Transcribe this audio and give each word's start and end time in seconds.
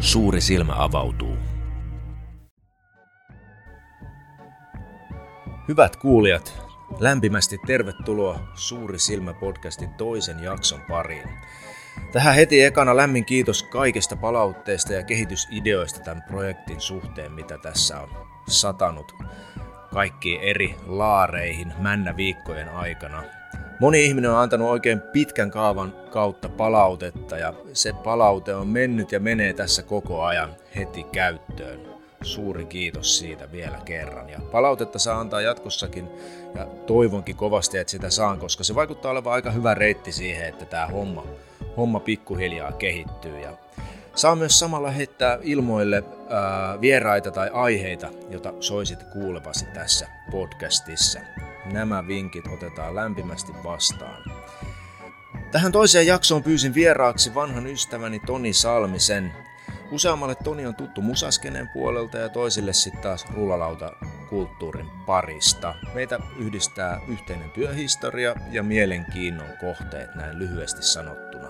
Suuri 0.00 0.40
silmä 0.40 0.72
avautuu. 0.76 1.36
Hyvät 5.68 5.96
kuulijat, 5.96 6.62
lämpimästi 6.98 7.58
tervetuloa 7.66 8.40
Suuri 8.54 8.98
silmä 8.98 9.34
podcastin 9.34 9.94
toisen 9.94 10.42
jakson 10.42 10.80
pariin. 10.88 11.28
Tähän 12.12 12.34
heti 12.34 12.62
ekana 12.62 12.96
lämmin 12.96 13.24
kiitos 13.24 13.62
kaikista 13.62 14.16
palautteista 14.16 14.92
ja 14.92 15.02
kehitysideoista 15.02 16.00
tämän 16.00 16.22
projektin 16.22 16.80
suhteen, 16.80 17.32
mitä 17.32 17.58
tässä 17.58 18.00
on 18.00 18.08
satanut 18.48 19.14
kaikkiin 19.94 20.40
eri 20.40 20.76
laareihin 20.86 21.72
männä 21.78 22.16
viikkojen 22.16 22.68
aikana. 22.68 23.39
Moni 23.80 24.04
ihminen 24.04 24.30
on 24.30 24.38
antanut 24.38 24.68
oikein 24.68 25.00
pitkän 25.00 25.50
kaavan 25.50 25.94
kautta 26.10 26.48
palautetta 26.48 27.38
ja 27.38 27.54
se 27.72 27.92
palaute 27.92 28.54
on 28.54 28.68
mennyt 28.68 29.12
ja 29.12 29.20
menee 29.20 29.52
tässä 29.52 29.82
koko 29.82 30.22
ajan 30.22 30.56
heti 30.76 31.02
käyttöön. 31.02 31.80
Suuri 32.22 32.64
kiitos 32.64 33.18
siitä 33.18 33.52
vielä 33.52 33.78
kerran. 33.84 34.28
Ja 34.28 34.40
palautetta 34.52 34.98
saa 34.98 35.20
antaa 35.20 35.40
jatkossakin 35.40 36.08
ja 36.54 36.66
toivonkin 36.66 37.36
kovasti, 37.36 37.78
että 37.78 37.90
sitä 37.90 38.10
saan, 38.10 38.38
koska 38.38 38.64
se 38.64 38.74
vaikuttaa 38.74 39.10
olevan 39.10 39.32
aika 39.32 39.50
hyvä 39.50 39.74
reitti 39.74 40.12
siihen, 40.12 40.48
että 40.48 40.64
tämä 40.64 40.86
homma, 40.86 41.26
homma 41.76 42.00
pikkuhiljaa 42.00 42.72
kehittyy. 42.72 43.40
Ja 43.40 43.52
saa 44.14 44.36
myös 44.36 44.58
samalla 44.58 44.90
heittää 44.90 45.38
ilmoille 45.42 46.04
ää, 46.28 46.80
vieraita 46.80 47.30
tai 47.30 47.50
aiheita, 47.52 48.08
joita 48.30 48.52
soisit 48.60 49.02
kuulevasi 49.02 49.66
tässä 49.74 50.08
podcastissa. 50.30 51.20
Nämä 51.72 52.06
vinkit 52.06 52.46
otetaan 52.46 52.94
lämpimästi 52.94 53.52
vastaan. 53.64 54.24
Tähän 55.52 55.72
toiseen 55.72 56.06
jaksoon 56.06 56.42
pyysin 56.42 56.74
vieraaksi 56.74 57.34
vanhan 57.34 57.66
ystäväni 57.66 58.20
Toni 58.26 58.52
Salmisen. 58.52 59.32
Useammalle 59.90 60.34
Toni 60.34 60.66
on 60.66 60.74
tuttu 60.74 61.02
musaskeneen 61.02 61.68
puolelta 61.68 62.18
ja 62.18 62.28
toisille 62.28 62.72
sitten 62.72 63.02
taas 63.02 63.26
rulalauta 63.34 63.92
kulttuurin 64.28 64.90
parista. 65.06 65.74
Meitä 65.94 66.18
yhdistää 66.38 67.00
yhteinen 67.08 67.50
työhistoria 67.50 68.34
ja 68.50 68.62
mielenkiinnon 68.62 69.48
kohteet 69.60 70.14
näin 70.14 70.38
lyhyesti 70.38 70.82
sanottuna. 70.82 71.48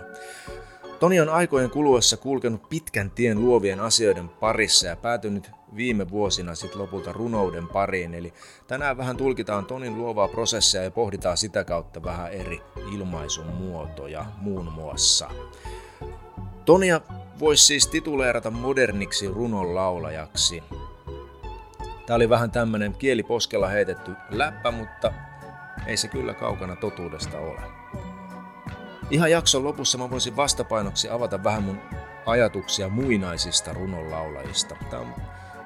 Toni 1.00 1.20
on 1.20 1.28
aikojen 1.28 1.70
kuluessa 1.70 2.17
kulkenut 2.17 2.69
pitkän 2.69 3.11
tien 3.11 3.41
luovien 3.41 3.80
asioiden 3.80 4.28
parissa 4.28 4.86
ja 4.86 4.97
päätynyt 4.97 5.50
viime 5.77 6.11
vuosina 6.11 6.55
sitten 6.55 6.81
lopulta 6.81 7.13
runouden 7.13 7.69
pariin. 7.69 8.15
Eli 8.15 8.33
tänään 8.67 8.97
vähän 8.97 9.17
tulkitaan 9.17 9.67
Tonin 9.67 9.99
luovaa 9.99 10.29
prosessia 10.29 10.83
ja 10.83 10.91
pohditaan 10.91 11.37
sitä 11.37 11.65
kautta 11.65 12.03
vähän 12.03 12.33
eri 12.33 12.63
ilmaisun 12.93 13.47
muotoja 13.47 14.27
muun 14.37 14.73
muassa. 14.73 15.31
Tonia 16.65 17.01
voisi 17.39 17.65
siis 17.65 17.87
tituleerata 17.87 18.51
moderniksi 18.51 19.29
runon 19.29 19.75
laulajaksi. 19.75 20.63
Tämä 22.07 22.17
oli 22.17 22.29
vähän 22.29 22.51
tämmönen 22.51 22.95
kieliposkella 22.95 23.69
heitetty 23.69 24.13
läppä, 24.31 24.71
mutta 24.71 25.13
ei 25.87 25.97
se 25.97 26.09
kyllä 26.09 26.35
kaukana 26.35 26.77
totuudesta 26.77 27.39
ole. 27.39 27.61
Ihan 29.11 29.31
jakson 29.31 29.65
lopussa 29.65 29.98
mä 29.98 30.11
voisin 30.11 30.37
vastapainoksi 30.37 31.09
avata 31.09 31.45
vähän 31.45 31.63
mun 31.63 31.81
ajatuksia 32.27 32.89
muinaisista 32.89 33.73
runonlaulajista. 33.73 34.77
Tämä 34.91 35.03
on 35.03 35.15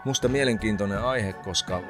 musta 0.05 0.29
mielenkiintoinen 0.29 1.03
aihe, 1.03 1.33
koska 1.33 1.83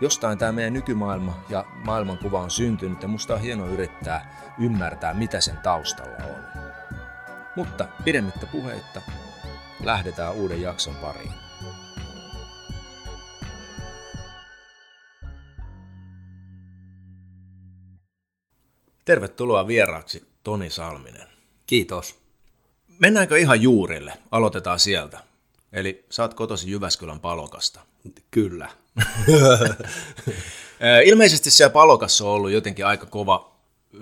jostain 0.00 0.38
tämä 0.38 0.52
meidän 0.52 0.72
nykymaailma 0.72 1.44
ja 1.48 1.64
maailmankuva 1.84 2.40
on 2.40 2.50
syntynyt 2.50 3.02
ja 3.02 3.08
musta 3.08 3.34
on 3.34 3.40
hieno 3.40 3.66
yrittää 3.66 4.36
ymmärtää, 4.58 5.14
mitä 5.14 5.40
sen 5.40 5.56
taustalla 5.56 6.24
on. 6.24 6.44
Mutta 7.56 7.88
pidemmittä 8.04 8.46
puheitta 8.46 9.02
lähdetään 9.84 10.34
uuden 10.34 10.62
jakson 10.62 10.94
pariin. 10.94 11.32
Tervetuloa 19.04 19.66
vieraaksi 19.66 20.28
Toni 20.42 20.70
Salminen. 20.70 21.28
Kiitos. 21.66 22.22
Mennäänkö 22.98 23.38
ihan 23.38 23.62
juurille? 23.62 24.12
Aloitetaan 24.30 24.78
sieltä. 24.78 25.31
Eli 25.72 26.04
sä 26.10 26.22
oot 26.22 26.34
kotosi 26.34 26.70
Jyväskylän 26.70 27.20
Palokasta. 27.20 27.80
Kyllä. 28.30 28.68
Ilmeisesti 31.04 31.50
siellä 31.50 31.72
Palokassa 31.72 32.24
on 32.24 32.30
ollut 32.30 32.50
jotenkin 32.50 32.86
aika 32.86 33.06
kova 33.06 33.52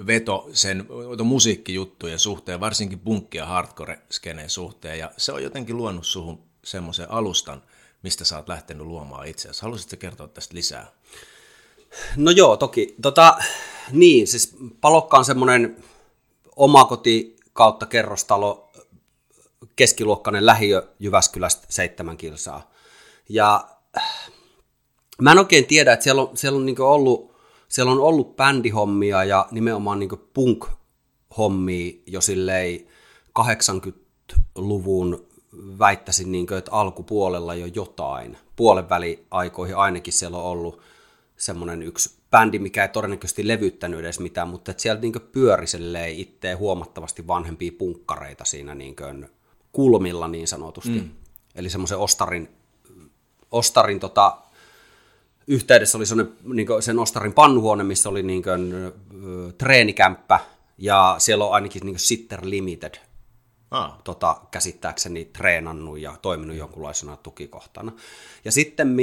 veto 0.07 0.49
sen 0.53 0.87
musiikkijuttujen 1.25 2.19
suhteen, 2.19 2.61
varsinkin 2.61 2.99
punkki- 2.99 3.39
ja 3.39 3.47
hardcore-skeneen 3.47 4.49
suhteen, 4.49 4.99
ja 4.99 5.11
se 5.17 5.33
on 5.33 5.43
jotenkin 5.43 5.77
luonut 5.77 6.07
suhun 6.07 6.43
semmoisen 6.65 7.11
alustan, 7.11 7.63
mistä 8.03 8.25
sä 8.25 8.37
oot 8.37 8.49
lähtenyt 8.49 8.87
luomaan 8.87 9.27
itseäsi. 9.27 9.63
Haluaisitko 9.63 9.97
kertoa 9.97 10.29
tästä 10.29 10.55
lisää? 10.55 10.93
No 12.17 12.31
joo, 12.31 12.57
toki. 12.57 12.95
Tota, 13.03 13.39
niin, 13.93 14.27
siis 14.27 14.57
Palokka 14.81 15.19
on 15.19 15.25
semmoinen 15.25 15.77
omakoti 16.57 17.37
kautta 17.53 17.87
kerrostalo, 17.87 18.70
keskiluokkainen 19.81 20.47
lähiö 20.47 20.89
Jyväskylästä 20.99 21.67
seitsemän 21.69 22.17
kilsaa. 22.17 22.71
Ja 23.29 23.69
mä 25.23 25.33
en 25.33 25.39
oikein 25.39 25.67
tiedä, 25.67 25.93
että 25.93 26.05
siellä 26.05 26.23
on, 26.23 26.37
siellä 26.37 26.57
on, 26.57 26.67
niin 26.67 26.81
ollut, 26.81 27.37
siellä 27.69 27.93
on 27.93 28.01
ollut 28.01 28.37
bändihommia 28.37 29.25
ja 29.25 29.49
nimenomaan 29.51 29.99
niin 29.99 30.11
punk-hommia 30.35 32.03
jo 32.07 32.21
silleen 32.21 32.81
80-luvun 33.41 35.27
väittäisin, 35.79 36.33
niin 36.33 36.47
kuin, 36.47 36.59
että 36.59 36.73
alkupuolella 36.73 37.55
jo 37.55 37.67
jotain. 37.67 38.37
Puolen 38.57 38.89
väliaikoihin 38.89 39.77
ainakin 39.77 40.13
siellä 40.13 40.39
on 40.39 40.45
ollut 40.45 40.81
semmoinen 41.37 41.83
yksi 41.83 42.19
bändi, 42.31 42.59
mikä 42.59 42.83
ei 42.83 42.89
todennäköisesti 42.89 43.49
levyttänyt 43.49 44.01
edes 44.01 44.21
mitään, 44.21 44.49
mutta 44.49 44.71
että 44.71 44.83
sieltä 44.83 45.03
niin 45.03 45.15
pyöri 45.33 45.67
itse 46.17 46.53
huomattavasti 46.53 47.27
vanhempia 47.27 47.73
punkkareita 47.79 48.45
siinä 48.45 48.75
niin 48.75 48.97
kulmilla 49.73 50.29
niin 50.29 50.49
sanotusti. 50.49 51.01
Mm. 51.01 51.11
Eli 51.55 51.71
semmoisen 51.71 51.99
Ostarin, 51.99 52.49
Ostarin 53.51 54.01
tota, 54.01 54.39
yhteydessä 55.47 55.99
oli 55.99 56.05
niin 56.45 56.67
sen 56.81 56.99
Ostarin 56.99 57.33
pannuhuone, 57.33 57.85
missä 57.85 58.09
oli 58.09 58.23
niin 58.23 58.43
kuin, 58.43 58.75
treenikämppä, 59.59 60.41
ja 60.79 61.15
siellä 61.19 61.45
on 61.45 61.53
ainakin 61.53 61.87
niin 61.87 61.99
Sitter 61.99 62.41
Limited 62.43 62.95
ah. 63.71 63.99
tota, 64.05 64.41
käsittääkseni 64.51 65.25
treenannut 65.25 65.99
ja 65.99 66.17
toiminut 66.23 66.57
jonkunlaisena 66.57 67.17
tukikohtana. 67.17 67.93
Ja 68.45 68.53
sitten 68.53 68.97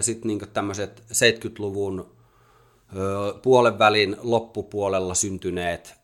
sit 0.00 0.24
niin 0.24 0.40
tämmöiset 0.52 1.02
70-luvun 1.12 2.14
puolen 3.42 3.78
välin 3.78 4.16
loppupuolella 4.22 5.14
syntyneet 5.14 5.94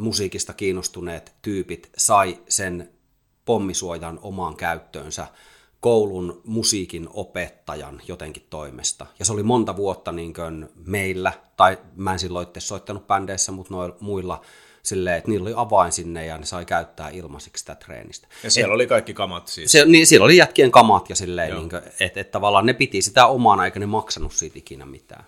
musiikista 0.00 0.52
kiinnostuneet 0.52 1.32
tyypit 1.42 1.90
sai 1.96 2.38
sen 2.48 2.90
pommisuojan 3.44 4.18
omaan 4.22 4.56
käyttöönsä 4.56 5.26
koulun 5.80 6.40
musiikin 6.44 7.08
opettajan 7.12 8.02
jotenkin 8.08 8.46
toimesta. 8.50 9.06
Ja 9.18 9.24
se 9.24 9.32
oli 9.32 9.42
monta 9.42 9.76
vuotta 9.76 10.12
niin 10.12 10.34
kuin 10.34 10.68
meillä, 10.86 11.32
tai 11.56 11.78
mä 11.96 12.12
en 12.12 12.18
silloin 12.18 12.48
itse 12.48 12.60
soittanut 12.60 13.06
bändeissä, 13.06 13.52
mutta 13.52 13.74
noilla 13.74 13.96
muilla 14.00 14.40
silleen, 14.82 15.16
että 15.16 15.30
niillä 15.30 15.46
oli 15.46 15.54
avain 15.56 15.92
sinne 15.92 16.26
ja 16.26 16.38
ne 16.38 16.46
sai 16.46 16.66
käyttää 16.66 17.08
ilmaisiksi 17.08 17.60
sitä 17.60 17.74
treenistä. 17.74 18.28
Ja 18.44 18.50
siellä 18.50 18.72
et, 18.72 18.74
oli 18.74 18.86
kaikki 18.86 19.14
kamat 19.14 19.48
siis? 19.48 19.72
Se, 19.72 19.84
niin, 19.84 20.06
siellä 20.06 20.24
oli 20.24 20.36
jätkien 20.36 20.70
kamat 20.70 21.10
ja 21.10 21.16
silleen, 21.16 21.56
niin 21.56 21.70
että 22.00 22.20
et 22.20 22.30
tavallaan 22.30 22.66
ne 22.66 22.72
piti 22.72 23.02
sitä 23.02 23.26
omana 23.26 23.64
eikä 23.64 23.80
ne 23.80 23.86
maksanut 23.86 24.32
siitä 24.32 24.58
ikinä 24.58 24.86
mitään. 24.86 25.24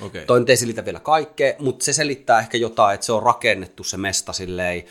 Okay. 0.00 0.24
Toi 0.24 0.44
ei 0.48 0.56
selitä 0.56 0.84
vielä 0.84 1.00
kaikkea, 1.00 1.54
mutta 1.58 1.84
se 1.84 1.92
selittää 1.92 2.40
ehkä 2.40 2.58
jotain, 2.58 2.94
että 2.94 3.06
se 3.06 3.12
on 3.12 3.22
rakennettu 3.22 3.84
se 3.84 3.96
mesta 3.96 4.32
silleen, 4.32 4.84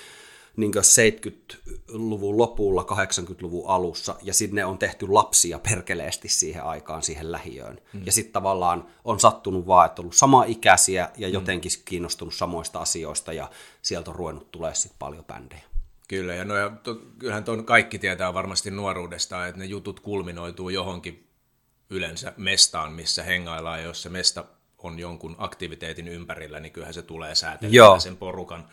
niin 0.55 0.71
70-luvun 0.73 2.37
lopulla, 2.37 2.85
80-luvun 2.91 3.67
alussa, 3.67 4.15
ja 4.21 4.33
sinne 4.33 4.65
on 4.65 4.77
tehty 4.77 5.07
lapsia 5.07 5.59
perkeleesti 5.59 6.29
siihen 6.29 6.63
aikaan, 6.63 7.03
siihen 7.03 7.31
lähiöön. 7.31 7.81
Mm. 7.93 8.01
Ja 8.05 8.11
sitten 8.11 8.33
tavallaan 8.33 8.87
on 9.05 9.19
sattunut 9.19 9.67
vaan, 9.67 9.85
että 9.85 10.01
on 10.01 10.03
ollut 10.03 10.15
sama 10.15 10.43
ikäisiä 10.43 11.09
ja 11.17 11.27
mm. 11.27 11.33
jotenkin 11.33 11.71
kiinnostunut 11.85 12.33
samoista 12.33 12.79
asioista, 12.79 13.33
ja 13.33 13.49
sieltä 13.81 14.11
on 14.11 14.15
ruvennut 14.15 14.51
tulee 14.51 14.73
sitten 14.73 14.99
paljon 14.99 15.25
bändejä. 15.25 15.63
Kyllä, 16.07 16.35
ja, 16.35 16.45
no, 16.45 16.55
ja 16.55 16.69
to, 16.83 16.95
kyllähän 17.19 17.43
tuon 17.43 17.65
kaikki 17.65 17.99
tietää 17.99 18.33
varmasti 18.33 18.71
nuoruudesta, 18.71 19.47
että 19.47 19.59
ne 19.59 19.65
jutut 19.65 19.99
kulminoituu 19.99 20.69
johonkin 20.69 21.27
yleensä 21.89 22.33
mestaan, 22.37 22.93
missä 22.93 23.23
hengaillaan, 23.23 23.79
ja 23.79 23.85
jos 23.85 24.01
se 24.01 24.09
mesta 24.09 24.45
on 24.83 24.99
jonkun 24.99 25.35
aktiviteetin 25.37 26.07
ympärillä, 26.07 26.59
niin 26.59 26.71
kyllähän 26.71 26.93
se 26.93 27.01
tulee 27.01 27.35
säätelemään 27.35 28.01
sen 28.01 28.17
porukan 28.17 28.67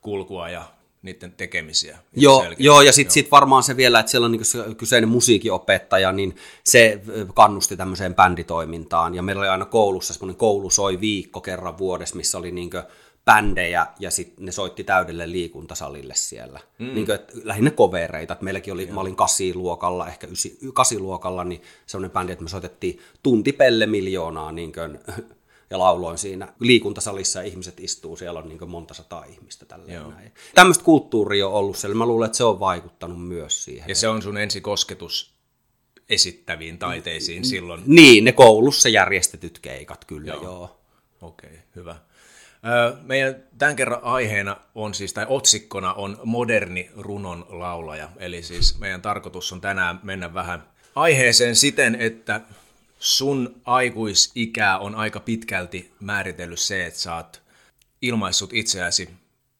kulkua 0.00 0.48
ja 0.48 0.64
niiden 1.02 1.32
tekemisiä. 1.32 1.98
Joo, 2.16 2.44
joo, 2.58 2.82
ja 2.82 2.92
sitten 2.92 3.12
sit 3.12 3.30
varmaan 3.30 3.62
se 3.62 3.76
vielä, 3.76 4.00
että 4.00 4.10
siellä 4.10 4.24
on 4.24 4.32
niin 4.32 4.76
kyseinen 4.76 5.08
musiikinopettaja, 5.08 6.12
niin 6.12 6.36
se 6.64 7.02
kannusti 7.34 7.76
tämmöiseen 7.76 8.14
bänditoimintaan. 8.14 9.14
Ja 9.14 9.22
meillä 9.22 9.40
oli 9.40 9.48
aina 9.48 9.64
koulussa 9.64 10.14
semmoinen 10.14 10.36
koulu 10.36 10.70
soi 10.70 11.00
viikko 11.00 11.40
kerran 11.40 11.78
vuodessa, 11.78 12.16
missä 12.16 12.38
oli 12.38 12.50
niin 12.50 12.70
bändejä 13.24 13.86
ja 13.98 14.10
sitten 14.10 14.44
ne 14.44 14.52
soitti 14.52 14.84
täydelle 14.84 15.30
liikuntasalille 15.30 16.14
siellä. 16.14 16.60
Mm. 16.78 16.94
Niin 16.94 17.06
kuin, 17.06 17.14
että 17.14 17.32
lähinnä 17.44 17.70
kovereita. 17.70 18.32
Että 18.32 18.44
meilläkin 18.44 18.72
oli, 18.72 18.82
Joo. 18.82 18.94
mä 18.94 19.00
olin 19.00 19.16
kasiluokalla, 19.16 20.08
ehkä 20.08 20.26
ysi, 20.26 20.58
kasiluokalla, 20.74 21.44
niin 21.44 21.62
semmoinen 21.86 22.10
bändi, 22.10 22.32
että 22.32 22.44
me 22.44 22.48
soitettiin 22.48 22.98
tuntipelle 23.22 23.86
miljoonaa 23.86 24.52
niin 24.52 24.72
kuin, 24.72 24.98
ja 25.70 25.78
lauloin 25.78 26.18
siinä 26.18 26.52
liikuntasalissa 26.60 27.38
ja 27.38 27.46
ihmiset 27.46 27.80
istuu, 27.80 28.16
siellä 28.16 28.38
on 28.40 28.48
niin 28.48 28.70
monta 28.70 28.94
sataa 28.94 29.24
ihmistä 29.24 29.66
näin. 29.76 30.32
Tämmöistä 30.54 30.84
kulttuuria 30.84 31.48
on 31.48 31.54
ollut 31.54 31.76
siellä, 31.76 31.94
mä 31.94 32.06
luulen, 32.06 32.26
että 32.26 32.38
se 32.38 32.44
on 32.44 32.60
vaikuttanut 32.60 33.28
myös 33.28 33.64
siihen. 33.64 33.88
Ja 33.88 33.94
se 33.94 34.08
on 34.08 34.22
sun 34.22 34.38
ensikosketus 34.38 35.34
esittäviin 36.08 36.78
taiteisiin 36.78 37.44
silloin? 37.44 37.82
Niin, 37.86 38.24
ne 38.24 38.32
koulussa 38.32 38.88
järjestetyt 38.88 39.58
keikat 39.58 40.04
kyllä, 40.04 40.32
joo. 40.32 40.42
joo. 40.42 40.80
Okei, 41.20 41.50
okay, 41.50 41.60
hyvä. 41.76 41.96
Meidän 43.02 43.36
tämän 43.58 43.76
kerran 43.76 44.00
aiheena 44.02 44.56
on 44.74 44.94
siis, 44.94 45.12
tai 45.12 45.26
otsikkona 45.28 45.92
on 45.92 46.18
moderni 46.24 46.90
runon 46.96 47.46
laulaja. 47.48 48.08
Eli 48.16 48.42
siis 48.42 48.78
meidän 48.78 49.02
tarkoitus 49.02 49.52
on 49.52 49.60
tänään 49.60 50.00
mennä 50.02 50.34
vähän 50.34 50.62
aiheeseen 50.94 51.56
siten, 51.56 51.94
että 51.94 52.40
sun 52.98 53.60
aikuisikää 53.64 54.78
on 54.78 54.94
aika 54.94 55.20
pitkälti 55.20 55.92
määritellyt 56.00 56.58
se, 56.58 56.86
että 56.86 57.00
sä 57.00 57.14
oot 57.14 57.42
ilmaissut 58.02 58.52
itseäsi 58.52 59.10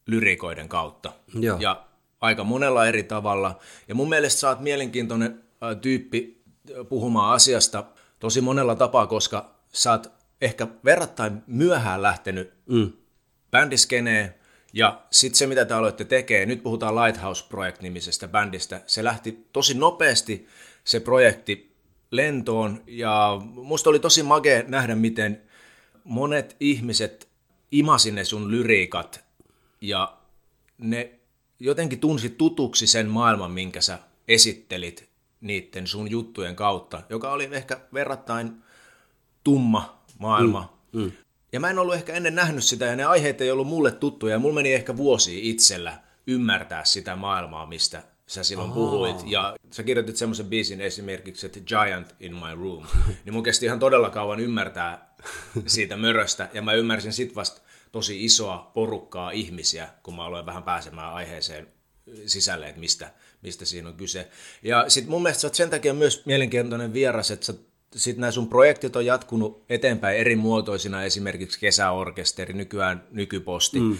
lyrikoiden 0.05 0.69
kautta. 0.69 1.11
Joo. 1.33 1.57
Ja 1.59 1.85
aika 2.21 2.43
monella 2.43 2.87
eri 2.87 3.03
tavalla. 3.03 3.59
Ja 3.87 3.95
mun 3.95 4.09
mielestä 4.09 4.39
sä 4.39 4.49
oot 4.49 4.59
mielenkiintoinen 4.59 5.43
tyyppi 5.81 6.43
puhumaan 6.89 7.33
asiasta 7.33 7.83
tosi 8.19 8.41
monella 8.41 8.75
tapaa, 8.75 9.07
koska 9.07 9.49
sä 9.71 9.91
oot 9.91 10.11
ehkä 10.43 10.67
verrattain 10.85 11.43
myöhään 11.47 12.01
lähtenyt 12.01 12.53
mm. 12.65 12.91
bändiskeneen, 13.51 14.35
ja 14.73 15.01
sitten 15.11 15.37
se, 15.37 15.47
mitä 15.47 15.65
te 15.65 15.73
aloitte 15.73 16.05
tekemään, 16.05 16.47
nyt 16.47 16.63
puhutaan 16.63 16.95
Lighthouse 16.95 17.45
Project-nimisestä 17.49 18.27
bändistä, 18.27 18.81
se 18.87 19.03
lähti 19.03 19.47
tosi 19.53 19.73
nopeasti 19.73 20.47
se 20.83 20.99
projekti 20.99 21.75
lentoon, 22.11 22.83
ja 22.87 23.41
musta 23.43 23.89
oli 23.89 23.99
tosi 23.99 24.23
makea 24.23 24.63
nähdä, 24.67 24.95
miten 24.95 25.41
monet 26.03 26.55
ihmiset 26.59 27.27
imasi 27.71 28.11
ne 28.11 28.23
sun 28.23 28.51
lyriikat, 28.51 29.23
ja 29.81 30.17
ne 30.77 31.11
jotenkin 31.59 31.99
tunsi 31.99 32.29
tutuksi 32.29 32.87
sen 32.87 33.07
maailman, 33.07 33.51
minkä 33.51 33.81
sä 33.81 33.99
esittelit 34.27 35.09
niiden 35.41 35.87
sun 35.87 36.11
juttujen 36.11 36.55
kautta, 36.55 37.01
joka 37.09 37.31
oli 37.31 37.49
ehkä 37.51 37.79
verrattain 37.93 38.63
tumma 39.43 40.02
maailma. 40.23 40.79
Mm, 40.93 41.01
mm. 41.01 41.11
Ja 41.51 41.59
mä 41.59 41.69
en 41.69 41.79
ollut 41.79 41.95
ehkä 41.95 42.13
ennen 42.13 42.35
nähnyt 42.35 42.63
sitä, 42.63 42.85
ja 42.85 42.95
ne 42.95 43.03
aiheet 43.03 43.41
ei 43.41 43.51
ollut 43.51 43.67
mulle 43.67 43.91
tuttuja, 43.91 44.35
ja 44.35 44.39
mulla 44.39 44.55
meni 44.55 44.73
ehkä 44.73 44.97
vuosi 44.97 45.49
itsellä 45.49 45.99
ymmärtää 46.27 46.85
sitä 46.85 47.15
maailmaa, 47.15 47.65
mistä 47.65 48.03
sä 48.27 48.43
silloin 48.43 48.69
Aha. 48.69 48.79
puhuit. 48.79 49.17
Ja 49.25 49.55
sä 49.71 49.83
kirjoitit 49.83 50.17
semmoisen 50.17 50.45
biisin 50.45 50.81
esimerkiksi, 50.81 51.45
että 51.45 51.59
Giant 51.59 52.15
in 52.19 52.33
my 52.33 52.55
room. 52.55 52.85
niin 53.25 53.33
mun 53.33 53.43
kesti 53.43 53.65
ihan 53.65 53.79
todella 53.79 54.09
kauan 54.09 54.39
ymmärtää 54.39 55.15
siitä 55.65 55.97
möröstä, 55.97 56.49
ja 56.53 56.61
mä 56.61 56.73
ymmärsin 56.73 57.13
sit 57.13 57.35
vasta 57.35 57.61
tosi 57.91 58.25
isoa 58.25 58.71
porukkaa 58.73 59.31
ihmisiä, 59.31 59.89
kun 60.03 60.15
mä 60.15 60.25
aloin 60.25 60.45
vähän 60.45 60.63
pääsemään 60.63 61.13
aiheeseen 61.13 61.67
sisälle, 62.25 62.67
että 62.67 62.79
mistä, 62.79 63.13
mistä 63.41 63.65
siinä 63.65 63.89
on 63.89 63.95
kyse. 63.95 64.29
Ja 64.63 64.85
sitten 64.87 65.11
mun 65.11 65.23
mielestä 65.23 65.41
sä 65.41 65.47
oot 65.47 65.55
sen 65.55 65.69
takia 65.69 65.93
myös 65.93 66.25
mielenkiintoinen 66.25 66.93
vieras, 66.93 67.31
että 67.31 67.45
sä 67.45 67.53
sitten 67.95 68.21
nämä 68.21 68.31
sun 68.31 68.47
projektit 68.47 68.95
on 68.95 69.05
jatkunut 69.05 69.63
eteenpäin 69.69 70.17
eri 70.17 70.35
muotoisina, 70.35 71.03
esimerkiksi 71.03 71.59
kesäorkesteri, 71.59 72.53
nykyään 72.53 73.03
nykyposti. 73.11 73.79
Mm. 73.79 73.97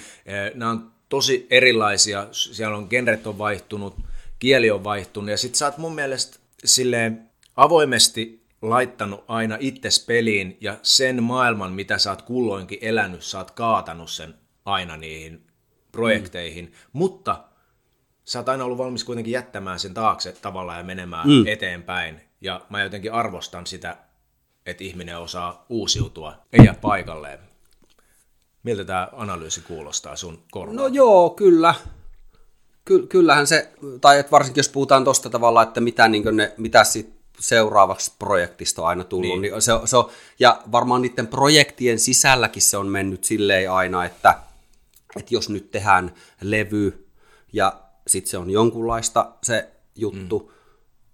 Nämä 0.53 0.71
on 0.71 0.91
tosi 1.09 1.47
erilaisia, 1.49 2.27
siellä 2.31 2.77
on 2.77 2.87
genret 2.89 3.27
on 3.27 3.37
vaihtunut, 3.37 3.95
kieli 4.39 4.71
on 4.71 4.83
vaihtunut, 4.83 5.29
ja 5.29 5.37
sitten 5.37 5.57
sä 5.57 5.65
oot 5.65 5.77
mun 5.77 5.95
mielestä 5.95 6.39
silleen 6.65 7.29
avoimesti 7.55 8.43
laittanut 8.61 9.23
aina 9.27 9.57
itses 9.59 10.05
peliin, 10.05 10.57
ja 10.61 10.77
sen 10.81 11.23
maailman, 11.23 11.73
mitä 11.73 11.97
sä 11.97 12.09
oot 12.09 12.21
kulloinkin 12.21 12.79
elänyt, 12.81 13.23
sä 13.23 13.37
oot 13.37 13.51
kaatanut 13.51 14.09
sen 14.09 14.33
aina 14.65 14.97
niihin 14.97 15.47
projekteihin, 15.91 16.65
mm. 16.65 16.71
mutta 16.93 17.43
sä 18.25 18.39
oot 18.39 18.49
aina 18.49 18.65
ollut 18.65 18.77
valmis 18.77 19.03
kuitenkin 19.03 19.31
jättämään 19.31 19.79
sen 19.79 19.93
taakse 19.93 20.31
tavallaan 20.31 20.77
ja 20.77 20.83
menemään 20.83 21.27
mm. 21.27 21.47
eteenpäin. 21.47 22.21
Ja 22.43 22.61
mä 22.69 22.83
jotenkin 22.83 23.13
arvostan 23.13 23.67
sitä, 23.67 23.97
että 24.65 24.83
ihminen 24.83 25.17
osaa 25.17 25.65
uusiutua, 25.69 26.35
ei 26.53 26.65
jää 26.65 26.75
paikalleen. 26.81 27.39
Miltä 28.63 28.85
tämä 28.85 29.09
analyysi 29.13 29.61
kuulostaa 29.61 30.15
sun 30.15 30.43
korvaan? 30.51 30.75
No 30.75 30.87
joo, 30.87 31.29
kyllä. 31.29 31.75
Ky- 32.85 33.07
kyllähän 33.07 33.47
se, 33.47 33.71
tai 34.01 34.19
että 34.19 34.31
varsinkin 34.31 34.59
jos 34.59 34.69
puhutaan 34.69 35.03
tuosta 35.03 35.29
tavalla, 35.29 35.63
että 35.63 35.81
mitä, 35.81 36.07
niin 36.07 36.23
ne, 36.37 36.53
mitä 36.57 36.83
sit 36.83 37.13
seuraavaksi 37.39 38.11
projektista 38.19 38.81
on 38.81 38.87
aina 38.87 39.03
tullut, 39.03 39.41
niin. 39.41 39.41
Niin 39.41 39.61
se, 39.61 39.71
se 39.85 39.97
on, 39.97 40.09
ja 40.39 40.61
varmaan 40.71 41.01
niiden 41.01 41.27
projektien 41.27 41.99
sisälläkin 41.99 42.61
se 42.61 42.77
on 42.77 42.87
mennyt 42.87 43.23
silleen 43.23 43.71
aina, 43.71 44.05
että, 44.05 44.39
että 45.15 45.33
jos 45.33 45.49
nyt 45.49 45.71
tehdään 45.71 46.13
levy 46.41 47.07
ja 47.53 47.79
sitten 48.07 48.31
se 48.31 48.37
on 48.37 48.49
jonkunlaista 48.49 49.31
se 49.43 49.69
juttu, 49.95 50.39
mm. 50.39 50.52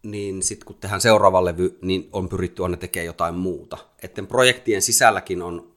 Niin 0.04 0.44
sitten 0.44 0.66
kun 0.66 0.75
tehdään 0.75 1.01
seuraava 1.01 1.46
levy, 1.46 1.78
niin 1.81 2.10
on 2.13 2.30
pyritty 2.30 2.63
aina 2.63 2.78
tekemään 2.78 3.06
jotain 3.06 3.36
muuta. 3.36 3.78
Että 4.04 4.24
projektien 4.24 4.81
sisälläkin 4.81 5.42
on 5.42 5.72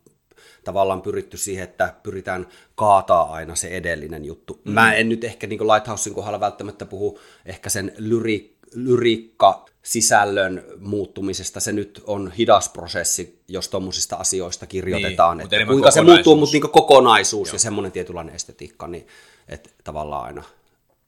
tavallaan 0.65 1.03
pyritty 1.03 1.37
siihen, 1.37 1.65
että 1.65 1.95
pyritään 2.03 2.47
kaataa 2.75 3.33
aina 3.33 3.55
se 3.55 3.69
edellinen 3.69 4.25
juttu. 4.25 4.61
Mm. 4.65 4.73
Mä 4.73 4.95
en 4.95 5.09
nyt 5.09 5.25
ehkä 5.25 5.47
niin 5.47 5.61
Lighthousein 5.61 6.15
kohdalla 6.15 6.41
välttämättä 6.41 6.87
puhu 6.87 7.19
ehkä 7.47 7.71
sen 7.71 7.93
lyri, 7.99 8.57
lyriikka 8.75 9.65
sisällön 9.83 10.65
muuttumisesta. 10.79 11.61
Se 11.61 11.73
nyt 11.73 12.03
on 12.07 12.33
hidas 12.39 12.69
prosessi, 12.69 13.43
jos 13.49 13.69
tuommoisista 13.69 14.17
asioista 14.17 14.67
kirjoitetaan. 14.67 15.39
Niin, 15.39 15.45
että 15.45 15.67
kuinka 15.67 15.91
se 15.91 16.03
muuttuu, 16.03 16.37
mutta 16.37 16.53
niin 16.53 16.71
kokonaisuus 16.71 17.49
Joo. 17.49 17.55
ja 17.55 17.59
semmoinen 17.59 17.93
tietynlainen 17.93 18.35
estetiikka, 18.35 18.89
niin 18.89 19.07
että 19.49 19.71
tavallaan 19.85 20.25
aina 20.25 20.43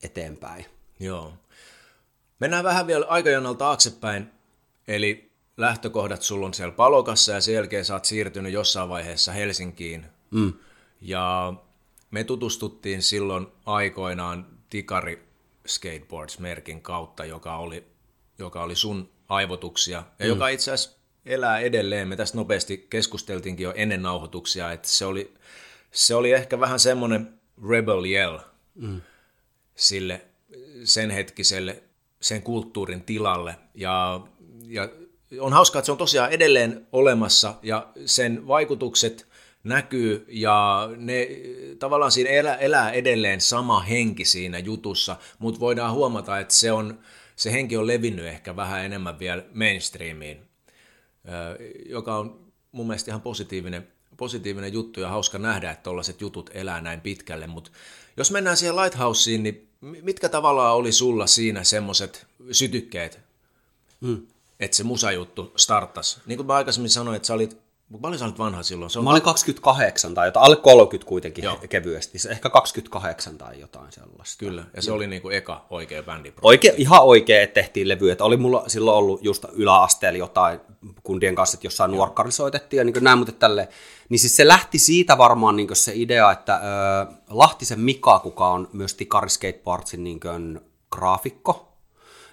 eteenpäin. 0.03 0.65
Joo. 1.01 1.33
Mennään 2.41 2.65
vähän 2.65 2.87
vielä 2.87 3.07
aikajanalla 3.09 3.59
taaksepäin, 3.59 4.31
eli 4.89 5.31
lähtökohdat 5.57 6.23
sulla 6.23 6.47
on 6.47 6.55
siellä 6.55 6.75
Palokassa 6.75 7.33
ja 7.33 7.41
sen 7.41 7.55
jälkeen 7.55 7.85
sä 7.85 7.95
oot 7.95 8.05
siirtynyt 8.05 8.53
jossain 8.53 8.89
vaiheessa 8.89 9.33
Helsinkiin. 9.33 10.07
Mm. 10.31 10.53
Ja 11.01 11.55
me 12.11 12.25
tutustuttiin 12.25 13.03
silloin 13.03 13.47
aikoinaan 13.67 14.47
Tikari 14.71 15.29
Skateboards-merkin 15.69 16.81
kautta, 16.83 17.25
joka 17.25 17.57
oli, 17.57 17.87
joka 18.39 18.63
oli 18.63 18.77
sun 18.77 19.11
aivotuksia 19.29 20.05
ja 20.19 20.27
mm. 20.27 20.29
joka 20.29 20.49
itse 20.49 20.73
asiassa 20.73 20.99
elää 21.27 21.59
edelleen. 21.59 22.09
Me 22.09 22.17
tästä 22.17 22.39
nopeasti 22.39 22.87
keskusteltiinkin 22.91 23.65
jo 23.65 23.73
ennen 23.77 24.03
nauhoituksia, 24.03 24.73
että 24.73 24.89
se 24.89 25.05
oli, 25.05 25.35
se 25.91 26.15
oli 26.15 26.33
ehkä 26.33 26.61
vähän 26.61 26.79
semmoinen 26.81 27.41
rebel 27.69 28.05
yell. 28.05 28.39
Mm 28.75 29.01
sille 29.75 30.27
sen 30.85 31.11
hetkiselle, 31.11 31.83
sen 32.25 32.43
kulttuurin 32.43 33.05
tilalle. 33.05 33.57
Ja, 33.75 34.21
ja 34.67 34.89
on 35.41 35.53
hauskaa, 35.53 35.81
että 35.81 35.87
se 35.87 35.93
on 35.93 35.99
tosiaan 35.99 36.33
edelleen 36.33 36.87
olemassa 36.93 37.55
ja 37.63 37.89
sen 38.07 38.47
vaikutukset 38.47 39.27
näkyy 39.65 40.25
ja 40.29 40.89
ne 40.97 41.29
tavallaan 41.79 42.13
siinä 42.13 42.31
elää, 42.31 42.57
elää 42.57 42.91
edelleen 42.91 43.41
sama 43.41 43.81
henki 43.81 44.25
siinä 44.25 44.59
jutussa, 44.59 45.17
mutta 45.39 45.61
voidaan 45.61 45.93
huomata, 45.93 46.39
että 46.39 46.55
se, 46.55 46.73
on, 46.73 46.99
se 47.37 47.53
henki 47.53 47.77
on 47.77 47.87
levinnyt 47.87 48.27
ehkä 48.27 48.57
vähän 48.57 48.85
enemmän 48.85 49.19
vielä 49.19 49.45
mainstreamiin, 49.55 50.39
joka 51.87 52.17
on 52.17 52.53
mun 52.73 52.87
mielestä 52.87 53.11
ihan 53.11 53.23
positiivinen, 53.23 53.89
positiivinen 54.17 54.73
juttu 54.73 55.01
ja 55.01 55.09
hauska 55.09 55.39
nähdä, 55.39 55.71
että 55.71 55.83
tällaiset 55.83 56.21
jutut 56.21 56.51
elää 56.55 56.81
näin 56.81 57.01
pitkälle, 57.01 57.47
mutta 57.47 57.71
jos 58.17 58.31
mennään 58.31 58.57
siihen 58.57 58.77
Lighthouseen, 58.77 59.43
niin 59.43 59.74
mitkä 60.03 60.29
tavallaan 60.29 60.75
oli 60.75 60.93
sulla 60.93 61.27
siinä 61.27 61.65
semmoiset 61.65 62.27
sytykkeet, 62.53 63.19
hmm. 64.01 64.27
että 64.61 64.77
se 64.77 64.85
musajuttu 64.85 65.53
starttasi? 65.57 66.21
Niin 66.27 66.37
kuin 66.37 66.47
mä 66.47 66.55
aikaisemmin 66.55 66.91
sanoin, 66.91 67.17
että 67.17 67.27
sä 67.27 67.35
olit 67.35 67.64
Paljon 68.01 68.19
sä 68.19 68.25
olit 68.25 68.39
vanha 68.39 68.63
silloin? 68.63 68.91
Se 68.91 68.99
on... 68.99 69.05
Mä 69.05 69.11
olin 69.11 69.23
28 69.23 70.15
tai 70.15 70.29
jotain, 70.29 70.47
alle 70.47 70.57
30 70.57 71.09
kuitenkin 71.09 71.45
Joo. 71.45 71.57
kevyesti, 71.69 72.19
ehkä 72.31 72.51
28 72.51 73.39
tai 73.39 73.61
jotain 73.61 73.93
sellaista. 73.93 74.39
Kyllä, 74.39 74.65
ja 74.77 74.83
se 74.83 74.91
Joo. 74.91 74.97
oli 74.97 75.07
niinku 75.07 75.31
eka 75.31 75.67
oikea 75.71 76.03
bändi. 76.03 76.33
Oike, 76.43 76.75
ihan 76.77 77.03
oikea, 77.03 77.43
että 77.43 77.55
tehtiin 77.55 77.89
levy, 77.89 78.11
että 78.11 78.25
oli 78.25 78.37
mulla 78.37 78.65
silloin 78.67 78.97
ollut 78.97 79.25
just 79.25 79.45
yläasteella 79.53 80.19
jotain 80.19 80.61
kundien 81.03 81.35
kanssa, 81.35 81.57
että 81.57 81.67
jossain 81.67 81.91
nuorkkari 81.91 82.33
soitettiin 82.33 82.79
ja 82.79 82.85
niin 82.85 83.05
näin, 83.05 83.19
mutta 83.19 83.33
tälle, 83.33 83.69
niin 84.09 84.19
siis 84.19 84.37
se 84.37 84.49
lähti 84.49 84.79
siitä 84.79 85.19
varmaan 85.19 85.57
niin 85.57 85.77
se 85.77 85.93
idea, 85.95 86.33
että 86.33 86.55
ö, 86.55 86.59
Lahtisen 87.31 87.81
Mika, 87.81 88.19
kuka 88.19 88.51
on 88.51 88.69
myös 88.73 88.95
Tikari 88.95 89.29
Skateboardsin 89.29 90.05
niin 90.05 90.21
graafikko, 90.91 91.73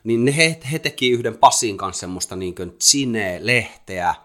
niin 0.03 0.27
he, 0.27 0.59
he 0.71 0.79
teki 0.79 1.09
yhden 1.09 1.37
Pasin 1.37 1.77
kanssa 1.77 1.99
semmoista 1.99 2.35
niin 2.35 2.55
Cine-lehteä, 2.79 4.15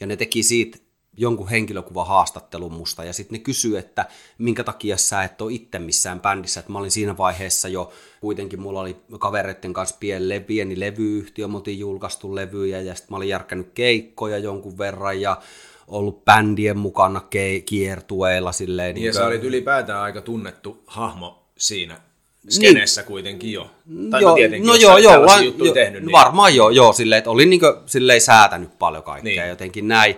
ja 0.00 0.06
ne 0.06 0.16
teki 0.16 0.42
siitä 0.42 0.78
jonkun 1.16 1.48
henkilökuvan 1.48 2.06
haastattelun 2.06 2.72
musta 2.72 3.04
ja 3.04 3.12
sitten 3.12 3.38
ne 3.38 3.42
kysyy, 3.42 3.78
että 3.78 4.06
minkä 4.38 4.64
takia 4.64 4.96
sä 4.96 5.22
et 5.22 5.40
ole 5.40 5.52
itse 5.52 5.78
missään 5.78 6.20
bändissä, 6.20 6.60
että 6.60 6.72
mä 6.72 6.78
olin 6.78 6.90
siinä 6.90 7.16
vaiheessa 7.16 7.68
jo, 7.68 7.92
kuitenkin 8.20 8.60
mulla 8.60 8.80
oli 8.80 8.96
kavereiden 9.18 9.72
kanssa 9.72 9.96
pieni, 10.00 10.40
pieni 10.40 10.80
levyyhtiö, 10.80 11.48
mä 11.48 11.56
oltiin 11.56 11.78
julkaistu 11.78 12.34
levyjä 12.34 12.80
ja 12.80 12.94
sitten 12.94 13.12
mä 13.12 13.16
olin 13.16 13.28
järkännyt 13.28 13.70
keikkoja 13.74 14.38
jonkun 14.38 14.78
verran 14.78 15.20
ja 15.20 15.42
ollut 15.88 16.24
bändien 16.24 16.78
mukana 16.78 17.20
ke- 17.20 17.62
kiertueilla 17.66 18.52
silleen. 18.52 18.94
Niin 18.94 19.06
ja 19.06 19.12
sä 19.12 19.26
olit 19.26 19.44
ylipäätään 19.44 20.00
aika 20.00 20.20
tunnettu 20.20 20.82
hahmo 20.86 21.48
siinä 21.58 22.09
skeneessä 22.48 23.00
niin. 23.00 23.06
kuitenkin 23.06 23.52
jo. 23.52 23.70
Tai 24.10 24.22
joo, 24.22 24.30
no 24.30 24.36
tietenkin, 24.36 24.66
no 24.66 24.74
joo, 24.74 24.98
joo, 24.98 25.26
la, 25.26 25.40
jo, 25.40 25.72
tehnyt. 25.72 26.02
Niin. 26.02 26.12
Varmaan 26.12 26.54
joo, 26.54 26.70
joo 26.70 26.92
silleen, 26.92 27.18
että 27.18 27.30
olin 27.30 27.50
niin 27.50 27.60
silleen 27.86 28.20
säätänyt 28.20 28.78
paljon 28.78 29.02
kaikkea 29.02 29.42
niin. 29.42 29.48
jotenkin 29.48 29.88
näin. 29.88 30.16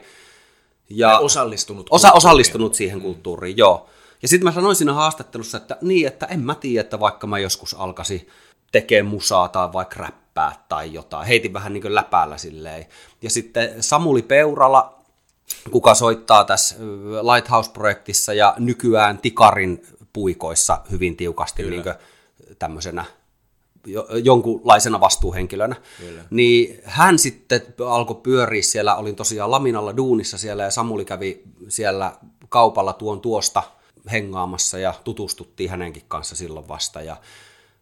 Ja, 0.91 1.09
ja 1.11 1.19
osallistunut. 1.19 1.87
Osa, 1.91 2.13
osallistunut 2.13 2.75
siihen 2.75 2.99
mm. 2.99 3.03
kulttuuriin, 3.03 3.57
joo. 3.57 3.89
Ja 4.23 4.29
sitten 4.29 4.45
mä 4.45 4.53
sanoin 4.53 4.77
siinä 4.77 4.93
haastattelussa, 4.93 5.59
että 5.59 5.77
niin, 5.81 6.07
että 6.07 6.27
en 6.27 6.41
mä 6.41 6.55
tiedä, 6.55 6.81
että 6.81 7.01
vaikka 7.01 7.27
mä 7.27 7.39
joskus 7.39 7.75
alkaisin 7.75 8.29
tekee 8.73 9.03
musaa 9.03 9.49
tai 9.49 9.73
vaikka 9.73 9.97
räppää 10.01 10.65
tai 10.69 10.93
jotain. 10.93 11.27
Heitin 11.27 11.53
vähän 11.53 11.73
niin 11.73 11.83
kuin 11.83 11.95
läpäällä 11.95 12.39
silleen. 12.39 12.87
Ja 13.23 13.31
sitten 13.31 13.83
Samuli 13.83 14.23
Peurala, 14.23 14.99
kuka 15.71 15.95
soittaa 15.95 16.45
tässä 16.45 16.75
Lighthouse-projektissa 17.35 18.35
ja 18.35 18.55
nykyään 18.59 19.19
Tikarin 19.19 19.87
puikoissa 20.13 20.79
hyvin 20.91 21.17
tiukasti 21.17 21.63
niin 21.63 21.85
tämmöisenä 22.59 23.05
jonkunlaisena 24.25 25.01
vastuuhenkilönä. 25.01 25.77
Kyllä. 25.99 26.25
Niin 26.31 26.81
hän 26.85 27.19
sitten 27.19 27.61
alkoi 27.87 28.21
pyöriä 28.23 28.63
siellä, 28.63 28.97
olin 28.97 29.17
tosiaan 29.17 29.51
Laminalla 29.51 29.97
duunissa 29.97 30.39
siellä 30.39 30.63
ja 30.63 30.71
Samuli 30.71 31.05
kävi 31.05 31.43
siellä 31.69 32.13
kaupalla 32.49 32.93
tuon 32.93 33.21
tuosta 33.21 33.63
hengaamassa 34.13 34.79
ja 34.79 34.95
tutustuttiin 35.05 35.71
hänenkin 35.71 36.05
kanssa 36.09 36.37
silloin 36.37 36.69
vasta. 36.69 37.03
Ja 37.03 37.17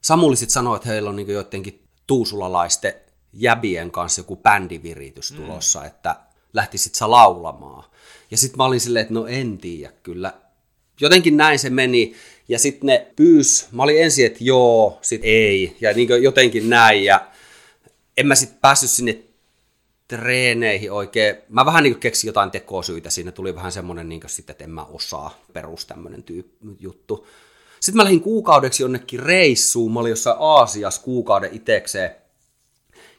Samuli 0.00 0.36
sitten 0.36 0.52
sanoi, 0.52 0.76
että 0.76 0.88
heillä 0.88 1.10
on 1.10 1.16
niin 1.16 1.28
joidenkin 1.28 1.84
tuusulalaisten 2.06 2.94
jäbien 3.32 3.90
kanssa 3.90 4.20
joku 4.20 4.36
bändiviritys 4.36 5.32
mm. 5.32 5.36
tulossa, 5.36 5.80
mm. 5.80 5.86
että 5.86 6.16
lähtisit 6.52 6.94
sä 6.94 7.10
laulamaan. 7.10 7.84
Ja 8.30 8.36
sitten 8.36 8.56
mä 8.56 8.64
olin 8.64 8.80
silleen, 8.80 9.02
että 9.02 9.14
no 9.14 9.26
en 9.26 9.58
tiedä 9.58 9.92
kyllä. 10.02 10.32
Jotenkin 11.00 11.36
näin 11.36 11.58
se 11.58 11.70
meni. 11.70 12.14
Ja 12.50 12.58
sitten 12.58 12.86
ne 12.86 13.06
pyys, 13.16 13.68
mä 13.72 13.82
olin 13.82 14.02
ensin, 14.02 14.26
että 14.26 14.38
joo, 14.40 14.98
sitten 15.02 15.30
ei, 15.30 15.76
ja 15.80 15.92
niin 15.92 16.22
jotenkin 16.22 16.70
näin, 16.70 17.04
ja 17.04 17.26
en 18.16 18.26
mä 18.26 18.34
sitten 18.34 18.58
päässyt 18.60 18.90
sinne 18.90 19.18
treeneihin 20.08 20.92
oikein. 20.92 21.36
Mä 21.48 21.66
vähän 21.66 21.84
niin 21.84 22.00
keksin 22.00 22.28
jotain 22.28 22.50
tekosyitä, 22.50 23.10
siinä 23.10 23.32
tuli 23.32 23.54
vähän 23.54 23.72
semmoinen, 23.72 24.08
niin 24.08 24.20
sitten, 24.26 24.54
että 24.54 24.64
en 24.64 24.70
mä 24.70 24.84
osaa 24.84 25.40
perus 25.52 25.86
tämmöinen 25.86 26.24
juttu. 26.80 27.26
Sitten 27.80 27.96
mä 27.96 28.04
lähdin 28.04 28.20
kuukaudeksi 28.20 28.82
jonnekin 28.82 29.20
reissuun, 29.20 29.92
mä 29.92 30.00
olin 30.00 30.10
jossain 30.10 30.36
Aasiassa 30.40 31.02
kuukauden 31.02 31.54
itekseen, 31.54 32.10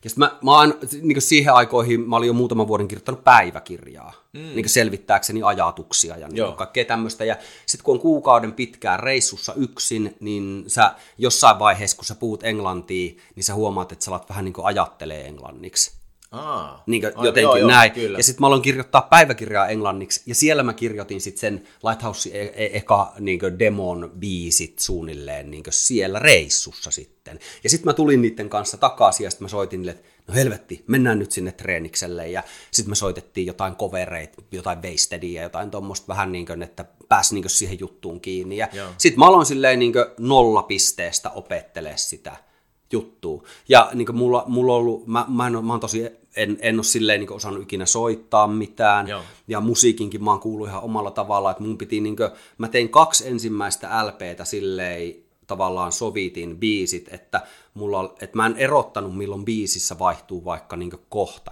ja 0.03 0.10
sitten 0.10 0.29
mä, 0.29 0.38
mä 0.41 0.51
oon, 0.51 0.79
niin 1.01 1.22
siihen 1.22 1.53
aikoihin 1.53 2.10
mä 2.10 2.15
olin 2.15 2.27
jo 2.27 2.34
muutaman 2.34 2.67
vuoden 2.67 2.88
kirjoittanut 2.88 3.24
päiväkirjaa, 3.24 4.13
mm. 4.34 4.39
niin 4.39 4.70
selvittääkseni 4.70 5.43
ajatuksia 5.43 6.17
ja 6.17 6.27
niin 6.27 6.53
kaikkea 6.53 6.86
tämmöistä. 6.86 7.25
Ja 7.25 7.36
sitten 7.65 7.86
kun 7.86 7.93
on 7.93 8.01
kuukauden 8.01 8.53
pitkään 8.53 9.00
reissussa 9.00 9.53
yksin, 9.53 10.15
niin 10.20 10.63
sä 10.67 10.96
jossain 11.17 11.60
vaiheessa, 11.60 11.98
kun 11.98 12.05
sä 12.05 12.15
puhut 12.15 12.43
englantia, 12.43 13.13
niin 13.36 13.43
sä 13.43 13.53
huomaat, 13.53 13.91
että 13.91 14.05
sä 14.05 14.12
alat 14.12 14.29
vähän 14.29 14.46
niin 14.46 14.53
kuin 14.53 14.65
ajattelee 14.65 15.27
englanniksi. 15.27 16.00
Aa, 16.32 16.84
niin 16.86 17.02
kuin, 17.02 17.14
jotenkin 17.26 17.60
joo, 17.60 17.68
näin. 17.68 17.92
Joo, 17.96 18.18
ja 18.18 18.24
sitten 18.24 18.42
mä 18.42 18.48
aloin 18.48 18.62
kirjoittaa 18.62 19.02
päiväkirjaa 19.02 19.68
englanniksi, 19.68 20.22
ja 20.26 20.36
siellä 20.36 20.64
mä 20.64 20.74
kirjoitin 20.74 21.22
sitten 21.22 21.40
sen 21.40 21.68
Lighthouse 21.84 22.30
e- 22.30 22.66
e- 22.66 22.78
eka 22.78 23.14
niin 23.20 23.40
demon 23.60 24.12
biisit 24.20 24.80
suunnilleen 24.80 25.52
niin 25.52 25.64
siellä 25.70 26.20
reissussa 26.20 26.92
sitten. 26.92 27.40
Ja 27.64 27.70
sitten 27.70 27.86
mä 27.86 27.94
tulin 27.94 28.22
niiden 28.22 28.50
kanssa 28.50 28.78
takaisin, 28.78 29.24
ja 29.24 29.30
sitten 29.30 29.46
mä 29.46 29.50
soitin 29.50 29.80
niille, 29.80 29.92
että 29.92 30.10
no 30.28 30.34
helvetti, 30.34 30.84
mennään 30.88 31.20
nyt 31.20 31.32
sinne 31.32 31.52
treenikselle, 31.52 32.30
ja 32.30 32.44
sitten 32.72 32.92
me 32.92 32.96
soitettiin 32.96 33.48
jotain 33.48 33.76
covereita, 33.76 34.42
jotain 34.52 34.82
wastedia, 34.82 35.44
jotain 35.44 35.72
tuommoista 35.72 36.08
vähän 36.08 36.32
niin 36.32 36.46
kuin, 36.46 36.64
että 36.64 36.86
pääsi 37.10 37.36
niin 37.36 37.50
siihen 37.50 37.80
juttuun 37.80 38.22
kiinni. 38.22 38.58
Ja 38.58 38.68
sitten 38.98 39.20
mä 39.20 39.28
aloin 39.28 39.46
silleen 39.46 39.80
niin 39.80 39.94
nolla 40.20 40.64
pisteestä 40.64 41.30
opettelee 41.30 41.98
sitä 41.98 42.50
juttua. 42.91 43.43
Ja 43.69 43.89
niin 43.93 44.05
kuin 44.05 44.15
mulla, 44.15 44.43
mulla 44.48 44.74
on 44.74 44.79
ollut, 44.79 45.07
mä, 45.07 45.25
mä, 45.27 45.48
en, 45.48 45.65
mä 45.65 45.74
oon 45.74 45.79
tosi, 45.79 46.10
en, 46.36 46.57
en 46.62 46.75
ole 46.75 46.83
silleen 46.83 47.19
niin 47.19 47.31
osannut 47.31 47.63
ikinä 47.63 47.86
soittaa 47.86 48.48
mitään. 48.48 49.07
Joo. 49.07 49.21
Ja 49.48 49.62
musiikinkin 49.62 50.24
mä 50.24 50.31
oon 50.31 50.39
kuullut 50.39 50.67
ihan 50.67 50.83
omalla 50.83 51.12
tavalla, 51.12 51.51
että 51.51 51.63
mun 51.63 51.77
piti, 51.77 52.01
niin 52.01 52.15
kuin, 52.15 52.29
mä 52.57 52.67
tein 52.67 52.89
kaksi 52.89 53.27
ensimmäistä 53.27 54.07
LPtä 54.07 54.45
silleen, 54.45 55.15
tavallaan 55.48 55.91
sovitin 55.91 56.57
biisit, 56.57 57.13
että, 57.13 57.41
mulla, 57.74 58.15
että 58.21 58.38
mä 58.38 58.45
en 58.45 58.57
erottanut 58.57 59.17
milloin 59.17 59.45
biisissä 59.45 60.00
vaihtuu 60.00 60.45
vaikka 60.45 60.75
niin 60.75 60.91
kohta. 61.10 61.51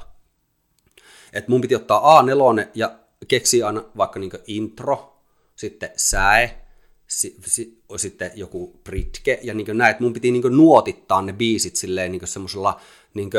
Et 1.34 1.48
mun 1.48 1.62
piti 1.62 1.76
ottaa 1.76 2.22
A4 2.22 2.68
ja 2.76 2.96
keksiä 3.28 3.68
aina 3.68 3.84
vaikka 3.98 4.20
niin 4.20 4.32
intro, 4.48 5.16
sitten 5.56 5.90
säe, 5.96 6.62
si, 7.10 7.36
si, 7.46 7.82
sitten 7.96 8.32
joku 8.36 8.80
britke 8.84 9.40
ja 9.44 9.54
niin 9.54 9.78
näin, 9.78 9.92
että 9.92 10.04
mun 10.04 10.14
piti 10.14 10.32
niin 10.32 10.58
nuotittaa 10.58 11.22
ne 11.22 11.34
biisit 11.34 11.76
silleen 11.76 12.12
niin 12.12 12.28
semmoisella 12.28 12.80
niin 13.14 13.30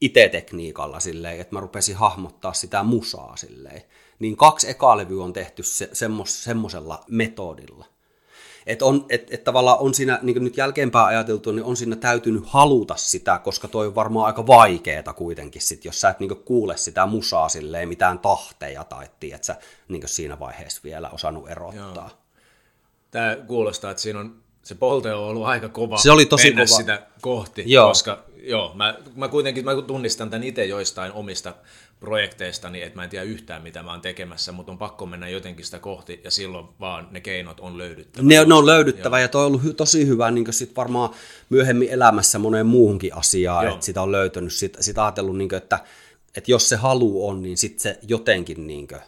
itetekniikalla 0.00 1.00
silleen, 1.00 1.40
että 1.40 1.54
mä 1.54 1.60
rupesin 1.60 1.96
hahmottaa 1.96 2.52
sitä 2.52 2.82
musaa 2.82 3.36
silleen. 3.36 3.82
Niin 4.18 4.36
kaksi 4.36 4.70
ekalevyä 4.70 5.24
on 5.24 5.32
tehty 5.32 5.62
se, 5.62 5.90
semmos, 5.92 6.44
semmoisella 6.44 7.04
metodilla. 7.10 7.84
Että 8.66 8.84
on, 8.84 9.06
et, 9.08 9.34
et 9.34 9.44
tavallaan 9.44 9.78
on 9.78 9.94
siinä, 9.94 10.18
niin 10.22 10.44
nyt 10.44 10.56
jälkeenpäin 10.56 11.06
ajateltu, 11.06 11.52
niin 11.52 11.64
on 11.64 11.76
siinä 11.76 11.96
täytynyt 11.96 12.46
haluta 12.46 12.96
sitä, 12.96 13.38
koska 13.38 13.68
toi 13.68 13.86
on 13.86 13.94
varmaan 13.94 14.26
aika 14.26 14.46
vaikeeta 14.46 15.12
kuitenkin 15.12 15.62
sit, 15.62 15.84
jos 15.84 16.00
sä 16.00 16.08
et 16.08 16.20
niin 16.20 16.36
kuule 16.44 16.76
sitä 16.76 17.06
musaa 17.06 17.48
silleen, 17.48 17.88
mitään 17.88 18.18
tahteja 18.18 18.84
tai 18.84 19.06
tiedät 19.20 19.44
sä 19.44 19.56
niin 19.88 20.08
siinä 20.08 20.38
vaiheessa 20.38 20.80
vielä 20.84 21.10
osannut 21.10 21.50
erottaa. 21.50 22.10
Joo 22.10 22.23
tämä 23.14 23.36
kuulostaa, 23.46 23.90
että 23.90 24.02
siinä 24.02 24.20
on 24.20 24.36
se 24.62 24.74
polte 24.74 25.14
on 25.14 25.24
ollut 25.24 25.46
aika 25.46 25.68
kova 25.68 25.96
se 25.96 26.10
oli 26.10 26.26
tosi 26.26 26.46
mennä 26.46 26.64
kova. 26.66 26.76
sitä 26.76 27.02
kohti, 27.20 27.62
joo. 27.66 27.88
koska 27.88 28.24
joo, 28.42 28.72
mä, 28.74 28.98
mä 29.16 29.28
kuitenkin 29.28 29.64
mä 29.64 29.82
tunnistan 29.86 30.30
tämän 30.30 30.44
itse 30.44 30.64
joistain 30.64 31.12
omista 31.12 31.54
projekteistani, 32.00 32.82
että 32.82 32.98
mä 32.98 33.04
en 33.04 33.10
tiedä 33.10 33.24
yhtään 33.24 33.62
mitä 33.62 33.82
mä 33.82 33.90
oon 33.90 34.00
tekemässä, 34.00 34.52
mutta 34.52 34.72
on 34.72 34.78
pakko 34.78 35.06
mennä 35.06 35.28
jotenkin 35.28 35.64
sitä 35.64 35.78
kohti 35.78 36.20
ja 36.24 36.30
silloin 36.30 36.66
vaan 36.80 37.08
ne 37.10 37.20
keinot 37.20 37.60
on 37.60 37.78
löydyttävä. 37.78 38.26
Ne, 38.28 38.44
ne 38.44 38.54
on 38.54 38.66
löydyttävä 38.66 39.18
joo. 39.18 39.22
ja 39.22 39.28
toi 39.28 39.46
on 39.46 39.46
ollut 39.46 39.76
tosi 39.76 40.06
hyvä 40.06 40.30
niin 40.30 40.52
sit 40.52 40.76
varmaan 40.76 41.10
myöhemmin 41.50 41.88
elämässä 41.88 42.38
moneen 42.38 42.66
muuhunkin 42.66 43.14
asiaan, 43.14 43.64
joo. 43.64 43.74
että 43.74 43.86
sitä 43.86 44.02
on 44.02 44.12
löytänyt, 44.12 44.52
sit, 44.52 44.76
sit 44.80 44.98
ajatellut, 44.98 45.36
niin 45.38 45.48
kuin, 45.48 45.56
että, 45.56 45.78
että 46.36 46.50
jos 46.50 46.68
se 46.68 46.76
halu 46.76 47.28
on, 47.28 47.42
niin 47.42 47.56
sitten 47.56 47.80
se 47.80 47.98
jotenkin 48.08 48.66
niin 48.66 48.88
kuin, 48.88 49.00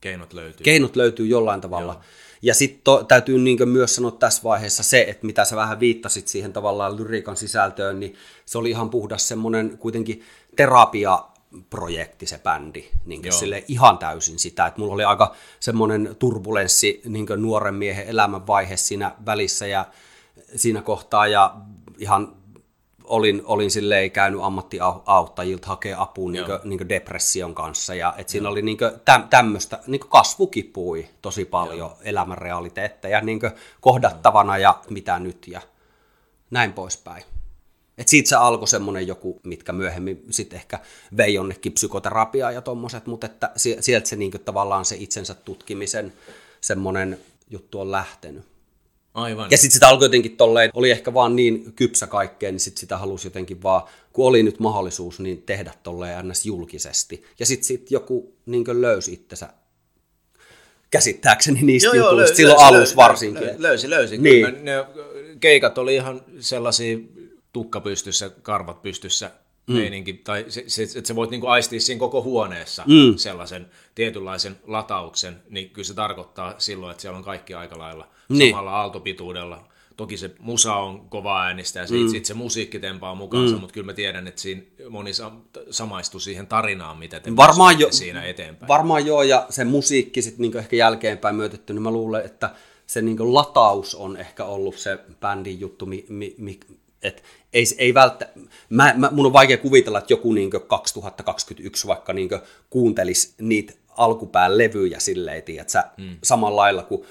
keinot 0.00 0.32
löytyy. 0.32 0.64
Keinot 0.64 0.96
löytyy 0.96 1.26
jollain 1.26 1.60
tavalla. 1.60 1.92
Joo. 1.92 2.02
Ja 2.42 2.54
sitten 2.54 3.06
täytyy 3.08 3.38
niin 3.38 3.68
myös 3.68 3.94
sanoa 3.94 4.10
tässä 4.10 4.42
vaiheessa 4.42 4.82
se, 4.82 5.04
että 5.08 5.26
mitä 5.26 5.44
sä 5.44 5.56
vähän 5.56 5.80
viittasit 5.80 6.28
siihen 6.28 6.52
tavallaan 6.52 6.96
lyriikan 6.96 7.36
sisältöön, 7.36 8.00
niin 8.00 8.14
se 8.46 8.58
oli 8.58 8.70
ihan 8.70 8.90
puhdas 8.90 9.28
semmoinen 9.28 9.78
kuitenkin 9.78 10.22
terapia 10.56 11.24
projekti 11.70 12.26
se 12.26 12.38
bändi, 12.38 12.84
niin 13.04 13.32
sille 13.32 13.64
ihan 13.68 13.98
täysin 13.98 14.38
sitä, 14.38 14.66
että 14.66 14.80
mulla 14.80 14.94
oli 14.94 15.04
aika 15.04 15.34
semmoinen 15.60 16.16
turbulenssi 16.18 17.00
niin 17.04 17.26
nuoren 17.36 17.74
miehen 17.74 18.08
elämänvaihe 18.08 18.76
siinä 18.76 19.14
välissä 19.26 19.66
ja 19.66 19.86
siinä 20.56 20.82
kohtaa 20.82 21.26
ja 21.26 21.56
ihan 21.98 22.39
olin, 23.10 23.42
olin 23.44 23.70
silleen 23.70 24.10
käynyt 24.10 24.40
ammattiauttajilta 24.42 25.66
hakea 25.66 26.02
apua 26.02 26.30
niin 26.30 26.44
kuin, 26.44 26.58
niin 26.64 26.88
depression 26.88 27.54
kanssa. 27.54 27.94
Ja 27.94 28.14
et 28.16 28.28
siinä 28.28 28.48
oli 28.48 28.62
niin 28.62 28.78
täm, 29.04 29.28
tämmöistä, 29.28 29.78
niin 29.86 30.00
kasvukipui 30.00 31.08
tosi 31.22 31.44
paljon 31.44 31.78
Joo. 31.78 31.98
elämän 32.02 32.38
realiteetteja 32.38 33.20
niin 33.20 33.40
kohdattavana 33.80 34.58
ja 34.58 34.80
mitä 34.90 35.18
nyt 35.18 35.48
ja 35.48 35.60
näin 36.50 36.72
poispäin. 36.72 37.24
Et 37.98 38.08
siitä 38.08 38.28
se 38.28 38.36
alkoi 38.36 38.68
semmoinen 38.68 39.06
joku, 39.06 39.40
mitkä 39.42 39.72
myöhemmin 39.72 40.24
sitten 40.30 40.56
ehkä 40.56 40.78
vei 41.16 41.34
jonnekin 41.34 41.72
psykoterapiaa 41.72 42.52
ja 42.52 42.62
tommoset, 42.62 43.06
mutta 43.06 43.26
että 43.26 43.50
sieltä 43.56 44.08
se 44.08 44.16
niin 44.16 44.32
tavallaan 44.44 44.84
se 44.84 44.96
itsensä 44.96 45.34
tutkimisen 45.34 46.12
semmoinen 46.60 47.18
juttu 47.50 47.80
on 47.80 47.90
lähtenyt. 47.90 48.49
Aivan. 49.14 49.50
Ja 49.50 49.56
sitten 49.56 49.74
sitä 49.74 49.88
alkoi 49.88 50.04
jotenkin 50.04 50.36
tolleen, 50.36 50.70
oli 50.74 50.90
ehkä 50.90 51.14
vaan 51.14 51.36
niin 51.36 51.72
kypsä 51.72 52.06
kaikkeen, 52.06 52.54
niin 52.54 52.60
sitten 52.60 52.80
sitä 52.80 52.98
halusi 52.98 53.26
jotenkin 53.26 53.62
vaan, 53.62 53.82
kun 54.12 54.26
oli 54.26 54.42
nyt 54.42 54.60
mahdollisuus, 54.60 55.20
niin 55.20 55.42
tehdä 55.42 55.72
tolleen 55.82 56.28
ns. 56.28 56.46
julkisesti. 56.46 57.24
Ja 57.38 57.46
sitten 57.46 57.64
sit 57.66 57.90
joku 57.90 58.34
niin 58.46 58.64
löysi 58.80 59.12
itsensä 59.12 59.48
käsittääkseni 60.90 61.62
niistä 61.62 61.96
joo, 61.96 62.10
jutuista, 62.10 62.30
joo, 62.30 62.36
silloin 62.36 62.60
löysi, 62.60 62.74
alussa 62.74 62.96
varsinkin. 62.96 63.50
Löysi, 63.58 63.90
löysi. 63.90 64.18
Niin. 64.18 64.46
Kyllä 64.46 64.58
ne 64.62 64.86
keikat 65.40 65.78
oli 65.78 65.94
ihan 65.94 66.22
sellaisia 66.40 66.98
tukka 67.52 67.80
pystyssä, 67.80 68.30
karvat 68.42 68.82
pystyssä 68.82 69.30
mm. 69.66 69.74
meininki, 69.74 70.12
tai 70.12 70.44
se, 70.48 70.64
se, 70.66 70.82
että 70.82 71.08
sä 71.08 71.14
voit 71.14 71.30
niinku 71.30 71.46
aistia 71.46 71.80
siinä 71.80 71.98
koko 71.98 72.22
huoneessa 72.22 72.84
mm. 72.86 73.16
sellaisen 73.16 73.66
tietynlaisen 73.94 74.56
latauksen, 74.66 75.42
niin 75.48 75.70
kyllä 75.70 75.86
se 75.86 75.94
tarkoittaa 75.94 76.54
silloin, 76.58 76.90
että 76.90 77.00
siellä 77.00 77.18
on 77.18 77.24
kaikki 77.24 77.54
aika 77.54 77.78
lailla 77.78 78.08
niin. 78.38 78.50
samalla 78.50 78.70
aaltopituudella. 78.70 79.64
Toki 79.96 80.16
se 80.16 80.30
musa 80.38 80.74
on 80.74 81.08
kova 81.08 81.42
äänistä 81.42 81.80
ja 81.80 81.86
mm. 81.90 82.22
se 82.22 82.34
musiikki 82.34 82.78
tempaa 82.78 83.14
mukaansa, 83.14 83.54
mm. 83.54 83.60
mutta 83.60 83.74
kyllä 83.74 83.86
mä 83.86 83.92
tiedän, 83.92 84.28
että 84.28 84.40
siinä 84.40 84.62
moni 84.88 85.10
samaistuu 85.70 86.20
siihen 86.20 86.46
tarinaan, 86.46 86.98
mitä 86.98 87.20
te 87.20 87.36
varmaan 87.36 87.80
jo, 87.80 87.92
siinä 87.92 88.24
eteenpäin. 88.24 88.68
Varmaan 88.68 89.06
joo, 89.06 89.22
ja 89.22 89.46
se 89.50 89.64
musiikki 89.64 90.22
sitten 90.22 90.42
niinku 90.42 90.58
ehkä 90.58 90.76
jälkeenpäin 90.76 91.36
myötetty, 91.36 91.72
niin 91.72 91.82
mä 91.82 91.90
luulen, 91.90 92.24
että 92.24 92.50
se 92.86 93.02
niinku 93.02 93.34
lataus 93.34 93.94
on 93.94 94.16
ehkä 94.16 94.44
ollut 94.44 94.76
se 94.76 94.98
bändin 95.20 95.60
juttu, 95.60 95.86
mi, 95.86 96.04
mi, 96.08 96.34
mi, 96.38 96.60
et 97.02 97.22
ei, 97.52 97.64
ei 97.78 97.94
välttä, 97.94 98.28
mä, 98.68 98.94
mä, 98.96 99.08
mun 99.12 99.26
on 99.26 99.32
vaikea 99.32 99.56
kuvitella, 99.56 99.98
että 99.98 100.12
joku 100.12 100.32
niin 100.32 100.50
2021 100.66 101.86
vaikka 101.86 102.12
niin 102.12 102.30
kuuntelisi 102.70 103.34
niitä 103.38 103.72
alkupään 103.88 104.58
levyjä 104.58 104.98
silleen, 104.98 105.42
että 105.60 105.90
mm. 105.96 106.16
samalla 106.22 106.56
lailla 106.56 106.82
kuin 106.82 107.06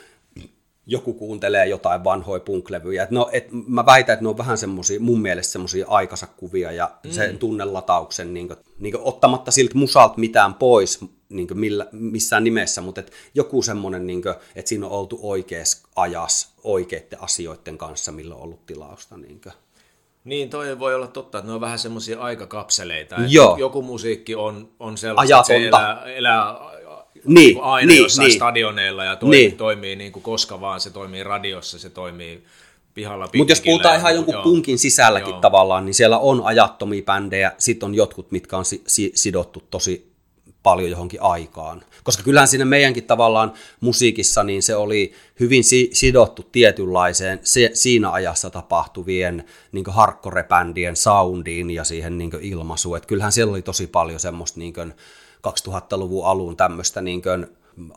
joku 0.91 1.13
kuuntelee 1.13 1.67
jotain 1.67 2.03
vanhoja 2.03 2.39
punklevyjä. 2.39 3.03
Et 3.03 3.11
no, 3.11 3.29
et 3.31 3.47
mä 3.67 3.85
väitän, 3.85 4.13
että 4.13 4.23
ne 4.23 4.29
on 4.29 4.37
vähän 4.37 4.57
semmosia, 4.57 4.99
mun 4.99 5.21
mielestä 5.21 5.51
semmoisia 5.51 5.85
aikansa 5.89 6.27
kuvia 6.37 6.71
ja 6.71 6.91
mm. 7.03 7.11
sen 7.11 7.37
tunnelatauksen 7.37 8.33
niin 8.33 8.47
kuin, 8.47 8.57
niin 8.79 8.91
kuin, 8.91 9.03
ottamatta 9.03 9.51
siltä 9.51 9.77
musalta 9.77 10.13
mitään 10.17 10.53
pois 10.53 10.99
niin 11.29 11.47
kuin 11.47 11.59
millä, 11.59 11.87
missään 11.91 12.43
nimessä, 12.43 12.81
mutta 12.81 13.01
et 13.01 13.11
joku 13.35 13.61
semmoinen, 13.61 14.07
niin 14.07 14.21
kuin, 14.21 14.35
että 14.55 14.69
siinä 14.69 14.85
on 14.85 14.91
oltu 14.91 15.19
oikeassa 15.21 15.87
ajassa 15.95 16.47
oikeiden 16.63 17.23
asioiden 17.23 17.77
kanssa, 17.77 18.11
millä 18.11 18.35
on 18.35 18.41
ollut 18.41 18.65
tilausta. 18.65 19.17
Niin 19.17 19.41
kuin. 19.41 19.53
Niin, 20.23 20.49
toi 20.49 20.79
voi 20.79 20.95
olla 20.95 21.07
totta, 21.07 21.37
että 21.37 21.47
ne 21.47 21.53
on 21.53 21.61
vähän 21.61 21.79
semmoisia 21.79 22.19
aikakapseleita. 22.19 23.15
Joo. 23.27 23.57
Joku 23.57 23.81
musiikki 23.81 24.35
on, 24.35 24.69
on 24.79 24.97
sellaista, 24.97 25.35
Ajatonta. 25.35 25.53
että 25.53 25.67
se 25.67 25.67
elää, 25.67 26.05
elää 26.05 26.59
niin, 27.25 27.61
aina 27.61 27.87
niin, 27.87 28.03
jossain 28.03 28.27
niin. 28.27 28.35
stadioneilla 28.35 29.03
ja 29.03 29.15
toimii, 29.15 29.39
niin. 29.39 29.57
toimii 29.57 29.95
niin 29.95 30.11
kuin 30.11 30.23
koska 30.23 30.61
vaan, 30.61 30.79
se 30.79 30.89
toimii 30.89 31.23
radiossa, 31.23 31.79
se 31.79 31.89
toimii 31.89 32.43
pihalla 32.93 33.29
Mutta 33.37 33.51
jos 33.51 33.61
puhutaan 33.61 33.99
ihan 33.99 34.15
jonkun 34.15 34.33
joo. 34.33 34.43
punkin 34.43 34.79
sisälläkin 34.79 35.29
joo. 35.29 35.41
tavallaan, 35.41 35.85
niin 35.85 35.93
siellä 35.93 36.19
on 36.19 36.41
ajattomia 36.43 37.01
bändejä, 37.01 37.51
sitten 37.57 37.87
on 37.87 37.95
jotkut, 37.95 38.31
mitkä 38.31 38.57
on 38.57 38.65
si- 38.65 38.83
si- 38.87 39.11
sidottu 39.15 39.63
tosi 39.69 40.09
paljon 40.63 40.89
johonkin 40.89 41.21
aikaan. 41.21 41.83
Koska 42.03 42.23
kyllähän 42.23 42.47
siinä 42.47 42.65
meidänkin 42.65 43.03
tavallaan 43.03 43.53
musiikissa 43.81 44.43
niin 44.43 44.63
se 44.63 44.75
oli 44.75 45.13
hyvin 45.39 45.63
si- 45.63 45.89
sidottu 45.93 46.43
tietynlaiseen 46.51 47.39
se, 47.43 47.69
siinä 47.73 48.11
ajassa 48.11 48.49
tapahtuvien 48.49 49.45
niin 49.71 49.85
harkkorebändien 49.87 50.95
soundiin 50.95 51.71
ja 51.71 51.83
siihen 51.83 52.17
niin 52.17 52.31
ilmaisuun. 52.41 52.97
Et 52.97 53.05
kyllähän 53.05 53.31
siellä 53.31 53.51
oli 53.51 53.61
tosi 53.61 53.87
paljon 53.87 54.19
semmoista 54.19 54.59
niin 54.59 54.73
2000-luvun 55.47 56.25
alun 56.25 56.57
tämmöistä 56.57 57.01
niin 57.01 57.21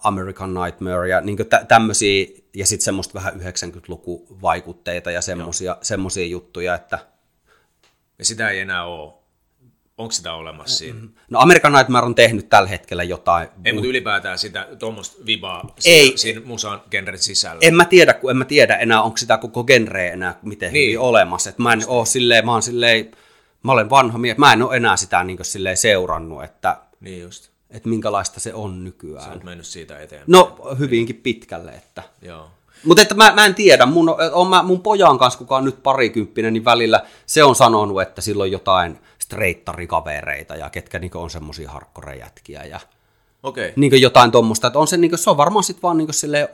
American 0.04 0.54
Nightmare 0.54 1.08
ja 1.08 1.20
niin 1.20 1.37
tä- 1.49 1.64
tämmöisiä, 1.68 2.26
ja 2.54 2.66
sitten 2.66 2.84
semmoista 2.84 3.14
vähän 3.14 3.34
90-lukuvaikutteita 3.34 5.11
ja 5.11 5.20
semmoisia 5.82 6.26
juttuja, 6.30 6.75
että... 6.75 6.99
Ja 8.18 8.25
sitä 8.25 8.49
ei 8.49 8.61
enää 8.61 8.84
ole. 8.84 9.12
Onko 9.99 10.12
sitä 10.12 10.34
olemassa 10.34 10.76
siinä? 10.76 11.00
No 11.30 11.38
American 11.38 11.72
Nightmare 11.72 12.06
on 12.06 12.14
tehnyt 12.14 12.49
tällä 12.49 12.68
hetkellä 12.68 13.02
jotain. 13.02 13.49
Ei, 13.64 13.72
mutta 13.72 13.88
ylipäätään 13.88 14.38
sitä 14.38 14.68
tuommoista 14.78 15.26
vibaa 15.26 15.75
ei, 15.84 16.12
siinä 16.16 16.40
musan 16.44 16.82
genren 16.90 17.18
sisällä. 17.18 17.58
En 17.62 17.75
mä 17.75 17.84
tiedä, 17.84 18.14
kun 18.14 18.30
en 18.30 18.37
mä 18.37 18.44
tiedä 18.44 18.76
enää, 18.76 19.02
onko 19.02 19.16
sitä 19.16 19.38
koko 19.38 19.64
genreä 19.64 20.12
enää 20.12 20.38
miten 20.42 20.72
niin. 20.72 20.87
hyvin 20.87 20.99
olemassa. 20.99 21.50
Et 21.50 21.58
mä 21.58 21.72
en 21.72 21.82
ole 21.87 22.06
silleen, 22.06 22.46
mä 22.46 22.61
silleen, 22.61 23.11
mä 23.62 23.72
olen 23.72 23.90
vanha 23.90 24.18
mies, 24.18 24.38
mä 24.38 24.52
en 24.52 24.62
ole 24.62 24.76
enää 24.76 24.96
sitä 24.96 25.25
niin 25.25 25.38
silleen 25.42 25.76
seurannut, 25.76 26.44
että, 26.44 26.76
niin 27.02 27.23
just. 27.23 27.50
että 27.71 27.88
minkälaista 27.88 28.40
se 28.40 28.54
on 28.54 28.85
nykyään. 28.85 29.25
Sä 29.25 29.32
oot 29.32 29.44
mennyt 29.44 29.66
siitä 29.66 29.99
eteenpäin. 29.99 30.32
No 30.32 30.59
hyvinkin 30.78 31.16
pitkälle, 31.16 31.71
että. 31.71 32.02
Joo. 32.23 32.50
Mutta 32.85 33.02
että 33.02 33.14
mä, 33.14 33.32
mä 33.35 33.47
en 33.47 33.54
tiedä, 33.54 33.87
mun, 33.87 34.16
on 34.32 34.49
mä, 34.49 34.62
mun 34.62 34.80
pojan 34.80 35.18
kanssa, 35.18 35.38
kuka 35.38 35.56
on 35.56 35.64
nyt 35.64 35.82
parikymppinen, 35.82 36.52
niin 36.52 36.64
välillä 36.64 37.02
se 37.26 37.44
on 37.44 37.54
sanonut, 37.54 38.02
että 38.02 38.21
silloin 38.21 38.52
jotain 38.52 38.99
streittarikavereita 39.18 40.57
ja 40.57 40.70
ketkä 40.70 40.98
niin 40.98 41.16
on 41.16 41.31
semmoisia 41.31 41.70
harkkorejätkiä 41.70 42.64
ja 42.64 42.81
okay. 43.42 43.72
niin 43.76 44.00
jotain 44.00 44.31
tuommoista. 44.31 44.66
Että 44.66 44.79
on 44.79 44.87
se, 44.87 44.96
niin 44.96 45.18
se 45.18 45.31
on 45.31 45.37
varmaan 45.37 45.64
sitten 45.64 45.83
vaan 45.83 45.98
niin 45.98 46.09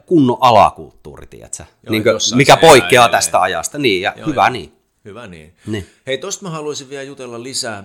kunnon 0.07 0.39
alakulttuuri, 0.41 1.27
tiedätkö? 1.27 1.65
Joo, 1.83 1.91
niin 1.91 2.05
mikä 2.35 2.57
poikkeaa 2.57 3.09
tästä 3.09 3.41
ajasta. 3.41 3.79
Niin, 3.79 4.03
ja 4.03 4.15
joo, 4.17 4.27
hyvä 4.27 4.43
joo. 4.43 4.51
niin. 4.51 4.73
Hyvä 5.05 5.27
niin. 5.27 5.55
niin. 5.67 5.87
Hei, 6.07 6.19
tosta 6.19 6.43
mä 6.43 6.51
haluaisin 6.51 6.91
vielä 6.91 7.03
jutella 7.03 7.43
lisää, 7.43 7.85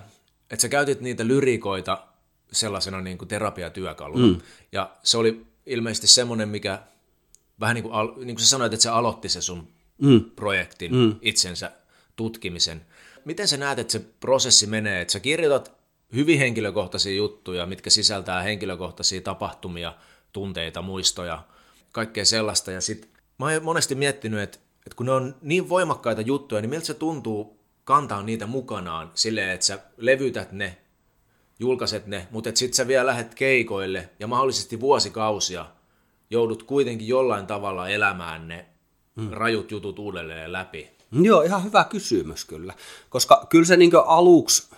että 0.50 0.62
sä 0.62 0.68
käytit 0.68 1.00
niitä 1.00 1.26
lyrikoita 1.26 1.98
sellaisena 2.54 3.00
niin 3.00 3.18
kuin 3.18 3.28
terapiatyökaluna. 3.28 4.26
Mm. 4.26 4.40
Ja 4.72 4.90
se 5.02 5.18
oli 5.18 5.46
ilmeisesti 5.66 6.06
semmoinen, 6.06 6.48
mikä 6.48 6.82
vähän 7.60 7.74
niin 7.74 7.82
kuin, 7.82 7.92
niin 8.26 8.36
kuin 8.36 8.44
sä 8.44 8.50
sanoit, 8.50 8.72
että 8.72 8.82
se 8.82 8.88
aloitti 8.88 9.28
se 9.28 9.40
sun 9.40 9.68
mm. 9.98 10.24
projektin, 10.36 10.94
mm. 10.94 11.16
itsensä 11.22 11.72
tutkimisen– 12.16 12.82
miten 13.24 13.48
sä 13.48 13.56
näet, 13.56 13.78
että 13.78 13.92
se 13.92 14.00
prosessi 14.20 14.66
menee, 14.66 15.00
että 15.00 15.12
sä 15.12 15.20
kirjoitat 15.20 15.72
hyvin 16.14 16.38
henkilökohtaisia 16.38 17.16
juttuja, 17.16 17.66
mitkä 17.66 17.90
sisältää 17.90 18.42
henkilökohtaisia 18.42 19.20
tapahtumia, 19.20 19.94
tunteita, 20.32 20.82
muistoja, 20.82 21.42
kaikkea 21.92 22.24
sellaista. 22.24 22.70
Ja 22.70 22.80
sit 22.80 23.08
mä 23.38 23.46
oon 23.46 23.64
monesti 23.64 23.94
miettinyt, 23.94 24.40
että, 24.40 24.58
että 24.86 24.96
kun 24.96 25.06
ne 25.06 25.12
on 25.12 25.36
niin 25.42 25.68
voimakkaita 25.68 26.20
juttuja, 26.20 26.60
niin 26.60 26.70
miltä 26.70 26.86
se 26.86 26.94
tuntuu 26.94 27.60
kantaa 27.84 28.22
niitä 28.22 28.46
mukanaan 28.46 29.10
silleen, 29.14 29.50
että 29.50 29.66
sä 29.66 29.78
levytät 29.96 30.52
ne, 30.52 30.76
julkaiset 31.58 32.06
ne, 32.06 32.28
mutta 32.30 32.48
että 32.48 32.58
sit 32.58 32.74
sä 32.74 32.86
vielä 32.86 33.06
lähdet 33.06 33.34
keikoille 33.34 34.10
ja 34.18 34.26
mahdollisesti 34.26 34.80
vuosikausia 34.80 35.66
joudut 36.30 36.62
kuitenkin 36.62 37.08
jollain 37.08 37.46
tavalla 37.46 37.88
elämään 37.88 38.48
ne 38.48 38.66
hmm. 39.16 39.30
rajut 39.30 39.70
jutut 39.70 39.98
uudelleen 39.98 40.52
läpi. 40.52 40.90
Joo, 41.12 41.42
ihan 41.42 41.64
hyvä 41.64 41.84
kysymys 41.84 42.44
kyllä. 42.44 42.74
Koska 43.10 43.46
kyllä 43.48 43.64
se 43.64 43.76
niin 43.76 43.92
aluksi, 44.06 44.68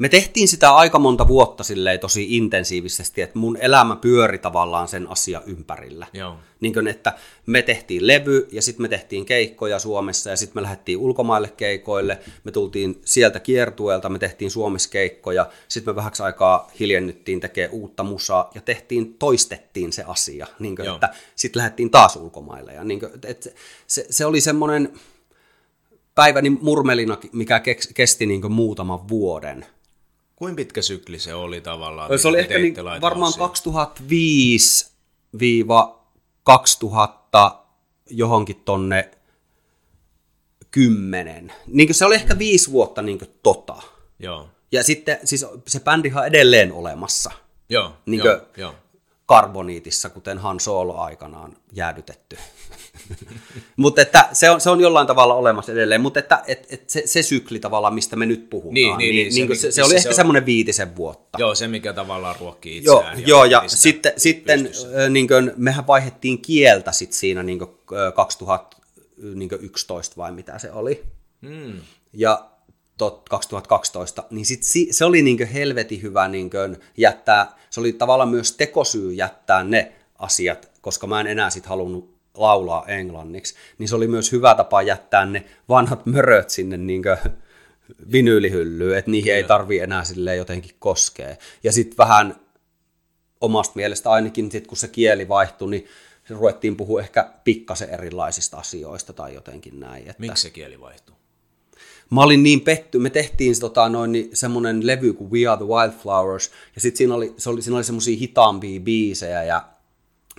me 0.00 0.08
tehtiin 0.08 0.48
sitä 0.48 0.74
aika 0.74 0.98
monta 0.98 1.28
vuotta 1.28 1.64
silleen 1.64 2.00
tosi 2.00 2.36
intensiivisesti, 2.36 3.22
että 3.22 3.38
mun 3.38 3.56
elämä 3.56 3.96
pyöri 3.96 4.38
tavallaan 4.38 4.88
sen 4.88 5.10
asia 5.10 5.42
ympärillä. 5.46 6.06
Joo. 6.12 6.36
Niin 6.60 6.72
kuin, 6.74 6.88
että 6.88 7.12
me 7.46 7.62
tehtiin 7.62 8.06
levy 8.06 8.48
ja 8.52 8.62
sitten 8.62 8.82
me 8.82 8.88
tehtiin 8.88 9.26
keikkoja 9.26 9.78
Suomessa 9.78 10.30
ja 10.30 10.36
sitten 10.36 10.60
me 10.60 10.62
lähdettiin 10.62 10.98
ulkomaille 10.98 11.48
keikoille. 11.56 12.18
Me 12.44 12.52
tultiin 12.52 13.00
sieltä 13.04 13.40
kiertueelta, 13.40 14.08
me 14.08 14.18
tehtiin 14.18 14.50
Suomessa 14.50 14.90
keikkoja. 14.90 15.48
Sitten 15.68 15.94
me 15.94 15.96
vähäksi 15.96 16.22
aikaa 16.22 16.70
hiljennyttiin 16.80 17.40
tekemään 17.40 17.72
uutta 17.72 18.02
musaa 18.02 18.50
ja 18.54 18.60
tehtiin, 18.60 19.14
toistettiin 19.14 19.92
se 19.92 20.04
asia. 20.06 20.46
Niin 20.58 20.76
kuin, 20.76 20.88
että 20.88 21.14
sitten 21.36 21.60
lähdettiin 21.60 21.90
taas 21.90 22.16
ulkomaille. 22.16 22.72
Ja 22.72 22.84
niin 22.84 23.00
kuin, 23.00 23.12
että 23.24 23.50
se, 23.86 24.06
se 24.10 24.26
oli 24.26 24.40
semmoinen 24.40 24.92
päiväni 26.14 26.50
murmelina, 26.50 27.18
mikä 27.32 27.62
kesti 27.94 28.26
niin 28.26 28.52
muutaman 28.52 29.08
vuoden. 29.08 29.66
Kuinka 30.40 30.56
pitkä 30.56 30.82
sykli 30.82 31.18
se 31.18 31.34
oli 31.34 31.60
tavallaan? 31.60 32.18
Se 32.18 32.28
oli 32.28 32.38
ehkä 32.38 32.58
niin, 32.58 32.74
varmaan 33.00 33.32
2005-2000 33.32 33.36
johonkin 38.10 38.62
tonne 38.64 39.10
kymmenen. 40.70 41.52
Niin 41.66 41.94
se 41.94 42.04
oli 42.04 42.14
ehkä 42.14 42.38
viisi 42.38 42.72
vuotta 42.72 43.02
niin 43.02 43.18
tota. 43.42 43.76
Joo. 44.18 44.48
Ja 44.72 44.84
sitten 44.84 45.18
siis 45.24 45.46
se 45.66 45.80
bändihan 45.80 46.26
edelleen 46.26 46.72
olemassa. 46.72 47.30
Joo, 47.68 47.92
niin 48.06 48.24
joo, 48.24 48.40
joo 48.56 48.74
karboniitissa, 49.30 50.10
kuten 50.10 50.38
Han 50.38 50.60
Solo 50.60 50.96
aikanaan 50.98 51.56
jäädytetty. 51.72 52.38
mutta 53.76 54.02
että 54.02 54.28
se 54.32 54.50
on, 54.50 54.60
se 54.60 54.70
on 54.70 54.80
jollain 54.80 55.06
tavalla 55.06 55.34
olemassa 55.34 55.72
edelleen, 55.72 56.00
mutta 56.00 56.20
että 56.20 56.42
et, 56.46 56.66
et 56.70 56.90
se, 56.90 57.02
se 57.06 57.22
sykli 57.22 57.58
tavallaan, 57.58 57.94
mistä 57.94 58.16
me 58.16 58.26
nyt 58.26 58.50
puhutaan, 58.50 58.74
niin, 58.74 58.98
niin, 58.98 59.14
niin, 59.14 59.48
niin, 59.48 59.56
se, 59.56 59.60
se, 59.60 59.70
se 59.70 59.82
oli 59.82 59.90
se 59.90 59.96
ehkä 59.96 60.10
se 60.10 60.16
semmoinen 60.16 60.46
viitisen 60.46 60.96
vuotta. 60.96 61.38
Joo, 61.38 61.54
se 61.54 61.68
mikä 61.68 61.92
tavallaan 61.92 62.36
ruokkii 62.40 62.76
itseään. 62.76 63.18
Joo, 63.18 63.26
joo 63.26 63.44
ja 63.44 63.62
sitten, 63.66 64.12
sitten 64.16 64.70
niin 65.10 65.28
kuin, 65.28 65.52
mehän 65.56 65.86
vaihdettiin 65.86 66.42
kieltä 66.42 66.92
sit 66.92 67.12
siinä 67.12 67.42
niin 67.42 67.58
kuin, 67.58 67.70
2011 68.14 70.16
vai 70.16 70.32
mitä 70.32 70.58
se 70.58 70.72
oli. 70.72 71.02
Hmm. 71.42 71.80
Ja 72.12 72.50
2012, 73.30 74.24
niin 74.30 74.46
sit 74.46 74.62
se 74.90 75.04
oli 75.04 75.22
niin 75.22 75.46
helvetin 75.46 76.02
hyvä 76.02 76.28
niin 76.28 76.50
jättää, 76.96 77.52
se 77.70 77.80
oli 77.80 77.92
tavallaan 77.92 78.28
myös 78.28 78.52
tekosyy 78.52 79.12
jättää 79.12 79.64
ne 79.64 79.92
asiat, 80.18 80.70
koska 80.80 81.06
mä 81.06 81.20
en 81.20 81.26
enää 81.26 81.50
sit 81.50 81.66
halunnut 81.66 82.19
laulaa 82.34 82.86
englanniksi, 82.86 83.54
niin 83.78 83.88
se 83.88 83.96
oli 83.96 84.08
myös 84.08 84.32
hyvä 84.32 84.54
tapa 84.54 84.82
jättää 84.82 85.26
ne 85.26 85.44
vanhat 85.68 86.06
möröt 86.06 86.50
sinne 86.50 86.76
niin 86.76 87.02
vinyylihyllyyn, 88.12 88.98
että 88.98 89.10
niihin 89.10 89.34
ei 89.34 89.44
tarvi 89.44 89.78
enää 89.78 90.04
sille 90.04 90.36
jotenkin 90.36 90.76
koskea. 90.78 91.36
Ja 91.64 91.72
sitten 91.72 91.98
vähän 91.98 92.36
omasta 93.40 93.72
mielestä 93.76 94.10
ainakin, 94.10 94.50
sit 94.50 94.66
kun 94.66 94.76
se 94.76 94.88
kieli 94.88 95.28
vaihtui, 95.28 95.70
niin 95.70 95.86
ruvettiin 96.30 96.76
puhua 96.76 97.00
ehkä 97.00 97.32
pikkasen 97.44 97.90
erilaisista 97.90 98.56
asioista 98.56 99.12
tai 99.12 99.34
jotenkin 99.34 99.80
näin. 99.80 100.02
Että... 100.02 100.14
Miksi 100.18 100.42
se 100.42 100.50
kieli 100.50 100.80
vaihtui? 100.80 101.16
Mä 102.10 102.22
olin 102.22 102.42
niin 102.42 102.60
petty, 102.60 102.98
me 102.98 103.10
tehtiin 103.10 103.60
tota, 103.60 103.88
noin, 103.88 104.12
niin, 104.12 104.30
semmoinen 104.32 104.86
levy 104.86 105.12
kuin 105.12 105.30
We 105.30 105.46
Are 105.46 105.56
the 105.56 105.66
Wildflowers, 105.66 106.50
ja 106.74 106.80
sitten 106.80 106.98
siinä 106.98 107.14
oli, 107.14 107.34
se 107.36 107.50
oli, 107.50 107.62
siinä 107.62 107.76
oli 107.76 107.84
semmoisia 107.84 108.18
hitaampia 108.18 108.80
biisejä, 108.80 109.44
ja 109.44 109.68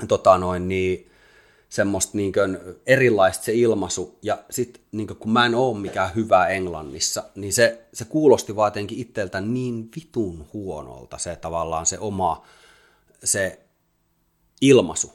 tota, 0.08 0.38
noin, 0.38 0.67
niin, 0.67 1.11
semmoista 1.72 2.18
niin 2.18 2.34
kuin, 2.34 2.58
erilaista 2.86 3.46
se 3.46 3.54
ilmaisu, 3.54 4.20
ja 4.22 4.44
sitten 4.50 4.84
niin 4.92 5.08
kun 5.08 5.32
mä 5.32 5.46
en 5.46 5.56
ole 5.56 5.78
mikään 5.78 6.16
hyvä 6.16 6.48
Englannissa, 6.48 7.24
niin 7.36 7.54
se, 7.54 7.86
se 7.94 8.06
kuulosti 8.06 8.56
vaan 8.56 8.68
jotenkin 8.68 9.00
itseltä 9.00 9.42
niin 9.42 9.90
vitun 9.96 10.48
huonolta 10.54 11.18
se 11.18 11.36
tavallaan 11.36 11.86
se 11.86 12.00
oma 12.00 12.46
se 13.24 13.60
ilmaisu. 14.62 15.12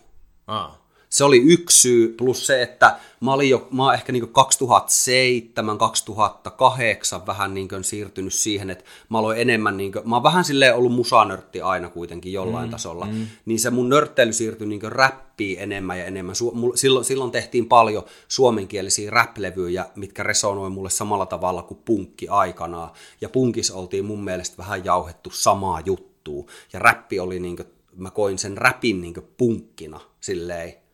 Ah. 0.47 0.79
Se 1.09 1.25
oli 1.25 1.39
yksi 1.39 1.81
syy, 1.81 2.09
plus 2.09 2.47
se, 2.47 2.63
että 2.63 2.97
mä 3.21 3.33
olin 3.33 3.51
jo, 3.51 3.69
mä 3.71 3.95
ehkä 3.95 4.13
niin 4.13 4.29
2007, 4.29 5.79
2008 5.79 7.27
vähän 7.27 7.55
niin 7.55 7.69
siirtynyt 7.83 8.35
siihen, 8.35 8.71
että 8.71 8.85
mä 9.09 9.19
aloin 9.19 9.41
enemmän, 9.41 9.77
niin 9.77 9.93
kuin, 9.93 10.09
mä 10.09 10.17
oon 10.17 10.23
vähän 10.23 10.45
silleen 10.45 10.75
ollut 10.75 10.93
musanörtti 10.93 11.61
aina 11.61 11.89
kuitenkin 11.89 12.33
jollain 12.33 12.69
mm, 12.69 12.71
tasolla, 12.71 13.07
mm. 13.07 13.27
niin 13.45 13.59
se 13.61 13.71
mun 13.71 13.89
nörtteily 13.89 14.33
siirtyi 14.33 14.67
niin 14.67 14.93
räppiin 14.93 15.59
enemmän 15.59 15.99
ja 15.99 16.05
enemmän. 16.05 16.35
Silloin, 16.75 17.05
silloin 17.05 17.31
tehtiin 17.31 17.67
paljon 17.67 18.05
suomenkielisiä 18.29 19.11
rap-levyjä, 19.11 19.85
mitkä 19.95 20.23
resonoi 20.23 20.71
mulle 20.71 20.91
samalla 20.91 21.27
tavalla 21.27 21.63
kuin 21.63 21.81
punkki 21.85 22.29
aikanaan, 22.29 22.91
ja 23.21 23.29
punkis 23.29 23.71
oltiin 23.71 24.05
mun 24.05 24.25
mielestä 24.25 24.57
vähän 24.59 24.85
jauhettu 24.85 25.31
samaa 25.31 25.81
juttua, 25.85 26.45
ja 26.73 26.79
räppi 26.79 27.21
oli 27.21 27.41
niin 27.41 27.57
kuin, 27.57 27.69
mä 27.97 28.11
koin 28.11 28.39
sen 28.39 28.59
räpin 28.59 29.01
niin 29.01 29.15
punkkina 29.37 30.01
silleen, 30.21 30.86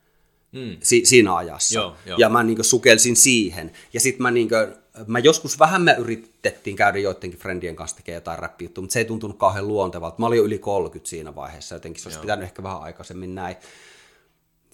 mm. 0.52 0.76
si- 0.82 1.04
siinä 1.04 1.36
ajassa. 1.36 1.74
Joo, 1.78 1.96
jo. 2.06 2.16
Ja 2.18 2.28
mä 2.28 2.42
niin 2.42 2.64
sukelsin 2.64 3.16
siihen. 3.16 3.72
Ja 3.92 4.00
sitten 4.00 4.22
mä, 4.22 4.30
niin 4.30 4.48
mä 5.06 5.18
joskus 5.18 5.58
vähän 5.58 5.82
me 5.82 5.96
yritettiin 5.98 6.76
käydä 6.76 6.98
joidenkin 6.98 7.38
friendien 7.38 7.76
kanssa 7.76 7.96
tekemään 7.96 8.16
jotain 8.16 8.38
räppiä 8.38 8.68
mutta 8.80 8.92
se 8.92 8.98
ei 8.98 9.04
tuntunut 9.04 9.38
kauhean 9.38 9.68
luontevalta. 9.68 10.16
Mä 10.18 10.26
olin 10.26 10.36
jo 10.36 10.44
yli 10.44 10.58
30 10.58 11.10
siinä 11.10 11.34
vaiheessa, 11.34 11.74
jotenkin 11.74 12.02
se 12.02 12.08
olisi 12.08 12.16
Joo. 12.16 12.22
pitänyt 12.22 12.44
ehkä 12.44 12.62
vähän 12.62 12.82
aikaisemmin 12.82 13.34
näin. 13.34 13.56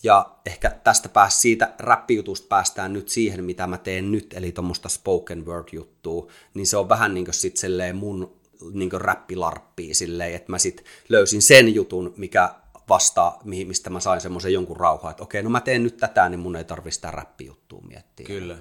Ja 0.02 0.30
ehkä 0.46 0.70
tästä 0.70 1.08
pääs 1.08 1.42
siitä 1.42 1.74
räppijutusta 1.78 2.46
päästään 2.48 2.92
nyt 2.92 3.08
siihen, 3.08 3.44
mitä 3.44 3.66
mä 3.66 3.78
teen 3.78 4.12
nyt, 4.12 4.34
eli 4.36 4.52
tuommoista 4.52 4.88
spoken 4.88 5.46
word-juttua, 5.46 6.26
niin 6.54 6.66
se 6.66 6.76
on 6.76 6.88
vähän 6.88 7.14
niin 7.14 7.24
kuin 7.24 7.34
sit 7.34 7.56
mun 7.94 8.38
niin 8.72 8.92
räppilarppia 8.92 9.94
silleen, 9.94 10.34
että 10.34 10.52
mä 10.52 10.58
sit 10.58 10.84
löysin 11.08 11.42
sen 11.42 11.74
jutun, 11.74 12.14
mikä 12.16 12.54
vastaa, 12.88 13.40
mistä 13.44 13.90
mä 13.90 14.00
sain 14.00 14.20
semmoisen 14.20 14.52
jonkun 14.52 14.76
rauhaa, 14.76 15.10
että 15.10 15.22
okei, 15.22 15.42
no 15.42 15.50
mä 15.50 15.60
teen 15.60 15.82
nyt 15.82 15.96
tätä, 15.96 16.28
niin 16.28 16.40
mun 16.40 16.56
ei 16.56 16.64
tarvi 16.64 16.90
sitä 16.90 17.10
räppijuttua 17.10 17.80
miettiä. 17.88 18.26
Kyllä. 18.26 18.58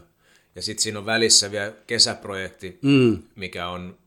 Ja 0.56 0.62
sitten 0.62 0.84
siinä 0.84 1.00
on 1.00 1.06
välissä 1.06 1.52
vielä 1.52 1.74
kesäprojekti, 1.88 2.80
mm. 2.82 3.24
mikä 3.36 3.68
on 3.68 3.98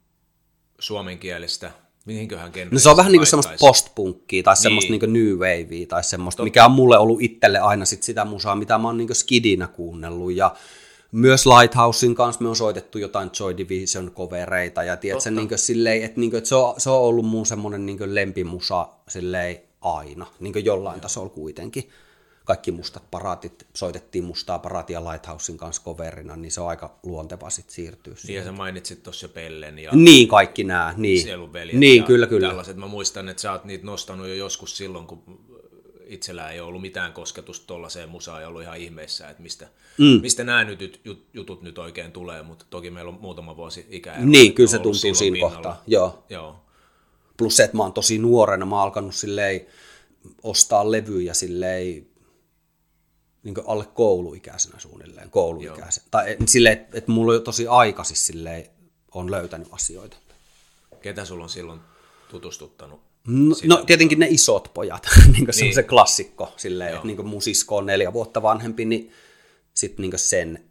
suomenkielistä. 0.78 1.70
Mihinköhän 2.06 2.52
No 2.70 2.78
se 2.78 2.90
on 2.90 2.96
vähän 2.96 3.12
niin 3.12 3.20
kuin 3.20 3.26
semmoista 3.26 3.54
postpunkkia 3.60 4.42
tai 4.42 4.54
niin. 4.54 4.62
semmoista 4.62 4.92
niin 4.92 5.12
new 5.12 5.32
wavea 5.32 5.86
tai 5.88 6.04
semmoista, 6.04 6.36
Totta. 6.36 6.44
mikä 6.44 6.64
on 6.64 6.70
mulle 6.70 6.98
ollut 6.98 7.22
itselle 7.22 7.58
aina 7.58 7.84
sit 7.84 8.02
sitä 8.02 8.24
musaa, 8.24 8.54
mitä 8.54 8.78
mä 8.78 8.88
oon 8.88 8.96
niin 8.96 9.14
skidinä 9.14 9.66
kuunnellut 9.66 10.32
ja 10.32 10.54
myös 11.12 11.46
Lighthousein 11.46 12.14
kanssa 12.14 12.42
me 12.42 12.48
on 12.48 12.56
soitettu 12.56 12.98
jotain 12.98 13.30
Joy 13.40 13.56
Division 13.56 14.10
kovereita 14.10 14.82
ja 14.82 14.96
tiedätkö, 14.96 15.30
niin 15.30 15.48
silleen, 15.56 16.02
että, 16.02 16.20
niin 16.20 16.30
kuin, 16.30 16.38
että 16.38 16.48
se, 16.48 16.54
on, 16.54 16.74
se 16.78 16.90
on 16.90 17.00
ollut 17.00 17.26
mun 17.26 17.46
semmoinen 17.46 17.86
niin 17.86 18.14
lempimusa 18.14 18.88
silleen, 19.08 19.60
aina, 19.80 20.26
niin 20.40 20.52
kuin 20.52 20.64
jollain 20.64 20.96
Joo. 20.96 21.02
tasolla 21.02 21.28
kuitenkin. 21.28 21.90
Kaikki 22.44 22.72
mustat 22.72 23.10
paraatit, 23.10 23.66
soitettiin 23.74 24.24
mustaa 24.24 24.58
paraatia 24.58 25.04
Lighthousein 25.04 25.58
kanssa 25.58 25.82
coverina, 25.84 26.36
niin 26.36 26.52
se 26.52 26.60
on 26.60 26.68
aika 26.68 26.98
luonteva 27.02 27.50
sitten 27.50 27.74
siirtyä. 27.74 28.14
Niin 28.26 28.36
ja 28.36 28.44
sä 28.44 28.52
mainitsit 28.52 29.02
tuossa 29.02 29.28
Pellen 29.28 29.78
ja 29.78 29.90
niin, 29.94 30.28
kaikki 30.28 30.64
nämä, 30.64 30.94
niin. 30.96 31.26
Niin, 31.72 32.00
ja 32.00 32.06
kyllä, 32.06 32.26
kyllä. 32.26 32.48
Tällaiset. 32.48 32.76
Mä 32.76 32.86
muistan, 32.86 33.28
että 33.28 33.42
sä 33.42 33.52
oot 33.52 33.64
niitä 33.64 33.86
nostanut 33.86 34.28
jo 34.28 34.34
joskus 34.34 34.76
silloin, 34.76 35.06
kun 35.06 35.22
itsellä 36.10 36.50
ei 36.50 36.60
ollut 36.60 36.82
mitään 36.82 37.12
kosketusta 37.12 37.66
tuollaiseen 37.66 38.08
musaan 38.08 38.42
ja 38.42 38.48
ollut 38.48 38.62
ihan 38.62 38.78
ihmeissä, 38.78 39.28
että 39.28 39.42
mistä, 39.42 39.68
mm. 39.98 40.20
mistä 40.22 40.44
nämä 40.44 40.64
nyt, 40.64 41.00
jutut 41.34 41.62
nyt 41.62 41.78
oikein 41.78 42.12
tulee, 42.12 42.42
mutta 42.42 42.64
toki 42.70 42.90
meillä 42.90 43.08
on 43.08 43.18
muutama 43.20 43.56
vuosi 43.56 43.86
ikää. 43.90 44.24
Niin, 44.24 44.54
kyllä 44.54 44.70
se 44.70 44.78
tuntuu 44.78 45.14
siinä 45.14 45.40
kohtaa, 45.40 45.82
joo. 45.86 46.24
joo. 46.30 46.56
Plus 47.40 47.56
se, 47.56 47.64
että 47.64 47.76
mä 47.76 47.82
oon 47.82 47.92
tosi 47.92 48.18
nuorena, 48.18 48.66
mä 48.66 48.76
oon 48.76 48.82
alkanut 48.82 49.14
silleen 49.14 49.66
ostaa 50.42 50.90
levyjä 50.90 51.34
silleen 51.34 52.06
niin 53.42 53.54
alle 53.66 53.84
kouluikäisenä 53.94 54.78
suunnilleen, 54.78 55.30
kouluikäisenä. 55.30 56.04
Joo. 56.04 56.10
Tai 56.10 56.36
silleen, 56.46 56.72
että, 56.72 56.98
että 56.98 57.12
mulla 57.12 57.34
on 57.34 57.42
tosi 57.42 57.66
aikaisin 57.66 58.16
silleen 58.16 58.66
on 59.14 59.30
löytänyt 59.30 59.68
asioita. 59.72 60.16
Ketä 61.02 61.24
sulla 61.24 61.44
on 61.44 61.50
silloin 61.50 61.80
tutustuttanut? 62.28 63.00
No, 63.26 63.56
no 63.64 63.84
tietenkin 63.84 64.18
ne 64.18 64.26
isot 64.30 64.70
pojat, 64.74 65.06
niin 65.32 65.46
se 65.50 65.60
niin. 65.60 65.70
on 65.70 65.74
se 65.74 65.82
klassikko, 65.82 66.52
silleen, 66.56 66.94
että 66.94 67.06
niin 67.06 67.26
mun 67.26 67.42
sisko 67.42 67.76
on 67.76 67.86
neljä 67.86 68.12
vuotta 68.12 68.42
vanhempi, 68.42 68.84
niin 68.84 69.12
sitten 69.74 70.02
niin 70.02 70.18
sen 70.18 70.64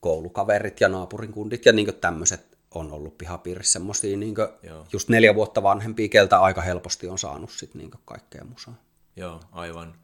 koulukaverit 0.00 0.80
ja 0.80 0.88
naapurin 0.88 1.32
kundit 1.32 1.66
ja 1.66 1.72
niin 1.72 1.94
tämmöiset 2.00 2.49
on 2.74 2.92
ollut 2.92 3.18
pihapiirissä 3.18 3.72
semmoisia 3.72 4.16
niin 4.16 4.34
just 4.92 5.08
neljä 5.08 5.34
vuotta 5.34 5.62
vanhempia, 5.62 6.08
keltä 6.08 6.40
aika 6.40 6.60
helposti 6.60 7.08
on 7.08 7.18
saanut 7.18 7.50
sit 7.50 7.74
niin 7.74 7.90
kaikkea 8.04 8.44
musaa. 8.44 8.74
Joo, 9.16 9.40
aivan. 9.52 9.94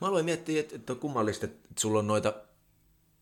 Mä 0.00 0.08
aloin 0.08 0.24
miettiä, 0.24 0.60
että, 0.60 0.76
että 0.76 0.92
on 0.92 0.98
kummallista, 0.98 1.46
että 1.46 1.68
sulla 1.78 1.98
on 1.98 2.06
noita 2.06 2.34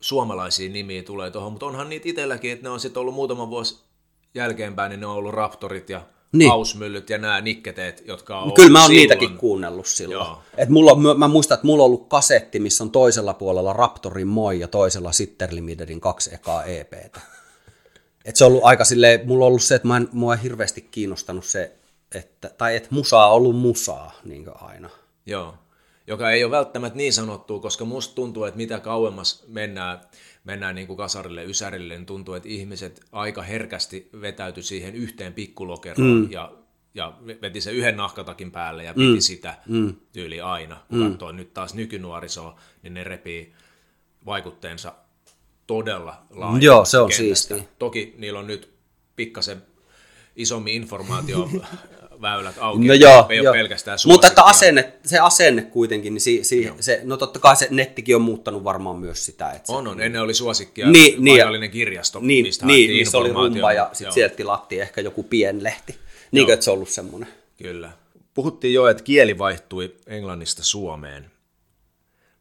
suomalaisia 0.01 0.71
nimiä 0.71 1.03
tulee 1.03 1.31
tuohon, 1.31 1.53
mutta 1.53 1.67
onhan 1.67 1.89
niitä 1.89 2.09
itselläkin, 2.09 2.53
että 2.53 2.63
ne 2.63 2.71
on 2.71 2.81
sitten 2.81 3.01
ollut 3.01 3.15
muutama 3.15 3.51
vuosi 3.51 3.79
jälkeenpäin, 4.35 4.91
niin 4.91 5.01
ne 5.01 5.07
on 5.07 5.15
ollut 5.15 5.35
Raptorit 5.35 5.91
ja 5.91 6.03
niin. 6.33 6.51
Hausmyllyt 6.51 7.11
ja 7.11 7.19
nämä 7.19 7.41
nikketeet, 7.41 8.03
jotka 8.07 8.41
on 8.41 8.55
Kyllä 8.55 8.71
mä 8.71 8.83
oon 8.83 8.91
niitäkin 8.91 9.39
kuunnellut 9.39 9.87
silloin. 9.87 10.37
Et 10.57 10.69
mulla, 10.69 11.15
mä 11.15 11.29
muistan, 11.29 11.55
että 11.55 11.67
mulla 11.67 11.83
on 11.83 11.87
ollut 11.87 12.09
kasetti, 12.09 12.61
missä 12.61 12.85
on 12.85 12.91
toisella 12.91 13.35
puolella 13.35 13.73
Raptorin 13.73 14.29
Moi 14.29 14.61
ja 14.61 14.69
toisella 14.69 15.13
Sitter 15.13 15.49
Limitedin 15.53 16.01
kaksi 16.01 16.35
ekaa 16.35 16.65
EPtä. 16.65 17.21
Et 18.25 18.37
se 18.37 18.45
on 18.45 18.51
ollut 18.51 18.65
aika 18.65 18.85
silleen, 18.85 19.27
mulla 19.27 19.45
on 19.45 19.49
ollut 19.49 19.63
se, 19.63 19.75
että 19.75 19.89
mä 19.89 19.97
en, 19.97 20.09
mua 20.13 20.35
ei 20.35 20.43
hirveästi 20.43 20.81
kiinnostanut 20.81 21.45
se, 21.45 21.73
että, 22.15 22.51
tai 22.59 22.77
että 22.77 22.89
musaa 22.91 23.29
on 23.29 23.37
ollut 23.37 23.57
musaa 23.57 24.13
niin 24.25 24.47
aina. 24.55 24.91
Joo, 25.27 25.55
joka 26.07 26.31
ei 26.31 26.45
ole 26.45 26.51
välttämättä 26.51 26.97
niin 26.97 27.13
sanottu, 27.13 27.61
koska 27.61 27.85
musta 27.85 28.15
tuntuu, 28.15 28.45
että 28.45 28.57
mitä 28.57 28.81
kauemmas 28.81 29.45
mennään, 29.49 30.01
mennään 30.45 30.75
niin 30.75 30.87
kuin 30.87 30.97
kasarille, 30.97 31.45
ysärille, 31.45 31.97
niin 31.97 32.07
tuntuu, 32.07 32.35
että 32.35 32.49
ihmiset 32.49 33.01
aika 33.13 33.43
herkästi 33.43 34.09
vetäytyi 34.21 34.63
siihen 34.63 34.95
yhteen 34.95 35.33
pikkulokeroon 35.33 36.21
mm. 36.21 36.31
ja, 36.31 36.53
ja 36.95 37.13
veti 37.43 37.61
se 37.61 37.73
yhden 37.73 37.97
nahkatakin 37.97 38.51
päälle 38.51 38.85
ja 38.85 38.95
piti 38.95 39.15
mm. 39.15 39.21
sitä 39.21 39.59
mm. 39.69 39.95
tyyli 40.13 40.41
aina. 40.41 40.81
Kun 40.89 40.99
mm. 40.99 41.11
katsoo 41.11 41.33
nyt 41.33 41.55
taas 41.55 41.75
nykynuorisoa, 41.75 42.61
niin 42.83 42.95
ne 42.95 43.05
repii 43.05 43.53
vaikutteensa 44.27 44.95
todella 45.67 46.23
laaja. 46.31 46.65
Joo, 46.65 46.85
se 46.85 46.99
on 46.99 47.13
siistiä. 47.13 47.65
Toki 47.79 48.15
niillä 48.19 48.39
on 48.39 48.47
nyt 48.47 48.75
pikkasen 49.17 49.63
isommin 50.37 50.75
informaatio 50.75 51.49
väylät 52.23 52.57
auki, 52.59 52.87
no 52.87 52.95
joo, 52.95 53.27
ei 53.29 53.37
joo. 53.37 53.53
ole 53.53 53.59
pelkästään 53.59 53.99
Mutta 54.07 54.27
että 54.27 54.43
asenne, 54.43 54.93
se 55.05 55.19
asenne 55.19 55.63
kuitenkin, 55.63 56.15
niin 56.15 56.21
si, 56.21 56.45
si, 56.45 56.73
se, 56.81 57.01
no 57.05 57.17
totta 57.17 57.39
kai 57.39 57.57
se 57.57 57.69
nettikin 57.71 58.17
on 58.17 58.23
muuttanut 58.23 58.65
varmaan 58.65 58.99
myös 58.99 59.27
sitä. 59.27 59.51
Että 59.51 59.73
on, 59.73 59.85
se, 59.85 59.91
on. 59.91 60.01
Ennen 60.01 60.23
oli 60.23 60.35
suosikkia, 60.35 60.91
niin, 60.91 61.25
niin, 61.25 61.71
kirjasto, 61.71 62.21
niin, 62.23 62.47
mistä 62.47 62.67
niin, 62.67 62.91
missä 62.91 63.19
oli 63.19 63.33
rumba 63.33 63.73
ja 63.73 63.91
sitten 63.93 64.13
sieltä 64.13 64.37
tilattiin 64.37 64.83
ehkä 64.83 65.01
joku 65.01 65.23
pienlehti. 65.23 65.99
Niin 66.33 66.47
kuin, 66.47 66.55
että 66.55 66.65
se 66.65 66.71
on 66.71 66.75
ollut 66.75 66.89
semmoinen. 66.89 67.29
Kyllä. 67.59 67.93
Puhuttiin 68.35 68.75
jo, 68.75 68.87
että 68.87 69.03
kieli 69.03 69.39
vaihtui 69.39 69.95
englannista 70.07 70.63
Suomeen. 70.63 71.31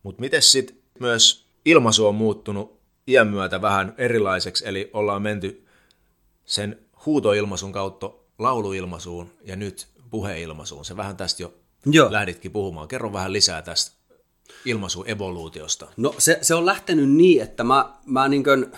Mutta 0.04 0.22
miten 0.22 0.42
sitten 0.42 0.76
myös 1.00 1.46
ilmaisu 1.66 2.08
on 2.08 2.16
muuttunut 2.16 2.83
iän 3.08 3.28
myötä 3.28 3.62
vähän 3.62 3.94
erilaiseksi, 3.98 4.68
eli 4.68 4.90
ollaan 4.94 5.22
menty 5.22 5.66
sen 6.46 6.80
huutoilmaisun 7.06 7.72
kautta 7.72 8.12
lauluilmaisuun 8.40 9.32
ja 9.44 9.56
nyt 9.56 9.88
puheilmaisuun. 10.10 10.86
Se 10.86 10.98
vähän 10.98 11.18
tästä 11.18 11.44
jo 11.44 11.54
Joo. 11.86 12.12
lähditkin 12.12 12.52
puhumaan. 12.52 12.88
Kerro 12.88 13.14
vähän 13.14 13.34
lisää 13.34 13.62
tästä 13.62 13.98
ilmaisun 14.66 15.10
evoluutiosta. 15.10 15.88
No 15.98 16.16
se, 16.18 16.40
se 16.42 16.56
on 16.56 16.66
lähtenyt 16.66 17.10
niin, 17.10 17.42
että 17.42 17.64
mä, 17.64 17.94
mä 18.06 18.28
niin 18.28 18.44
kuin, 18.44 18.72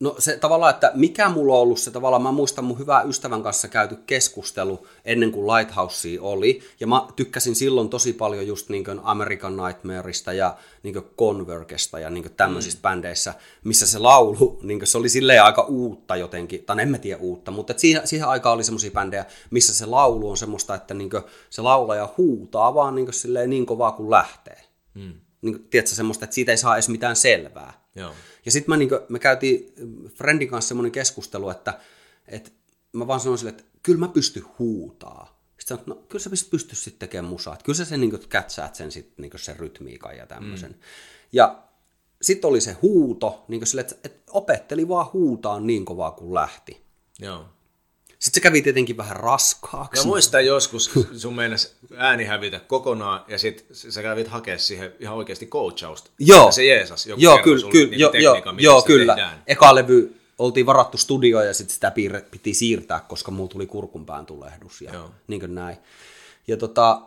No 0.00 0.14
se 0.18 0.36
tavallaan, 0.36 0.74
että 0.74 0.92
mikä 0.94 1.28
mulla 1.28 1.54
on 1.54 1.60
ollut 1.60 1.78
se 1.78 1.90
tavallaan, 1.90 2.22
mä 2.22 2.32
muistan 2.32 2.64
mun 2.64 2.78
hyvän 2.78 3.08
ystävän 3.08 3.42
kanssa 3.42 3.68
käyty 3.68 3.96
keskustelu 4.06 4.86
ennen 5.04 5.32
kuin 5.32 5.46
Lighthouse 5.46 6.08
oli, 6.20 6.60
ja 6.80 6.86
mä 6.86 7.06
tykkäsin 7.16 7.54
silloin 7.54 7.88
tosi 7.88 8.12
paljon 8.12 8.46
just 8.46 8.68
niin 8.68 8.84
kuin 8.84 9.00
American 9.02 9.56
Nightmareista 9.56 10.32
ja 10.32 10.56
niin 10.82 10.94
kuin 10.94 11.04
Convergesta 11.18 11.98
ja 11.98 12.10
niin 12.10 12.22
kuin 12.22 12.34
tämmöisistä 12.34 12.78
mm. 12.78 12.82
bändeissä, 12.82 13.34
missä 13.64 13.86
se 13.86 13.98
laulu, 13.98 14.60
niin 14.62 14.78
kuin 14.78 14.86
se 14.86 14.98
oli 14.98 15.08
silleen 15.08 15.42
aika 15.42 15.62
uutta 15.62 16.16
jotenkin, 16.16 16.64
tai 16.64 16.82
en 16.82 16.88
mä 16.88 16.98
tiedä 16.98 17.20
uutta, 17.20 17.50
mutta 17.50 17.74
siihen, 17.76 18.08
siihen 18.08 18.28
aikaan 18.28 18.54
oli 18.54 18.64
semmoisia 18.64 18.90
bändejä, 18.90 19.24
missä 19.50 19.74
se 19.74 19.86
laulu 19.86 20.30
on 20.30 20.36
semmoista, 20.36 20.74
että 20.74 20.94
niin 20.94 21.10
kuin 21.10 21.22
se 21.50 21.62
laulaja 21.62 22.08
huutaa 22.16 22.74
vaan 22.74 22.94
niin, 22.94 23.06
kuin 23.06 23.14
silleen 23.14 23.50
niin 23.50 23.66
kovaa 23.66 23.92
kuin 23.92 24.10
lähtee. 24.10 24.60
Mm. 24.94 25.12
Niin 25.42 25.54
kuin, 25.54 25.68
tiedätkö, 25.70 25.94
semmoista, 25.94 26.24
että 26.24 26.34
siitä 26.34 26.52
ei 26.52 26.58
saa 26.58 26.76
edes 26.76 26.88
mitään 26.88 27.16
selvää 27.16 27.88
Joo. 27.98 28.12
Ja 28.48 28.52
sitten 28.52 28.78
niin 28.78 28.90
me 29.08 29.18
käytiin 29.18 29.74
Friendin 30.14 30.48
kanssa 30.48 30.68
semmoinen 30.68 30.92
keskustelu, 30.92 31.50
että, 31.50 31.80
että 32.28 32.50
mä 32.92 33.06
vaan 33.06 33.20
sanoin 33.20 33.38
sille, 33.38 33.50
että 33.50 33.64
kyllä 33.82 33.98
mä 33.98 34.08
pystyn 34.08 34.44
huutaa. 34.58 35.42
Sitten 35.58 35.78
sanoin, 35.78 35.88
no 35.88 36.06
kyllä 36.08 36.22
sä 36.22 36.30
pystyt 36.50 36.78
sitten 36.78 36.98
tekemään 37.08 37.30
musaa. 37.30 37.54
Että 37.54 37.64
kyllä 37.64 37.76
sä 37.76 37.84
sen 37.84 38.00
niin 38.00 38.28
kätsäät 38.28 38.74
sen, 38.74 38.92
sit, 38.92 39.12
niin 39.18 39.32
sen 39.36 39.56
rytmiikan 39.56 40.16
ja 40.16 40.26
tämmöisen. 40.26 40.70
Mm. 40.70 40.78
Ja 41.32 41.62
sitten 42.22 42.48
oli 42.48 42.60
se 42.60 42.72
huuto, 42.72 43.44
niin 43.48 43.66
sille, 43.66 43.80
että, 43.80 43.96
että 44.04 44.32
opetteli 44.32 44.88
vaan 44.88 45.12
huutaa 45.12 45.60
niin 45.60 45.84
kovaa 45.84 46.10
kuin 46.10 46.34
lähti. 46.34 46.82
Joo. 47.18 47.48
Sitten 48.18 48.40
se 48.40 48.40
kävi 48.40 48.62
tietenkin 48.62 48.96
vähän 48.96 49.16
raskaaksi. 49.16 50.02
Mä 50.02 50.06
muistan 50.06 50.46
joskus, 50.46 50.90
sun 51.16 51.34
meinas 51.34 51.74
ääni 51.96 52.24
hävitä 52.24 52.60
kokonaan, 52.60 53.24
ja 53.28 53.38
sitten 53.38 53.66
sä 53.76 54.02
kävit 54.02 54.28
hakea 54.28 54.58
siihen 54.58 54.92
ihan 55.00 55.16
oikeasti 55.16 55.46
coachausta. 55.46 56.10
Joo. 56.18 56.52
Se 56.52 56.64
Jeesus, 56.64 57.06
joku 57.06 57.22
joo, 57.22 57.38
kyllä, 57.38 57.70
kyllä, 57.70 57.90
niin 57.90 58.00
jo, 58.00 58.10
tekniikan, 58.10 58.60
joo, 58.60 58.82
kyllä. 58.82 59.14
Tehdään. 59.14 59.42
Eka 59.46 59.74
levy 59.74 60.14
oltiin 60.38 60.66
varattu 60.66 60.98
studio 60.98 61.42
ja 61.42 61.54
sitten 61.54 61.74
sitä 61.74 61.92
piti 62.30 62.54
siirtää, 62.54 63.00
koska 63.00 63.30
mulla 63.30 63.48
tuli 63.48 63.66
kurkunpään 63.66 64.26
tulehdus 64.26 64.80
ja 64.82 64.92
joo. 64.92 65.10
niin 65.26 65.40
kuin 65.40 65.54
näin. 65.54 65.76
Ja 66.48 66.56
tota, 66.56 67.00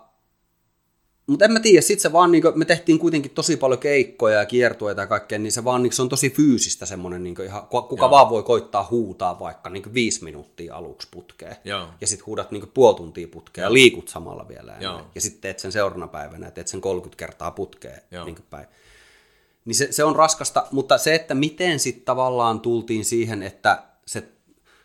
mutta 1.32 1.46
en 1.46 1.52
mä 1.52 1.60
tiedä, 1.60 1.82
sit 1.82 2.00
se 2.00 2.12
vaan, 2.12 2.32
niin 2.32 2.42
kuin, 2.42 2.60
me 2.60 2.66
tehtiin 2.66 3.00
kuitenkin 3.00 3.32
tosi 3.32 3.58
paljon 3.58 3.80
keikkoja 3.80 4.40
ja 4.40 4.46
kiertueita 4.46 5.02
ja 5.02 5.08
kaikkea, 5.08 5.40
niin 5.40 5.52
se 5.52 5.64
vaan 5.64 5.84
niin, 5.84 5.94
se 5.94 6.02
on 6.02 6.10
tosi 6.10 6.30
fyysistä 6.30 6.86
semmoinen, 6.86 7.24
niin 7.24 7.36
ihan, 7.46 7.68
kuka 7.68 7.96
Joo. 8.06 8.12
vaan 8.12 8.30
voi 8.30 8.44
koittaa 8.44 8.88
huutaa 8.92 9.40
vaikka 9.40 9.70
niin 9.70 9.94
viisi 9.94 10.24
minuuttia 10.24 10.76
aluksi 10.76 11.08
putkeen. 11.12 11.56
Joo. 11.64 11.88
Ja 12.02 12.08
sitten 12.08 12.26
huudat 12.26 12.52
niin 12.52 12.72
puoli 12.74 12.96
tuntia 12.96 13.28
putkeen 13.28 13.64
ja 13.64 13.74
liikut 13.74 14.08
samalla 14.08 14.48
vielä. 14.48 14.76
Joo. 14.80 15.02
Ja 15.16 15.22
sitten 15.22 15.42
teet 15.42 15.60
sen 15.60 15.72
seuraavana 15.72 16.08
päivänä 16.08 16.48
ja 16.48 16.52
teet 16.52 16.68
sen 16.68 16.82
30 16.82 17.18
kertaa 17.18 17.52
putkeen 17.52 18.02
niin 18.26 18.38
päin. 18.50 18.68
Niin 19.66 19.76
se, 19.76 19.88
se 19.92 20.04
on 20.04 20.16
raskasta, 20.16 20.68
mutta 20.72 20.98
se, 20.98 21.16
että 21.16 21.36
miten 21.36 21.80
sitten 21.80 22.06
tavallaan 22.06 22.60
tultiin 22.60 23.06
siihen, 23.06 23.44
että 23.44 23.84
se, 24.06 24.24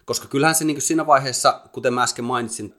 koska 0.05 0.29
kyllähän 0.29 0.55
se 0.55 0.65
niin 0.65 0.83
siinä 0.83 1.07
vaiheessa, 1.07 1.61
kuten 1.73 1.95
mä 1.95 2.03
äsken 2.03 2.25
mainitsin, 2.25 2.75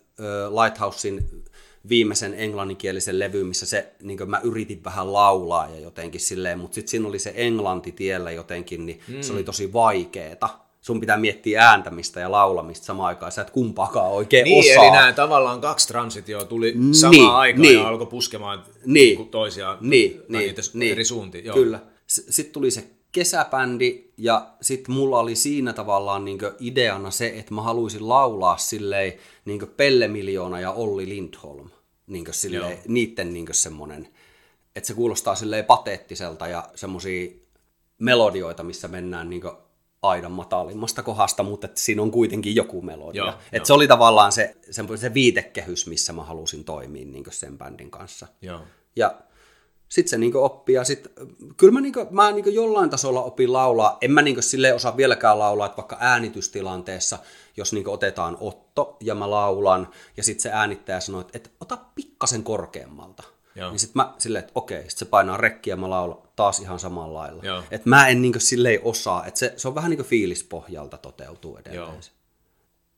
Lighthousein 0.64 1.46
viimeisen 1.89 2.34
englanninkielisen 2.38 3.19
levy, 3.19 3.43
missä 3.43 3.65
se, 3.65 3.93
niin 4.02 4.30
mä 4.30 4.39
yritin 4.43 4.84
vähän 4.84 5.13
laulaa 5.13 5.69
ja 5.69 5.80
jotenkin 5.80 6.21
silleen, 6.21 6.60
mutta 6.60 6.76
sitten 6.76 6.91
siinä 6.91 7.08
oli 7.08 7.19
se 7.19 7.34
englanti 7.36 7.91
tiellä 7.91 8.32
jotenkin, 8.32 8.86
niin 8.86 9.00
mm. 9.08 9.21
se 9.21 9.34
oli 9.34 9.43
tosi 9.43 9.73
vaikeeta. 9.73 10.50
Sun 10.82 11.00
pitää 11.00 11.17
miettiä 11.17 11.62
ääntämistä 11.69 12.19
ja 12.19 12.32
laulamista 12.32 12.86
samaan 12.86 13.08
aikaan, 13.08 13.32
sä 13.32 13.41
et 13.41 13.50
kumpaakaan 13.50 14.12
oikein 14.12 14.43
niin, 14.43 14.73
osaa. 14.73 14.84
eli 14.84 14.91
nämä 14.91 15.13
tavallaan 15.13 15.62
kaksi 15.62 15.88
transitioa 15.88 16.45
tuli 16.45 16.73
niin, 16.76 16.95
samaan 16.95 17.36
aikaan 17.36 17.62
niin, 17.62 17.80
ja 17.80 17.88
alkoi 17.88 18.08
puskemaan 18.08 18.63
niin, 18.86 19.30
toisiaan 19.30 19.78
niin, 19.82 20.21
niin, 20.30 20.56
niin, 20.73 20.91
eri 20.91 21.06
suuntiin. 21.06 21.45
Joo. 21.45 21.56
Kyllä. 21.56 21.80
Sitten 22.08 22.54
tuli 22.54 22.71
se 22.71 22.84
kesäbändi 23.12 24.04
ja 24.17 24.47
sitten 24.62 24.95
mulla 24.95 25.19
oli 25.19 25.36
siinä 25.36 25.73
tavallaan 25.73 26.26
niin 26.26 26.39
ideana 26.60 27.12
se, 27.12 27.28
että 27.28 27.54
mä 27.54 27.62
haluaisin 27.62 28.10
laulaa 28.10 28.58
silleen 28.58 29.13
niin 29.45 29.67
Pelle 29.78 30.08
Miljoona 30.08 30.60
ja 30.60 30.71
Olli 30.71 31.10
Lindholm 31.10 31.69
niin 32.08 32.26
silleen, 32.32 32.78
niitten 32.88 33.34
niin 33.34 33.48
semmoinen, 33.52 34.08
että 34.76 34.88
se 34.88 34.93
kuulostaa 34.93 35.36
silleen 35.36 35.65
pateettiselta 35.65 36.48
ja 36.48 36.70
semmoisia 36.76 37.32
melodioita, 38.00 38.63
missä 38.63 38.88
mennään 38.88 39.30
niin 39.30 39.41
aidan 40.02 40.32
matalimmasta 40.32 41.04
kohdasta, 41.04 41.43
mutta 41.43 41.67
että 41.67 41.82
siinä 41.82 42.02
on 42.02 42.12
kuitenkin 42.12 42.56
joku 42.56 42.82
melodia. 42.82 43.24
Joo, 43.24 43.30
että 43.30 43.58
jo. 43.58 43.65
se 43.65 43.74
oli 43.74 43.88
tavallaan 43.88 44.32
se, 44.32 44.56
se, 44.72 44.84
se 44.96 45.13
viitekehys, 45.13 45.88
missä 45.88 46.13
mä 46.13 46.24
halusin 46.24 46.63
toimia 46.63 47.06
niin 47.06 47.26
sen 47.30 47.58
bändin 47.58 47.91
kanssa. 47.91 48.28
Joo. 48.41 48.62
Ja 48.96 49.15
sitten 49.89 50.10
se 50.10 50.17
niinku 50.17 50.43
oppii 50.43 50.76
ja 50.76 50.84
sit, 50.84 51.08
kyllä 51.58 51.73
mä, 51.73 51.82
niinku, 51.82 52.08
mä 52.10 52.32
niinku 52.32 52.50
jollain 52.50 52.89
tasolla 52.89 53.23
opin 53.23 53.54
laulaa, 53.54 53.97
en 54.02 54.12
mä 54.12 54.21
niinku 54.21 54.41
silleen 54.41 54.76
osaa 54.76 54.97
vieläkään 54.97 55.39
laulaa, 55.39 55.65
että 55.65 55.78
vaikka 55.78 55.97
äänitystilanteessa, 56.00 57.19
jos 57.58 57.73
niinku 57.73 57.91
otetaan 57.91 58.38
otto 58.39 58.97
ja 59.00 59.15
mä 59.15 59.30
laulan 59.30 59.88
ja 60.17 60.23
sitten 60.23 60.41
se 60.41 60.52
äänittäjä 60.52 61.00
sanoo, 61.00 61.21
että, 61.21 61.38
että 61.38 61.50
ota 61.62 61.78
pikkasen 61.95 62.43
korkeammalta. 62.43 63.23
Joo. 63.56 63.69
Niin 63.69 63.80
sitten 63.80 64.00
mä 64.00 64.13
silleen, 64.17 64.43
että 64.43 64.52
okei, 64.56 64.82
sitten 64.82 65.00
se 65.00 65.06
painaa 65.06 65.38
rekkiä 65.38 65.71
ja 65.71 65.78
mä 65.78 65.89
laulan 65.89 66.17
taas 66.36 66.60
ihan 66.60 66.80
samalla 66.80 67.19
lailla. 67.19 67.63
Että 67.71 67.89
mä 67.89 68.08
en 68.08 68.21
niinku 68.21 68.39
silleen 68.39 68.80
osaa, 68.84 69.26
että 69.26 69.39
se, 69.39 69.54
se 69.58 69.67
on 69.67 69.76
vähän 69.76 69.89
niinku 69.89 70.04
fiilispohjalta 70.04 70.97
toteutuu 70.97 71.58
edelleen. 71.58 71.76
Joo 71.76 71.93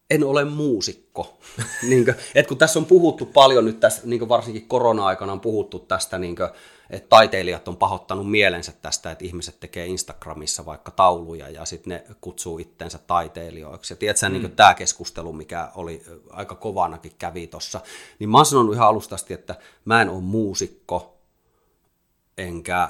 en 0.10 0.24
ole 0.24 0.46
muusikko. 0.46 1.38
niin 1.90 2.06
kuin, 2.06 2.16
et 2.36 2.48
kun 2.48 2.58
tässä 2.58 2.80
on 2.80 2.86
puhuttu 2.86 3.26
paljon 3.26 3.66
nyt, 3.66 3.80
tässä, 3.80 4.02
niin 4.06 4.30
varsinkin 4.30 4.68
korona-aikana 4.68 5.32
on 5.32 5.40
puhuttu 5.40 5.80
tästä, 5.80 6.20
niin 6.20 6.36
kuin, 6.36 6.50
että 6.90 7.10
taiteilijat 7.10 7.68
on 7.68 7.78
pahoittanut 7.78 8.32
mielensä 8.32 8.72
tästä, 8.82 9.12
että 9.12 9.26
ihmiset 9.26 9.60
tekee 9.60 9.86
Instagramissa 9.86 10.66
vaikka 10.66 10.92
tauluja 10.92 11.50
ja 11.50 11.66
sitten 11.66 11.92
ne 11.92 12.16
kutsuu 12.22 12.60
itsensä 12.60 13.00
taiteilijoiksi. 13.08 13.94
Ja 13.94 13.98
tiedätkö, 13.98 14.30
mm. 14.30 14.34
niin 14.34 14.52
tämä 14.52 14.74
keskustelu, 14.74 15.34
mikä 15.34 15.70
oli 15.76 16.04
aika 16.30 16.56
kovanakin 16.56 17.12
kävi 17.18 17.48
tuossa, 17.48 17.82
niin 18.20 18.30
mä 18.30 18.38
oon 18.38 18.46
sanonut 18.46 18.76
ihan 18.76 18.88
alusta 18.88 19.16
asti, 19.16 19.34
että 19.34 19.56
mä 19.86 20.02
en 20.02 20.10
ole 20.10 20.22
muusikko, 20.22 21.18
enkä 22.38 22.90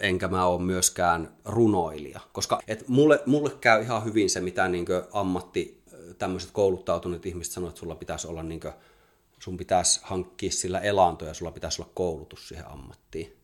enkä 0.00 0.28
mä 0.28 0.46
ole 0.46 0.62
myöskään 0.62 1.36
runoilija. 1.44 2.20
Koska 2.32 2.60
et 2.68 2.88
mulle, 2.88 3.22
mulle 3.26 3.50
käy 3.60 3.82
ihan 3.82 4.04
hyvin 4.04 4.30
se, 4.30 4.40
mitä 4.40 4.68
niin 4.68 4.86
ammatti 5.12 5.82
tämmöiset 6.18 6.50
kouluttautuneet 6.50 7.26
ihmiset 7.26 7.52
sanoo, 7.52 7.68
että 7.68 7.80
sulla 7.80 7.94
pitäisi 7.94 8.26
olla 8.26 8.42
niin 8.42 8.60
kuin, 8.60 8.72
sun 9.38 9.56
pitäisi 9.56 10.00
hankkia 10.02 10.50
sillä 10.50 10.80
elanto 10.80 11.24
ja 11.24 11.34
sulla 11.34 11.50
pitäisi 11.50 11.82
olla 11.82 11.90
koulutus 11.94 12.48
siihen 12.48 12.68
ammattiin. 12.70 13.36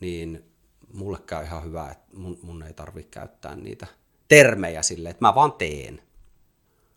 Niin 0.00 0.44
mulle 0.92 1.18
käy 1.26 1.44
ihan 1.44 1.64
hyvä, 1.64 1.90
että 1.90 2.16
mun, 2.16 2.38
mun 2.42 2.62
ei 2.62 2.72
tarvitse 2.72 3.10
käyttää 3.10 3.56
niitä 3.56 3.86
termejä 4.28 4.82
sille, 4.82 5.10
että 5.10 5.24
mä 5.24 5.34
vaan 5.34 5.52
teen. 5.52 6.02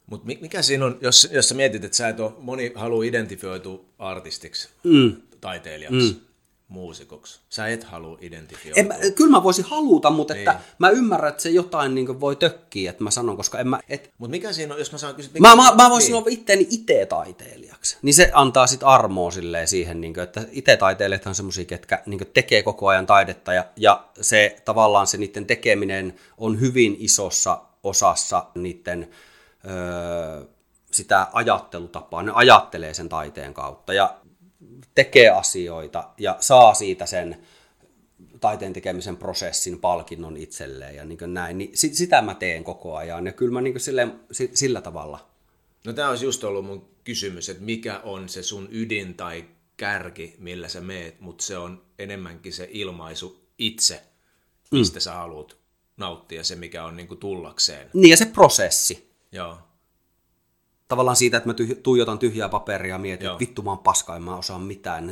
Mutta 0.05 0.27
mikä 0.41 0.61
siinä 0.61 0.85
on, 0.85 0.97
jos, 1.01 1.29
jos 1.31 1.49
sä 1.49 1.55
mietit, 1.55 1.83
että 1.83 1.97
sä 1.97 2.09
et 2.09 2.19
ole, 2.19 2.31
moni 2.37 2.71
haluaa 2.75 3.03
identifioitua 3.03 3.85
artistiksi, 3.99 4.69
mm. 4.83 5.21
taiteilijaksi, 5.41 6.13
mm 6.13 6.34
muusikoksi. 6.67 7.39
Sä 7.49 7.67
et 7.67 7.83
halua 7.83 8.17
identifioitua. 8.21 8.79
En 8.79 8.87
mä, 8.87 9.11
kyllä 9.15 9.31
mä 9.31 9.43
voisin 9.43 9.65
haluta, 9.65 10.09
mutta 10.09 10.33
niin. 10.33 10.49
että 10.49 10.59
mä 10.77 10.89
ymmärrän, 10.89 11.29
että 11.29 11.43
se 11.43 11.49
jotain 11.49 11.95
niin 11.95 12.19
voi 12.19 12.35
tökkiä, 12.35 12.89
että 12.89 13.03
mä 13.03 13.11
sanon, 13.11 13.37
koska 13.37 13.59
en 13.59 13.67
mä... 13.67 13.79
Et... 13.89 14.11
Mutta 14.17 14.31
mikä 14.31 14.53
siinä 14.53 14.73
on, 14.73 14.79
jos 14.79 14.91
mä 14.91 14.97
saan 14.97 15.15
kysyä... 15.15 15.31
Mikä... 15.33 15.47
Mä, 15.47 15.55
mä, 15.55 15.75
mä 15.75 15.89
voisin 15.89 16.07
niin. 16.07 16.17
olla 16.17 16.27
itteeni 16.29 16.67
itse 16.69 17.05
taiteilijaksi. 17.05 17.97
Niin 18.01 18.13
se 18.13 18.31
antaa 18.33 18.67
sitten 18.67 18.87
armoa 18.87 19.31
silleen 19.31 19.67
siihen, 19.67 20.01
niin 20.01 20.13
kuin, 20.13 20.23
että 20.23 20.45
itse 20.51 20.77
taiteilijat 20.77 21.27
on 21.27 21.35
semmoisia, 21.35 21.65
ketkä 21.65 22.03
niin 22.05 22.27
tekee 22.33 22.63
koko 22.63 22.87
ajan 22.87 23.05
taidetta 23.05 23.53
ja, 23.53 23.65
ja 23.75 24.05
se 24.21 24.61
tavallaan 24.65 25.07
se 25.07 25.17
niiden 25.17 25.45
tekeminen 25.45 26.15
on 26.37 26.59
hyvin 26.59 26.95
isossa 26.99 27.61
osassa 27.83 28.45
niiden... 28.55 29.09
Öö, 29.67 30.45
sitä 30.91 31.27
ajattelutapaa, 31.33 32.23
ne 32.23 32.31
ajattelee 32.35 32.93
sen 32.93 33.09
taiteen 33.09 33.53
kautta. 33.53 33.93
Ja 33.93 34.15
tekee 34.95 35.29
asioita 35.29 36.09
ja 36.17 36.37
saa 36.39 36.73
siitä 36.73 37.05
sen 37.05 37.37
taiteen 38.41 38.73
tekemisen 38.73 39.17
prosessin 39.17 39.79
palkinnon 39.79 40.37
itselleen 40.37 40.95
ja 40.95 41.05
niin 41.05 41.19
näin, 41.27 41.57
niin 41.57 41.71
sitä 41.73 42.21
mä 42.21 42.35
teen 42.35 42.63
koko 42.63 42.95
ajan 42.95 43.25
ja 43.25 43.33
kyllä 43.33 43.53
mä 43.53 43.61
niin 43.61 43.79
sille, 43.79 44.07
sillä 44.53 44.81
tavalla. 44.81 45.29
No 45.85 45.93
tämä 45.93 46.09
olisi 46.09 46.25
just 46.25 46.43
ollut 46.43 46.65
mun 46.65 46.89
kysymys, 47.03 47.49
että 47.49 47.63
mikä 47.63 47.99
on 47.99 48.29
se 48.29 48.43
sun 48.43 48.67
ydin 48.71 49.13
tai 49.13 49.45
kärki, 49.77 50.35
millä 50.37 50.67
sä 50.67 50.81
meet, 50.81 51.21
mutta 51.21 51.43
se 51.43 51.57
on 51.57 51.85
enemmänkin 51.99 52.53
se 52.53 52.69
ilmaisu 52.71 53.49
itse, 53.57 54.01
mistä 54.71 54.99
mm. 54.99 55.01
sä 55.01 55.13
haluat 55.13 55.57
nauttia, 55.97 56.43
se 56.43 56.55
mikä 56.55 56.85
on 56.85 56.95
niin 56.95 57.07
kuin 57.07 57.19
tullakseen. 57.19 57.89
Niin 57.93 58.09
ja 58.09 58.17
se 58.17 58.25
prosessi. 58.25 59.11
Joo 59.31 59.57
tavallaan 60.95 61.15
siitä, 61.15 61.37
että 61.37 61.49
mä 61.49 61.53
tyh- 61.53 61.79
tuijotan 61.83 62.19
tyhjää 62.19 62.49
paperia 62.49 62.95
ja 62.95 62.99
mietin, 62.99 63.27
että 63.27 63.39
vittu 63.39 63.61
mä 63.61 63.69
oon 63.69 63.79
paska, 63.79 64.15
en 64.15 64.23
mä 64.23 64.37
osaa 64.37 64.59
mitään. 64.59 65.09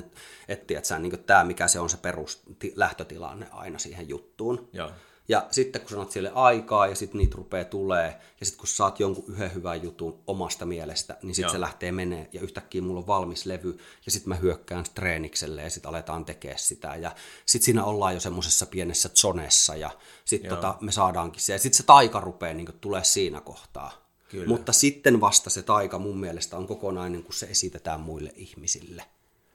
Et, 0.47 0.71
et, 0.71 0.85
sä, 0.85 0.99
niin 0.99 1.23
tämä, 1.25 1.43
mikä 1.43 1.67
se 1.67 1.79
on 1.79 1.89
se 1.89 1.97
perus 1.97 2.43
lähtötilanne 2.75 3.47
aina 3.51 3.79
siihen 3.79 4.09
juttuun. 4.09 4.69
Joo. 4.73 4.91
Ja 5.27 5.47
sitten 5.51 5.81
kun 5.81 5.89
sanot 5.89 6.11
sille 6.11 6.31
aikaa 6.35 6.87
ja 6.87 6.95
sitten 6.95 7.17
niitä 7.17 7.35
rupeaa 7.35 7.65
tulee 7.65 8.21
ja 8.39 8.45
sitten 8.45 8.59
kun 8.59 8.67
saat 8.67 8.99
jonkun 8.99 9.25
yhden 9.27 9.53
hyvän 9.53 9.83
jutun 9.83 10.23
omasta 10.27 10.65
mielestä, 10.65 11.17
niin 11.23 11.35
sitten 11.35 11.51
se 11.51 11.61
lähtee 11.61 11.91
menee 11.91 12.29
ja 12.33 12.41
yhtäkkiä 12.41 12.81
mulla 12.81 12.99
on 12.99 13.07
valmis 13.07 13.45
levy 13.45 13.77
ja 14.05 14.11
sitten 14.11 14.29
mä 14.29 14.35
hyökkään 14.35 14.85
treenikselle 14.95 15.61
ja 15.61 15.69
sitten 15.69 15.89
aletaan 15.89 16.25
tekemään 16.25 16.59
sitä 16.59 16.95
ja 16.95 17.11
sitten 17.45 17.65
siinä 17.65 17.83
ollaan 17.83 18.13
jo 18.13 18.19
semmoisessa 18.19 18.65
pienessä 18.65 19.09
zonessa 19.09 19.75
ja 19.75 19.89
sitten 20.25 20.49
tota, 20.49 20.77
me 20.81 20.91
saadaankin 20.91 21.41
se 21.41 21.53
ja 21.53 21.59
sitten 21.59 21.77
se 21.77 21.83
taika 21.83 22.19
rupeaa 22.19 22.53
niin 22.53 22.67
tulee 22.81 23.03
siinä 23.03 23.41
kohtaa. 23.41 24.02
Kyllä. 24.33 24.47
Mutta 24.47 24.71
sitten 24.73 25.21
vasta 25.21 25.49
se 25.49 25.63
taika 25.63 25.99
mun 25.99 26.19
mielestä 26.19 26.57
on 26.57 26.67
kokonainen, 26.67 27.23
kun 27.23 27.33
se 27.33 27.45
esitetään 27.45 27.99
muille 27.99 28.31
ihmisille. 28.35 29.03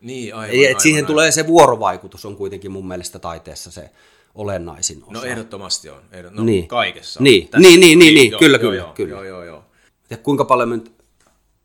Niin, 0.01 0.35
aivan, 0.35 0.55
Eli, 0.55 0.67
aivan, 0.67 0.81
siihen 0.81 0.99
aivan. 0.99 1.07
tulee 1.07 1.31
se 1.31 1.47
vuorovaikutus 1.47 2.25
on 2.25 2.37
kuitenkin 2.37 2.71
mun 2.71 2.89
mielestä 2.89 3.19
taiteessa 3.19 3.71
se 3.71 3.91
olennaisin 4.35 5.03
osa. 5.03 5.13
No 5.13 5.23
ehdottomasti 5.23 5.91
on. 5.91 6.03
Ehdot, 6.13 6.33
no, 6.33 6.45
niin. 6.45 6.69
kaikessa. 6.69 7.23
Niin, 7.23 7.49
niin, 7.59 7.81
niin, 7.81 7.99
niin, 7.99 8.15
niin, 8.15 8.31
joo, 8.31 8.39
kyllä, 8.39 8.57
joo, 8.57 8.71
kyllä, 8.71 8.77
joo, 8.77 8.93
kyllä. 8.93 9.11
Joo, 9.11 9.23
joo, 9.25 9.45
joo. 9.45 9.65
Ja 10.11 10.17
kuinka 10.17 10.45
paljon 10.45 10.69
me 10.69 10.81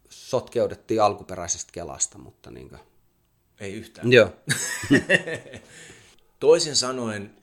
sotkeudettiin 0.10 1.02
alkuperäisestä 1.02 1.72
Kelasta, 1.72 2.18
mutta 2.18 2.52
niin 2.52 2.70
kuin... 2.70 2.80
Ei 3.60 3.74
yhtään. 3.74 4.12
Joo. 4.12 4.30
Toisin 6.40 6.76
sanoen, 6.76 7.36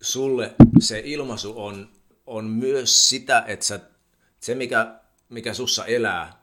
sulle 0.00 0.54
se 0.80 1.02
ilmaisu 1.04 1.52
on, 1.56 1.88
on 2.26 2.44
myös 2.44 3.08
sitä, 3.08 3.44
että 3.46 3.66
sä, 3.66 3.80
se 4.40 4.54
mikä, 4.54 5.00
mikä 5.28 5.54
sussa 5.54 5.86
elää 5.86 6.42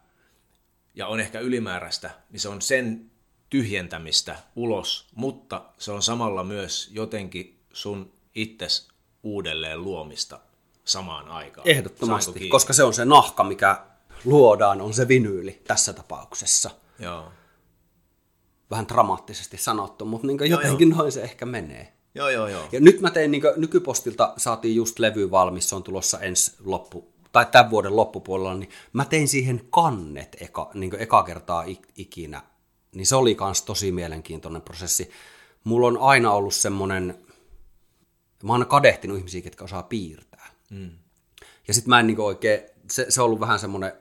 ja 0.95 1.07
on 1.07 1.19
ehkä 1.19 1.39
ylimääräistä, 1.39 2.11
niin 2.31 2.39
se 2.39 2.49
on 2.49 2.61
sen 2.61 3.11
tyhjentämistä 3.49 4.35
ulos, 4.55 5.07
mutta 5.15 5.65
se 5.77 5.91
on 5.91 6.01
samalla 6.01 6.43
myös 6.43 6.89
jotenkin 6.93 7.59
sun 7.73 8.13
itses 8.35 8.87
uudelleen 9.23 9.83
luomista 9.83 10.39
samaan 10.85 11.27
aikaan. 11.27 11.67
Ehdottomasti, 11.67 12.49
koska 12.49 12.73
se 12.73 12.83
on 12.83 12.93
se 12.93 13.05
nahka, 13.05 13.43
mikä 13.43 13.81
luodaan, 14.25 14.81
on 14.81 14.93
se 14.93 15.07
vinyyli 15.07 15.61
tässä 15.67 15.93
tapauksessa. 15.93 16.69
Joo. 16.99 17.31
Vähän 18.71 18.87
dramaattisesti 18.87 19.57
sanottu, 19.57 20.05
mutta 20.05 20.27
niin 20.27 20.49
jotenkin 20.49 20.89
joo. 20.89 20.97
noin 20.97 21.11
se 21.11 21.21
ehkä 21.21 21.45
menee. 21.45 21.93
Joo, 22.15 22.29
joo, 22.29 22.47
joo. 22.47 22.67
Ja 22.71 22.79
nyt 22.79 23.01
mä 23.01 23.11
tein, 23.11 23.31
niin 23.31 23.43
nykypostilta 23.55 24.33
saatiin 24.37 24.75
just 24.75 24.99
levy 24.99 25.31
valmis, 25.31 25.69
se 25.69 25.75
on 25.75 25.83
tulossa 25.83 26.19
ensi 26.19 26.55
loppu, 26.65 27.13
tai 27.35 27.45
tämän 27.45 27.69
vuoden 27.69 27.95
loppupuolella, 27.95 28.55
niin 28.55 28.69
mä 28.93 29.05
tein 29.05 29.27
siihen 29.27 29.61
kannet 29.69 30.37
eka, 30.39 30.71
niin 30.73 30.95
eka 30.99 31.23
kertaa 31.23 31.65
ikinä. 31.95 32.41
Niin 32.95 33.07
se 33.07 33.15
oli 33.15 33.35
kans 33.35 33.61
tosi 33.61 33.91
mielenkiintoinen 33.91 34.61
prosessi. 34.61 35.11
Mulla 35.63 35.87
on 35.87 35.97
aina 35.97 36.31
ollut 36.31 36.53
semmonen, 36.53 37.17
mä 38.43 38.53
oon 38.53 38.65
kadehtinut 38.67 39.17
ihmisiä, 39.17 39.41
ketkä 39.41 39.63
osaa 39.63 39.83
piirtää. 39.83 40.47
Mm. 40.69 40.91
Ja 41.67 41.73
sit 41.73 41.85
mä 41.85 41.99
en 41.99 42.07
niin 42.07 42.19
oikein, 42.19 42.59
se, 42.91 43.05
se 43.09 43.21
on 43.21 43.25
ollut 43.25 43.39
vähän 43.39 43.59
semmonen 43.59 43.91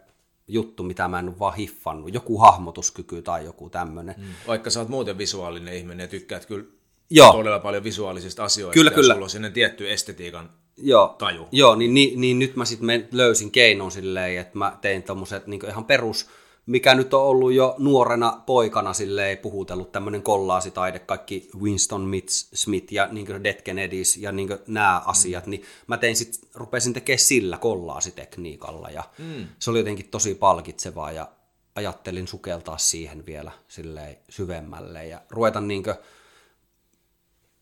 juttu, 0.49 0.83
mitä 0.83 1.09
mä 1.09 1.19
en 1.19 1.29
ole 1.29 1.39
vaan 1.39 1.55
hiffannut. 1.55 2.15
Joku 2.15 2.39
hahmotuskyky 2.39 3.23
tai 3.23 3.45
joku 3.45 3.71
tämmönen. 3.71 4.15
Mm. 4.19 4.25
Vaikka 4.47 4.71
sä 4.71 4.81
oot 4.81 4.89
muuten 4.89 5.19
visuaalinen 5.19 5.75
ihminen 5.75 6.05
ja 6.05 6.09
tykkäät 6.09 6.47
kyllä 6.47 6.65
Joo. 7.11 7.33
todella 7.33 7.59
paljon 7.59 7.85
visuaalisista 7.85 8.45
asioista 8.45 8.75
kyllä, 8.75 8.91
ja 8.91 8.95
kyllä. 8.95 9.15
sulla 9.15 9.25
on 9.25 9.31
sinne 9.31 9.51
tietty 9.51 9.93
estetiikan 9.93 10.51
Joo, 10.77 11.15
taju. 11.19 11.49
Joo 11.53 11.75
niin, 11.75 11.95
niin, 11.95 12.21
niin 12.21 12.39
nyt 12.39 12.57
mä 12.57 12.65
sitten 12.65 13.09
löysin 13.13 13.51
keinon 13.51 13.91
silleen, 13.91 14.39
että 14.39 14.59
mä 14.59 14.79
tein 14.81 15.03
tommoset 15.03 15.47
niin 15.47 15.67
ihan 15.69 15.85
perus, 15.85 16.29
mikä 16.67 16.95
nyt 16.95 17.15
on 17.15 17.23
ollut 17.23 17.53
jo 17.53 17.75
nuorena 17.79 18.43
poikana 18.47 18.93
silleen 18.93 19.39
puhutellut 19.39 19.93
tämmöinen 19.93 20.23
kollaasitaide, 20.23 20.99
kaikki 20.99 21.49
Winston 21.61 22.11
Smith 22.55 22.93
ja 22.93 23.09
niin 23.13 23.45
Dead 23.45 23.63
Kennedys 23.63 24.17
ja 24.17 24.33
niin 24.33 24.49
nämä 24.67 25.03
asiat, 25.07 25.47
mm. 25.47 25.51
niin 25.51 25.63
mä 25.87 25.97
tein 25.97 26.17
sit, 26.17 26.41
rupesin 26.55 26.93
tekemään 26.93 27.19
sillä 27.19 27.59
kollaasitekniikalla 27.59 28.91
ja 28.91 29.05
mm. 29.19 29.47
se 29.59 29.71
oli 29.71 29.79
jotenkin 29.79 30.09
tosi 30.09 30.35
palkitsevaa 30.35 31.13
ja 31.13 31.29
ajattelin 31.75 32.29
sukeltaa 32.29 32.79
siihen 32.79 33.27
vielä 33.27 33.53
silleen 33.69 34.17
syvemmälle 34.29 35.07
ja 35.07 35.21
ruveta 35.31 35.61
niinkö 35.61 35.95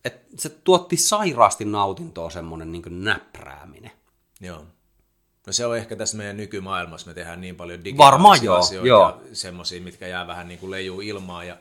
että 0.04 0.42
se 0.42 0.48
tuotti 0.48 0.96
sairaasti 0.96 1.64
nautintoa 1.64 2.30
semmoinen 2.30 2.72
niin 2.72 3.04
näprääminen. 3.04 3.90
Joo. 4.40 4.64
No 5.46 5.52
se 5.52 5.66
on 5.66 5.76
ehkä 5.76 5.96
tässä 5.96 6.16
meidän 6.16 6.36
nykymaailmassa, 6.36 7.06
me 7.06 7.14
tehdään 7.14 7.40
niin 7.40 7.56
paljon 7.56 7.84
digitaalisia 7.84 8.54
asioita 8.54 8.88
joo. 8.88 9.22
ja 9.28 9.34
semmoisia, 9.34 9.80
mitkä 9.80 10.06
jää 10.06 10.26
vähän 10.26 10.48
niin 10.48 10.60
kuin 10.60 10.70
leijuu 10.70 11.00
ilmaan 11.00 11.46
ja 11.46 11.56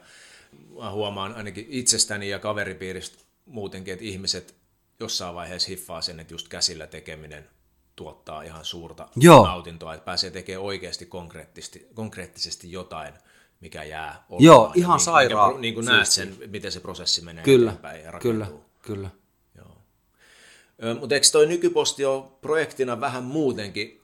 mä 0.79 0.91
huomaan 0.91 1.35
ainakin 1.35 1.65
itsestäni 1.69 2.29
ja 2.29 2.39
kaveripiiristä 2.39 3.17
muutenkin, 3.45 3.93
että 3.93 4.05
ihmiset 4.05 4.55
jossain 4.99 5.35
vaiheessa 5.35 5.67
hiffaa 5.69 6.01
sen, 6.01 6.19
että 6.19 6.33
just 6.33 6.47
käsillä 6.47 6.87
tekeminen 6.87 7.49
tuottaa 7.95 8.41
ihan 8.41 8.65
suurta 8.65 9.09
Joo. 9.15 9.45
nautintoa, 9.45 9.93
että 9.93 10.05
pääsee 10.05 10.31
tekemään 10.31 10.65
oikeasti 10.65 11.05
konkreettisesti, 11.05 11.87
konkreettisesti 11.93 12.71
jotain– 12.71 13.13
mikä 13.61 13.83
jää 13.83 14.25
olemaan. 14.29 14.45
Joo, 14.45 14.71
ihan 14.75 14.97
niin, 14.97 15.05
sairaan. 15.05 15.49
Mikä, 15.49 15.61
niin 15.61 15.73
kuin 15.73 15.85
näet 15.85 16.07
sen, 16.07 16.37
miten 16.47 16.71
se 16.71 16.79
prosessi 16.79 17.21
menee 17.21 17.43
kyllä, 17.43 17.71
eteenpäin 17.71 18.03
ja 18.03 18.11
rakentuu. 18.11 18.45
Kyllä, 18.45 18.61
kyllä. 18.81 19.09
Joo. 19.57 20.95
Mutta 20.99 21.15
eikö 21.15 21.27
toi 21.31 21.45
nykyposti 21.45 22.05
ole 22.05 22.23
projektina 22.41 23.01
vähän 23.01 23.23
muutenkin 23.23 24.01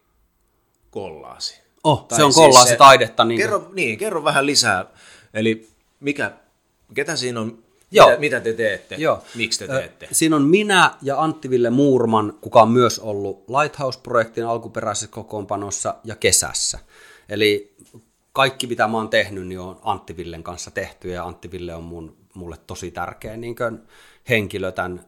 kollaasi? 0.92 1.62
Oh, 1.84 2.06
tai 2.08 2.18
se 2.18 2.24
on 2.24 2.34
siis 2.34 2.46
kollaasi 2.46 2.70
se, 2.70 2.76
taidetta. 2.76 3.24
Niin... 3.24 3.42
Kerro, 3.42 3.70
niin, 3.74 3.98
kerro 3.98 4.24
vähän 4.24 4.46
lisää. 4.46 4.86
Eli 5.34 5.68
mikä, 6.00 6.32
ketä 6.94 7.16
siinä 7.16 7.42
on, 7.42 7.64
Joo. 7.92 8.08
Mitä, 8.08 8.20
mitä 8.20 8.40
te 8.40 8.54
teette, 8.54 8.96
Joo. 8.96 9.24
miksi 9.36 9.60
te 9.60 9.68
teette? 9.68 10.08
Siinä 10.12 10.36
on 10.36 10.42
minä 10.42 10.96
ja 11.02 11.22
Antti-Ville 11.22 11.70
Muurman, 11.70 12.34
kuka 12.42 12.62
on 12.62 12.72
myös 12.72 13.00
ollut 13.00 13.46
Lighthouse-projektin 13.50 14.46
alkuperäisessä 14.46 15.08
kokoonpanossa 15.08 15.96
ja 16.04 16.16
kesässä. 16.16 16.80
Eli 17.30 17.76
kaikki, 18.38 18.68
mitä 18.68 18.88
mä 18.88 18.98
oon 18.98 19.10
tehnyt, 19.10 19.48
niin 19.48 19.60
on 19.60 19.80
Antti 19.84 20.18
Villen 20.18 20.44
kanssa 20.44 20.72
tehty, 20.72 21.10
ja 21.10 21.24
Antti 21.24 21.52
Ville 21.52 21.76
on 21.76 21.84
mun, 21.84 22.18
mulle 22.34 22.56
tosi 22.68 22.92
tärkeä 22.92 23.38
niin 23.38 23.56
henkilö 24.30 24.72
tämän, 24.72 25.06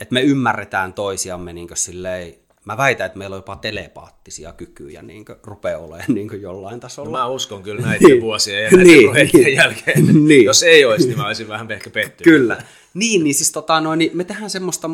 että 0.00 0.14
me 0.14 0.22
ymmärretään 0.22 0.92
toisiamme 0.92 1.52
niin 1.52 1.68
silleen, 1.74 2.34
mä 2.64 2.76
väitän, 2.76 3.06
että 3.06 3.18
meillä 3.18 3.34
on 3.34 3.38
jopa 3.38 3.56
telepaattisia 3.56 4.52
kykyjä 4.52 5.02
niin 5.02 5.24
rupeaa 5.42 5.80
olemaan 5.80 6.04
niin 6.14 6.42
jollain 6.42 6.80
tasolla. 6.80 7.10
No 7.10 7.18
mä 7.18 7.26
uskon 7.26 7.62
kyllä 7.62 7.86
näiden 7.86 8.08
niin. 8.08 8.20
vuosien 8.20 8.64
ja 8.64 8.70
näiden 8.70 8.86
niin, 8.86 9.10
projektien 9.10 9.54
jälkeen. 9.54 10.06
niin. 10.28 10.44
Jos 10.44 10.62
ei 10.62 10.84
olisi, 10.84 11.08
niin 11.08 11.18
mä 11.18 11.26
olisin 11.26 11.48
vähän 11.48 11.70
ehkä 11.70 11.90
pettynyt. 11.90 12.38
Kyllä. 12.38 12.62
Niin, 12.94 13.24
niin 13.24 13.34
siis 13.34 13.52
tota, 13.52 13.80
noin, 13.80 13.98
niin 13.98 14.10
me 14.14 14.24
tehdään 14.24 14.50
semmoista 14.50 14.90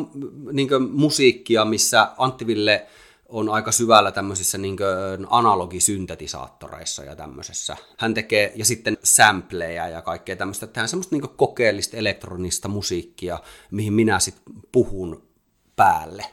niin 0.51 0.69
musiikkia, 0.91 1.65
missä 1.65 2.11
Antti 2.17 2.47
Ville 2.47 2.87
on 3.35 3.49
aika 3.49 3.71
syvällä 3.71 4.11
tämmöisissä 4.11 4.57
niin 4.57 4.77
analogisyntetisaattoreissa 5.29 7.03
ja 7.03 7.15
tämmöisessä. 7.15 7.77
Hän 7.97 8.13
tekee, 8.13 8.51
ja 8.55 8.65
sitten 8.65 8.97
sampleja 9.03 9.87
ja 9.87 10.01
kaikkea 10.01 10.35
tämmöistä. 10.35 10.67
Tehdään 10.67 10.89
semmoista 10.89 11.15
niin 11.15 11.29
kokeellista 11.29 11.97
elektronista 11.97 12.67
musiikkia, 12.67 13.39
mihin 13.71 13.93
minä 13.93 14.19
sitten 14.19 14.53
puhun 14.71 15.27
päälle. 15.75 16.25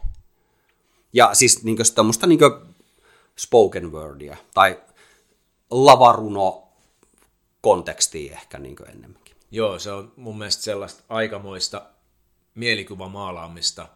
Ja 1.13 1.35
siis 1.35 1.65
niin 1.65 1.77
tämmöistä 1.95 2.27
niin 2.27 2.41
spoken 3.37 3.93
wordia 3.93 4.37
tai 4.55 4.81
lavaruno 5.71 6.69
kontekstia 7.61 8.33
ehkä 8.33 8.59
niin 8.59 8.77
enemmänkin. 8.89 9.37
Joo, 9.51 9.79
se 9.79 9.93
on 9.93 10.13
mun 10.17 10.39
mielestä 10.39 10.63
sellaista 10.63 11.03
aikamoista 11.09 11.83
mielikuvamaalaamista. 12.55 13.89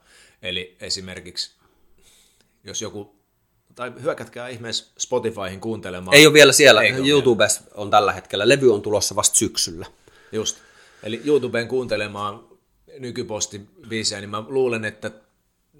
Eli 0.42 0.77
esimerkiksi 0.81 1.56
jos 2.66 2.83
joku, 2.83 3.16
tai 3.74 3.92
hyökätkää 4.02 4.48
ihmeessä 4.48 4.87
Spotifyhin 4.98 5.61
kuuntelemaan. 5.61 6.16
Ei 6.16 6.26
ole 6.26 6.35
vielä 6.35 6.52
siellä, 6.52 6.83
Eikö 6.83 7.02
YouTubessa 7.07 7.61
on 7.74 7.90
tällä 7.90 8.12
hetkellä, 8.12 8.48
levy 8.48 8.74
on 8.74 8.83
tulossa 8.83 9.16
vasta 9.16 9.37
syksyllä. 9.37 9.87
Just, 10.33 10.57
eli 11.02 11.22
YouTubeen 11.24 11.68
kuuntelemaan 11.68 12.44
nykypostin 12.98 13.68
biisejä, 13.88 14.20
niin 14.20 14.31
mä 14.31 14.44
luulen, 14.48 14.85
että 14.85 15.11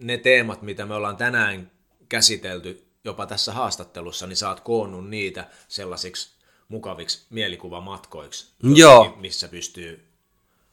ne 0.01 0.19
teemat, 0.19 0.63
mitä 0.63 0.87
me 0.87 0.95
ollaan 0.95 1.17
tänään 1.17 1.71
käsitelty 2.09 2.87
jopa 3.05 3.27
tässä 3.27 3.53
haastattelussa, 3.53 4.27
niin 4.27 4.37
sä 4.37 4.49
oot 4.49 4.61
koonnut 4.61 5.09
niitä 5.09 5.47
sellaisiksi 5.69 6.31
mukaviksi 6.69 7.27
mielikuvamatkoiksi, 7.31 8.47
Joo. 8.75 9.17
missä 9.21 9.49
pystyy... 9.49 10.03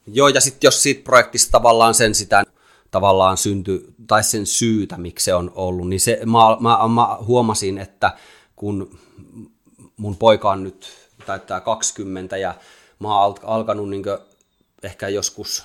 Joo, 0.08 0.28
ja 0.28 0.42
sitten 0.42 0.68
jos 0.68 0.84
siitä 0.84 1.04
projektista 1.04 1.52
tavallaan 1.52 1.94
sen 1.94 2.16
sitä 2.16 2.44
tavallaan 2.94 3.38
synty, 3.38 3.94
tai 4.08 4.24
sen 4.24 4.46
syytä, 4.46 4.98
miksi 4.98 5.26
se 5.26 5.34
on 5.34 5.52
ollut, 5.56 5.90
niin 5.90 6.00
se, 6.00 6.20
mä, 6.26 6.40
mä, 6.60 6.88
mä 6.88 7.18
huomasin, 7.26 7.78
että 7.78 8.12
kun 8.56 9.00
mun 9.98 10.18
poika 10.18 10.52
on 10.52 10.64
nyt 10.64 10.88
täyttää 11.26 11.60
20 11.60 12.38
ja 12.38 12.54
mä 13.00 13.20
oon 13.20 13.36
alkanut 13.44 13.90
niin 13.90 14.04
ehkä 14.84 15.08
joskus 15.08 15.64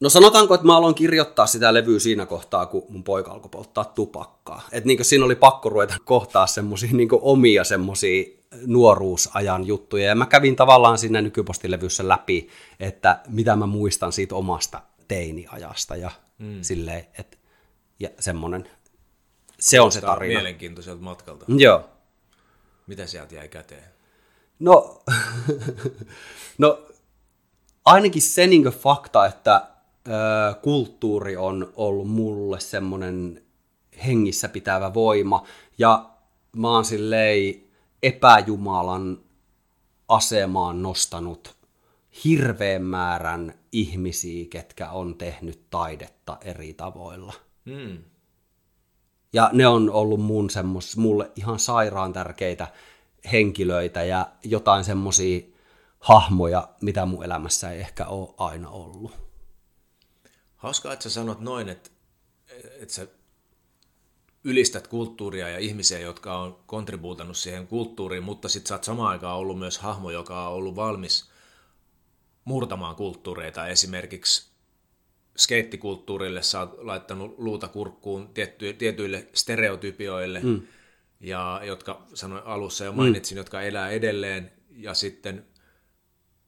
No 0.00 0.08
sanotaanko, 0.08 0.54
että 0.54 0.66
mä 0.66 0.76
aloin 0.76 0.94
kirjoittaa 0.94 1.46
sitä 1.46 1.74
levyä 1.74 1.98
siinä 1.98 2.26
kohtaa, 2.26 2.66
kun 2.66 2.84
mun 2.88 3.04
poika 3.04 3.30
alkoi 3.30 3.48
polttaa 3.48 3.84
tupakkaa. 3.84 4.62
Että 4.72 4.86
niin 4.86 5.04
siinä 5.04 5.24
oli 5.24 5.34
pakko 5.34 5.68
ruveta 5.68 5.94
kohtaa 6.04 6.46
semmosia 6.46 6.90
niin 6.92 7.08
omia 7.12 7.64
semmosia 7.64 8.24
nuoruusajan 8.66 9.66
juttuja. 9.66 10.06
Ja 10.06 10.14
mä 10.14 10.26
kävin 10.26 10.56
tavallaan 10.56 10.98
siinä 10.98 11.22
nykypostilevyssä 11.22 12.08
läpi, 12.08 12.48
että 12.80 13.20
mitä 13.28 13.56
mä 13.56 13.66
muistan 13.66 14.12
siitä 14.12 14.34
omasta 14.34 14.80
teiniajasta 15.12 15.96
ja 15.96 16.10
mm. 16.38 16.62
silleen, 16.62 17.06
että 17.18 17.36
ja 18.00 18.08
semmonen, 18.20 18.70
se 19.60 19.80
on 19.80 19.92
se 19.92 20.00
tarina. 20.00 20.34
Mielenkiintoiselta 20.34 21.02
matkalta. 21.02 21.44
Joo. 21.48 21.88
Mitä 22.86 23.06
sieltä 23.06 23.34
jäi 23.34 23.48
käteen? 23.48 23.84
No, 24.58 25.02
no 26.58 26.86
ainakin 27.84 28.22
se 28.22 28.46
niin 28.46 28.64
fakta, 28.64 29.26
että 29.26 29.66
ö, 30.08 30.10
kulttuuri 30.62 31.36
on 31.36 31.72
ollut 31.76 32.08
mulle 32.08 32.60
semmoinen 32.60 33.42
hengissä 34.06 34.48
pitävä 34.48 34.94
voima, 34.94 35.46
ja 35.78 36.10
mä 36.56 36.70
oon 36.70 36.84
silleen 36.84 37.54
epäjumalan 38.02 39.18
asemaan 40.08 40.82
nostanut 40.82 41.61
hirveän 42.24 42.82
määrän 42.82 43.54
ihmisiä, 43.72 44.46
ketkä 44.50 44.90
on 44.90 45.18
tehnyt 45.18 45.70
taidetta 45.70 46.38
eri 46.40 46.74
tavoilla. 46.74 47.32
Mm. 47.64 48.04
Ja 49.32 49.50
ne 49.52 49.66
on 49.66 49.90
ollut 49.90 50.20
mun 50.20 50.50
semmos, 50.50 50.96
mulle 50.96 51.30
ihan 51.36 51.58
sairaan 51.58 52.12
tärkeitä 52.12 52.68
henkilöitä 53.32 54.04
ja 54.04 54.32
jotain 54.44 54.84
semmoisia 54.84 55.40
hahmoja, 55.98 56.68
mitä 56.80 57.06
mun 57.06 57.24
elämässä 57.24 57.70
ei 57.70 57.80
ehkä 57.80 58.06
ole 58.06 58.34
aina 58.36 58.70
ollut. 58.70 59.12
Hauskaa, 60.56 60.92
että 60.92 61.02
sä 61.02 61.10
sanot 61.10 61.40
noin, 61.40 61.68
että, 61.68 61.90
että 62.80 62.94
sä 62.94 63.06
ylistät 64.44 64.86
kulttuuria 64.86 65.48
ja 65.48 65.58
ihmisiä, 65.58 65.98
jotka 65.98 66.38
on 66.38 66.58
kontribuutannut 66.66 67.36
siihen 67.36 67.66
kulttuuriin, 67.66 68.22
mutta 68.22 68.48
sitten 68.48 68.68
sä 68.68 68.74
oot 68.74 68.84
samaan 68.84 69.10
aikaan 69.10 69.38
ollut 69.38 69.58
myös 69.58 69.78
hahmo, 69.78 70.10
joka 70.10 70.48
on 70.48 70.54
ollut 70.54 70.76
valmis 70.76 71.31
murtamaan 72.44 72.96
kulttuureita. 72.96 73.66
Esimerkiksi 73.66 74.52
skeittikulttuurille 75.36 76.42
sä 76.42 76.60
oot 76.60 76.78
laittanut 76.78 77.34
luuta 77.38 77.68
kurkkuun 77.68 78.28
tietty, 78.34 78.72
tietyille 78.72 79.26
stereotypioille, 79.32 80.40
mm. 80.40 80.62
ja, 81.20 81.60
jotka 81.64 82.02
sanoin 82.14 82.42
alussa 82.44 82.84
jo 82.84 82.92
mainitsin, 82.92 83.36
mm. 83.36 83.38
jotka 83.38 83.62
elää 83.62 83.90
edelleen, 83.90 84.52
ja 84.70 84.94
sitten 84.94 85.46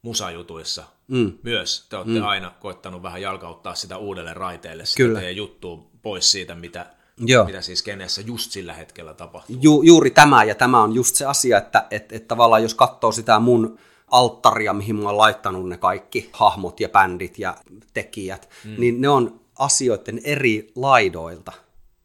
musajutuissa 0.03 0.85
mm. 1.09 1.33
myös 1.43 1.87
te 1.89 1.97
olette 1.97 2.19
mm. 2.19 2.27
aina 2.27 2.51
koittanut 2.61 3.03
vähän 3.03 3.23
jalkauttaa 3.23 3.75
sitä 3.75 3.97
uudelle 3.99 4.35
raiteelle, 4.35 4.85
sitä 4.85 4.97
Kyllä. 4.97 5.19
teidän 5.19 5.37
juttuun 5.37 5.91
pois 6.03 6.31
siitä, 6.33 6.55
mitä, 6.55 6.87
Joo. 7.19 7.45
mitä 7.45 7.61
siis 7.61 7.83
kenessä 7.83 8.21
just 8.21 8.51
sillä 8.51 8.73
hetkellä 8.73 9.15
tapahtuu. 9.15 9.57
Ju, 9.61 9.83
juuri 9.83 10.11
tämä, 10.11 10.45
ja 10.45 10.55
tämä 10.55 10.83
on 10.83 10.95
just 10.95 11.17
se 11.17 11.27
asia, 11.27 11.59
että 11.59 11.87
et, 11.91 12.13
et 12.13 12.29
tavallaan 12.29 12.63
jos 12.63 12.75
katsoo 12.75 13.13
sitä 13.13 13.39
mun 13.39 13.79
alttaria, 14.15 14.73
mihin 14.73 14.97
mä 14.97 15.09
oon 15.09 15.19
laittanut 15.19 15.69
ne 15.69 15.77
kaikki 15.77 16.31
hahmot 16.33 16.81
ja 16.81 16.89
bändit 16.89 17.39
ja 17.39 17.57
tekijät, 17.95 18.49
mm. 18.65 18.75
niin 18.79 19.01
ne 19.01 19.09
on 19.09 19.41
asioiden 19.59 20.21
eri 20.25 20.73
laidoilta. 20.75 21.53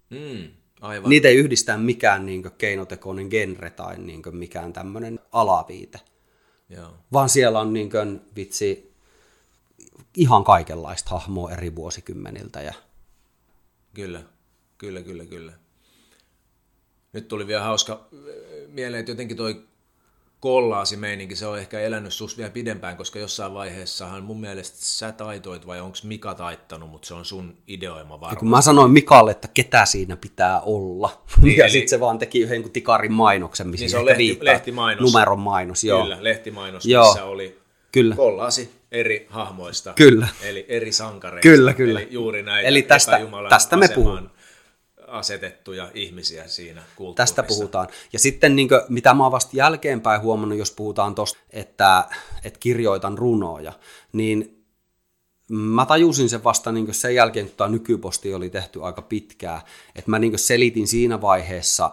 Mm, 0.10 0.48
aivan. 0.82 1.10
Niitä 1.10 1.28
ei 1.28 1.36
yhdistä 1.36 1.78
mikään 1.78 2.26
niin 2.26 2.44
keinotekoinen 2.58 3.28
genre 3.28 3.70
tai 3.70 3.98
niin 3.98 4.22
mikään 4.32 4.74
tämmöinen 4.74 5.20
alaviite. 5.32 6.00
Joo. 6.70 6.94
Vaan 7.14 7.30
siellä 7.30 7.60
on 7.60 7.74
niin 7.74 7.90
kuin, 7.90 8.22
vitsi 8.36 8.94
ihan 10.18 10.44
kaikenlaista 10.44 11.10
hahmoa 11.10 11.52
eri 11.52 11.76
vuosikymmeniltä. 11.76 12.62
Ja... 12.62 12.74
Kyllä, 13.94 14.24
kyllä, 14.78 15.02
kyllä, 15.02 15.26
kyllä. 15.26 15.54
Nyt 17.14 17.28
tuli 17.28 17.48
vielä 17.48 17.64
hauska 17.64 18.08
mieleen, 18.68 19.00
että 19.00 19.12
jotenkin 19.12 19.38
toi 19.38 19.69
kollaasi 20.40 20.98
meininki, 20.98 21.36
se 21.36 21.48
on 21.48 21.60
ehkä 21.60 21.80
elänyt 21.80 22.14
sus 22.14 22.38
vielä 22.38 22.50
pidempään, 22.50 22.98
koska 22.98 23.20
jossain 23.20 23.54
vaiheessahan 23.54 24.24
mun 24.24 24.42
mielestä 24.42 24.78
sä 24.80 25.12
taitoit 25.12 25.68
vai 25.68 25.82
onko 25.82 25.98
Mika 26.04 26.34
taittanut, 26.34 26.90
mutta 26.90 27.08
se 27.08 27.14
on 27.14 27.26
sun 27.26 27.58
ideoima 27.68 28.20
varmaan. 28.20 28.38
kun 28.38 28.50
mä 28.50 28.62
sanoin 28.62 28.92
Mikalle, 28.92 29.32
että 29.32 29.48
ketä 29.54 29.86
siinä 29.86 30.16
pitää 30.16 30.62
olla, 30.62 31.22
niin, 31.42 31.58
ja 31.58 31.66
eli... 31.66 31.72
sitten 31.72 31.90
se 31.90 32.00
vaan 32.00 32.20
teki 32.20 32.40
yhden 32.40 32.70
tikarin 32.70 33.14
mainoksen, 33.14 33.68
missä 33.68 33.84
niin 33.84 33.90
se 33.90 33.98
on 33.98 34.06
lehti, 34.06 34.38
lehtimainos. 34.42 35.02
numeron 35.02 35.40
mainos. 35.40 35.84
Joo. 35.84 36.02
Kyllä, 36.02 36.18
lehtimainos, 36.22 36.86
joo. 36.86 37.06
missä 37.06 37.26
oli 37.26 37.60
kyllä. 37.92 38.16
kollaasi 38.16 38.72
eri 38.92 39.28
hahmoista, 39.30 39.94
kyllä. 39.94 40.28
eli 40.44 40.66
eri 40.68 40.92
sankareista, 40.92 41.50
kyllä, 41.50 41.74
kyllä. 41.74 42.00
eli 42.00 42.08
juuri 42.12 42.44
näitä 42.44 42.68
eli 42.68 42.82
tästä, 42.82 43.20
tästä 43.50 43.78
me 43.78 43.88
puhumme 43.88 44.39
asetettuja 45.12 45.92
ihmisiä 45.94 46.48
siinä 46.48 46.84
kulttuurissa. 46.96 47.36
Tästä 47.36 47.44
puhutaan. 47.44 47.88
Ja 48.14 48.20
sitten 48.20 48.56
niin 48.56 48.68
kuin, 48.68 48.82
mitä 48.90 49.14
mä 49.14 49.24
oon 49.24 49.32
vasta 49.32 49.52
jälkeenpäin 49.54 50.22
huomannut, 50.22 50.58
jos 50.58 50.72
puhutaan 50.72 51.16
tuosta, 51.16 51.40
että, 51.50 52.06
että 52.44 52.60
kirjoitan 52.60 53.18
runoja, 53.18 53.74
niin 54.14 54.66
mä 55.50 55.86
tajusin 55.86 56.30
sen 56.30 56.44
vasta 56.44 56.72
niin 56.72 56.94
sen 56.94 57.16
jälkeen, 57.16 57.46
kun 57.46 57.56
tämä 57.58 57.70
nykyposti 57.70 58.34
oli 58.34 58.50
tehty 58.50 58.84
aika 58.84 59.02
pitkään, 59.02 59.62
että 59.96 60.12
mä 60.12 60.20
niin 60.20 60.40
selitin 60.40 60.88
siinä 60.88 61.22
vaiheessa 61.22 61.92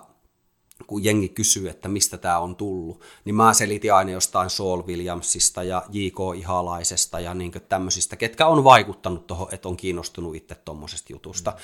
kun 0.87 1.05
jengi 1.05 1.29
kysyy, 1.29 1.69
että 1.69 1.89
mistä 1.89 2.19
tämä 2.19 2.39
on 2.39 2.57
tullut, 2.57 3.03
niin 3.25 3.35
mä 3.35 3.55
selitin 3.55 3.95
aina 3.95 4.11
jostain 4.11 4.51
Saul 4.51 4.83
Williamsista 4.87 5.63
ja 5.63 5.83
J.K. 5.93 6.19
Ihalaisesta 6.37 7.21
ja 7.21 7.35
niin 7.35 7.53
tämmöisistä, 7.69 8.17
ketkä 8.17 8.47
on 8.47 8.65
vaikuttanut 8.65 9.27
tuohon, 9.27 9.49
että 9.53 9.69
on 9.69 9.77
kiinnostunut 9.77 10.37
itse 10.37 10.55
tuommoisesta 10.55 11.13
jutusta. 11.13 11.51
Mm. 11.51 11.57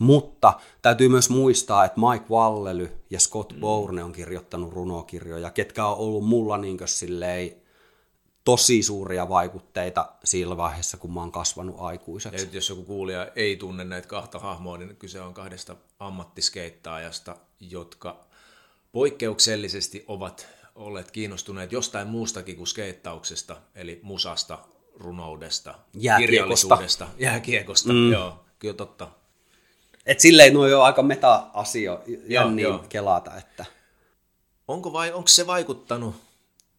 Mutta 0.00 0.60
täytyy 0.82 1.08
myös 1.08 1.30
muistaa, 1.30 1.84
että 1.84 2.00
Mike 2.00 2.24
Wallely 2.30 2.92
ja 3.10 3.20
Scott 3.20 3.52
mm. 3.52 3.60
Bourne 3.60 4.04
on 4.04 4.12
kirjoittanut 4.12 4.72
runokirjoja, 4.72 5.50
ketkä 5.50 5.86
on 5.86 5.96
ollut 5.96 6.24
mulla 6.24 6.58
niin 6.58 6.78
silleen, 6.84 7.52
tosi 8.44 8.82
suuria 8.82 9.28
vaikutteita 9.28 10.12
siinä 10.24 10.56
vaiheessa, 10.56 10.96
kun 10.96 11.14
mä 11.14 11.20
oon 11.20 11.32
kasvanut 11.32 11.76
aikuiseksi. 11.78 12.46
Ja 12.46 12.52
jos 12.52 12.68
joku 12.68 12.82
kuulija 12.82 13.28
ei 13.36 13.56
tunne 13.56 13.84
näitä 13.84 14.08
kahta 14.08 14.38
hahmoa, 14.38 14.78
niin 14.78 14.96
kyse 14.96 15.20
on 15.20 15.34
kahdesta 15.34 15.76
ammattiskeittaajasta, 15.98 17.36
jotka 17.60 18.24
poikkeuksellisesti 18.92 20.04
ovat 20.08 20.46
olleet 20.74 21.10
kiinnostuneet 21.10 21.72
jostain 21.72 22.08
muustakin 22.08 22.56
kuin 22.56 22.66
skeittauksesta, 22.66 23.56
eli 23.74 24.00
musasta, 24.02 24.58
runoudesta, 24.94 25.74
kirjallisuudesta, 26.18 27.08
jääkiekosta. 27.18 27.92
Mm. 27.92 28.12
Joo, 28.12 28.44
kyllä 28.58 28.74
totta. 28.74 29.08
Et 30.10 30.20
silleen 30.20 30.54
nuo 30.54 30.64
on 30.64 30.84
aika 30.84 31.02
meta-asio, 31.02 32.02
ja 32.26 32.50
niin 32.50 32.80
kelata. 32.88 33.36
Että... 33.36 33.64
Onko, 34.68 34.92
vai, 34.92 35.12
onko 35.12 35.28
se 35.28 35.46
vaikuttanut 35.46 36.14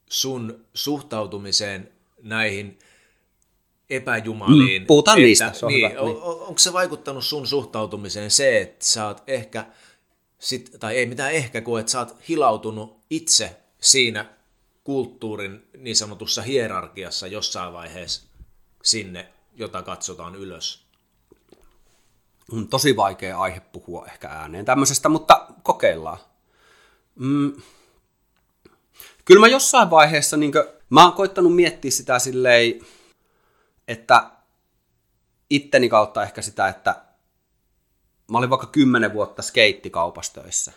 sun 0.10 0.66
suhtautumiseen 0.74 1.92
näihin 2.22 2.80
epäjumaliin? 3.90 4.82
Mm, 4.82 4.86
puhutaan 4.88 5.18
että, 5.18 5.26
niistä, 5.26 5.54
se 5.54 5.66
on 5.66 5.72
niin, 5.72 5.92
hyvä. 5.92 6.02
On, 6.02 6.42
onko 6.42 6.60
se 6.60 6.74
vaikuttanut 6.74 7.26
sun 7.26 7.48
suhtautumiseen 7.48 8.32
se, 8.32 8.62
että 8.62 8.86
sä 8.86 9.08
oot 9.08 9.24
ehkä– 9.28 9.66
sit, 10.42 10.72
tai 10.80 10.98
ei 10.98 11.06
mitään 11.06 11.32
ehkä, 11.32 11.62
kun 11.62 11.80
että 11.80 11.92
sä 11.92 12.00
oot 12.00 12.16
hilautunut 12.30 13.00
itse 13.10 13.58
siinä 13.82 14.26
kulttuurin 14.84 15.68
niin 15.78 15.96
sanotussa 15.96 16.42
hierarkiassa 16.42 17.28
jossain 17.28 17.74
vaiheessa 17.74 18.24
sinne, 18.84 19.28
jota 19.56 19.82
katsotaan 19.82 20.36
ylös. 20.36 20.81
On 22.52 22.68
tosi 22.68 22.96
vaikea 22.96 23.40
aihe 23.40 23.60
puhua 23.60 24.06
ehkä 24.06 24.28
ääneen 24.28 24.66
tämmöisestä, 24.66 25.10
mutta 25.10 25.48
kokeillaan. 25.64 26.18
Mm. 27.16 27.54
Kyllä 29.26 29.40
mä 29.40 29.48
jossain 29.48 29.90
vaiheessa, 29.90 30.38
niin 30.38 30.52
kuin, 30.52 30.64
mä 30.90 31.04
oon 31.04 31.14
koittanut 31.14 31.56
miettiä 31.56 31.92
sitä 31.92 32.20
silleen, 32.20 32.80
että 33.88 34.32
itteni 35.50 35.90
kautta 35.90 36.24
ehkä 36.24 36.42
sitä, 36.42 36.68
että 36.68 36.96
mä 38.32 38.38
olin 38.38 38.50
vaikka 38.50 38.68
kymmenen 38.68 39.14
vuotta 39.14 39.42
skeittikaupassa 39.42 40.34
töissä. 40.34 40.72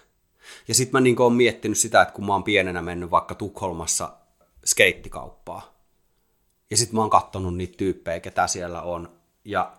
Ja 0.69 0.75
sitten 0.75 0.93
mä 0.93 1.01
niin 1.01 1.21
oon 1.21 1.33
miettinyt 1.33 1.79
sitä, 1.79 2.03
että 2.03 2.15
kun 2.15 2.27
mä 2.27 2.33
oon 2.33 2.45
pienenä 2.45 2.83
mennyt 2.83 3.11
vaikka 3.11 3.35
Tukholmassa 3.35 4.13
skeittikauppaa. 4.65 5.75
Ja 6.71 6.77
sitten 6.77 6.95
mä 6.95 7.01
oon 7.01 7.11
katsonut 7.11 7.57
niitä 7.57 7.77
tyyppejä, 7.77 8.21
ketä 8.21 8.47
siellä 8.47 8.83
on. 8.83 9.13
Ja 9.45 9.73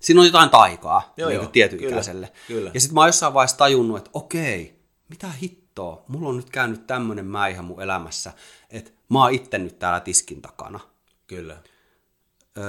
siinä 0.00 0.20
on 0.20 0.26
jotain 0.26 0.50
taikaa 0.50 1.12
joo, 1.16 1.28
niin 1.28 1.40
joo, 1.40 1.46
tietyikäiselle. 1.46 2.26
Kyllä, 2.26 2.58
kyllä. 2.60 2.70
Ja 2.74 2.80
sitten 2.80 2.94
mä 2.94 3.00
oon 3.00 3.08
jossain 3.08 3.34
vaiheessa 3.34 3.56
tajunnut, 3.56 3.98
että 3.98 4.10
okei, 4.12 4.78
mitä 5.08 5.28
hittoa, 5.28 6.04
mulla 6.08 6.28
on 6.28 6.36
nyt 6.36 6.50
käynyt 6.50 6.86
tämmöinen 6.86 7.26
mäihä 7.26 7.62
mun 7.62 7.82
elämässä, 7.82 8.32
että 8.70 8.90
mä 9.08 9.22
oon 9.22 9.32
itse 9.32 9.58
nyt 9.58 9.78
täällä 9.78 10.00
tiskin 10.00 10.42
takana. 10.42 10.80
Kyllä. 11.26 11.56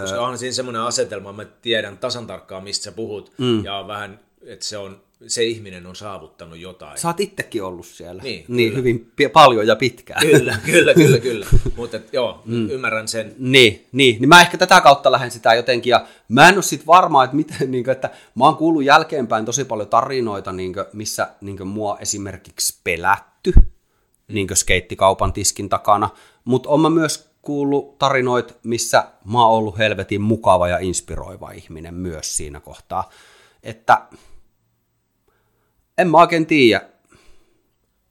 Koska 0.01 0.21
on 0.21 0.37
siinä 0.37 0.53
semmoinen 0.53 0.81
asetelma, 0.81 1.33
mä 1.33 1.45
tiedän 1.45 1.97
tasan 1.97 2.27
tarkkaan, 2.27 2.63
mistä 2.63 2.83
sä 2.83 2.91
puhut, 2.91 3.33
mm. 3.37 3.65
ja 3.65 3.87
vähän, 3.87 4.19
että 4.41 4.65
se, 4.65 4.77
on, 4.77 5.01
se 5.27 5.43
ihminen 5.43 5.85
on 5.85 5.95
saavuttanut 5.95 6.59
jotain. 6.59 6.97
Sä 6.97 7.07
oot 7.07 7.19
itsekin 7.19 7.63
ollut 7.63 7.85
siellä. 7.85 8.23
Niin, 8.23 8.45
niin 8.47 8.75
hyvin 8.75 9.11
paljon 9.33 9.67
ja 9.67 9.75
pitkään. 9.75 10.21
Kyllä, 10.21 10.57
kyllä, 10.65 10.93
kyllä, 10.93 11.19
kyllä. 11.19 11.45
Mutta 11.75 11.99
joo, 12.11 12.41
mm. 12.45 12.69
ymmärrän 12.69 13.07
sen. 13.07 13.35
Niin, 13.37 13.87
niin, 13.91 14.21
niin 14.21 14.29
mä 14.29 14.41
ehkä 14.41 14.57
tätä 14.57 14.81
kautta 14.81 15.11
lähden 15.11 15.31
sitä 15.31 15.53
jotenkin, 15.53 15.91
ja 15.91 16.05
mä 16.27 16.49
en 16.49 16.55
ole 16.55 16.63
sit 16.63 16.87
varma, 16.87 17.23
että 17.23 17.35
miten, 17.35 17.57
niin 17.71 17.83
kuin, 17.83 17.91
että 17.91 18.09
mä 18.35 18.45
oon 18.45 18.55
kuullut 18.55 18.83
jälkeenpäin 18.83 19.45
tosi 19.45 19.65
paljon 19.65 19.87
tarinoita, 19.87 20.51
niin 20.51 20.73
kuin, 20.73 20.85
missä 20.93 21.29
niin 21.41 21.57
kuin, 21.57 21.67
mua 21.67 21.97
esimerkiksi 21.99 22.79
pelätty, 22.83 23.53
niin 24.27 24.47
kuin 24.47 24.57
skeittikaupan 24.57 25.33
tiskin 25.33 25.69
takana, 25.69 26.09
mutta 26.45 26.69
on 26.69 26.81
mä 26.81 26.89
myös 26.89 27.29
kuullut 27.41 27.97
tarinoit, 27.97 28.57
missä 28.63 29.03
mä 29.25 29.45
oon 29.45 29.57
ollut 29.57 29.77
helvetin 29.77 30.21
mukava 30.21 30.67
ja 30.67 30.77
inspiroiva 30.77 31.51
ihminen 31.51 31.93
myös 31.93 32.37
siinä 32.37 32.59
kohtaa. 32.59 33.09
Että 33.63 34.01
en 35.99 36.09
mä 36.09 36.17
oikein 36.17 36.45
tiedä. 36.45 36.81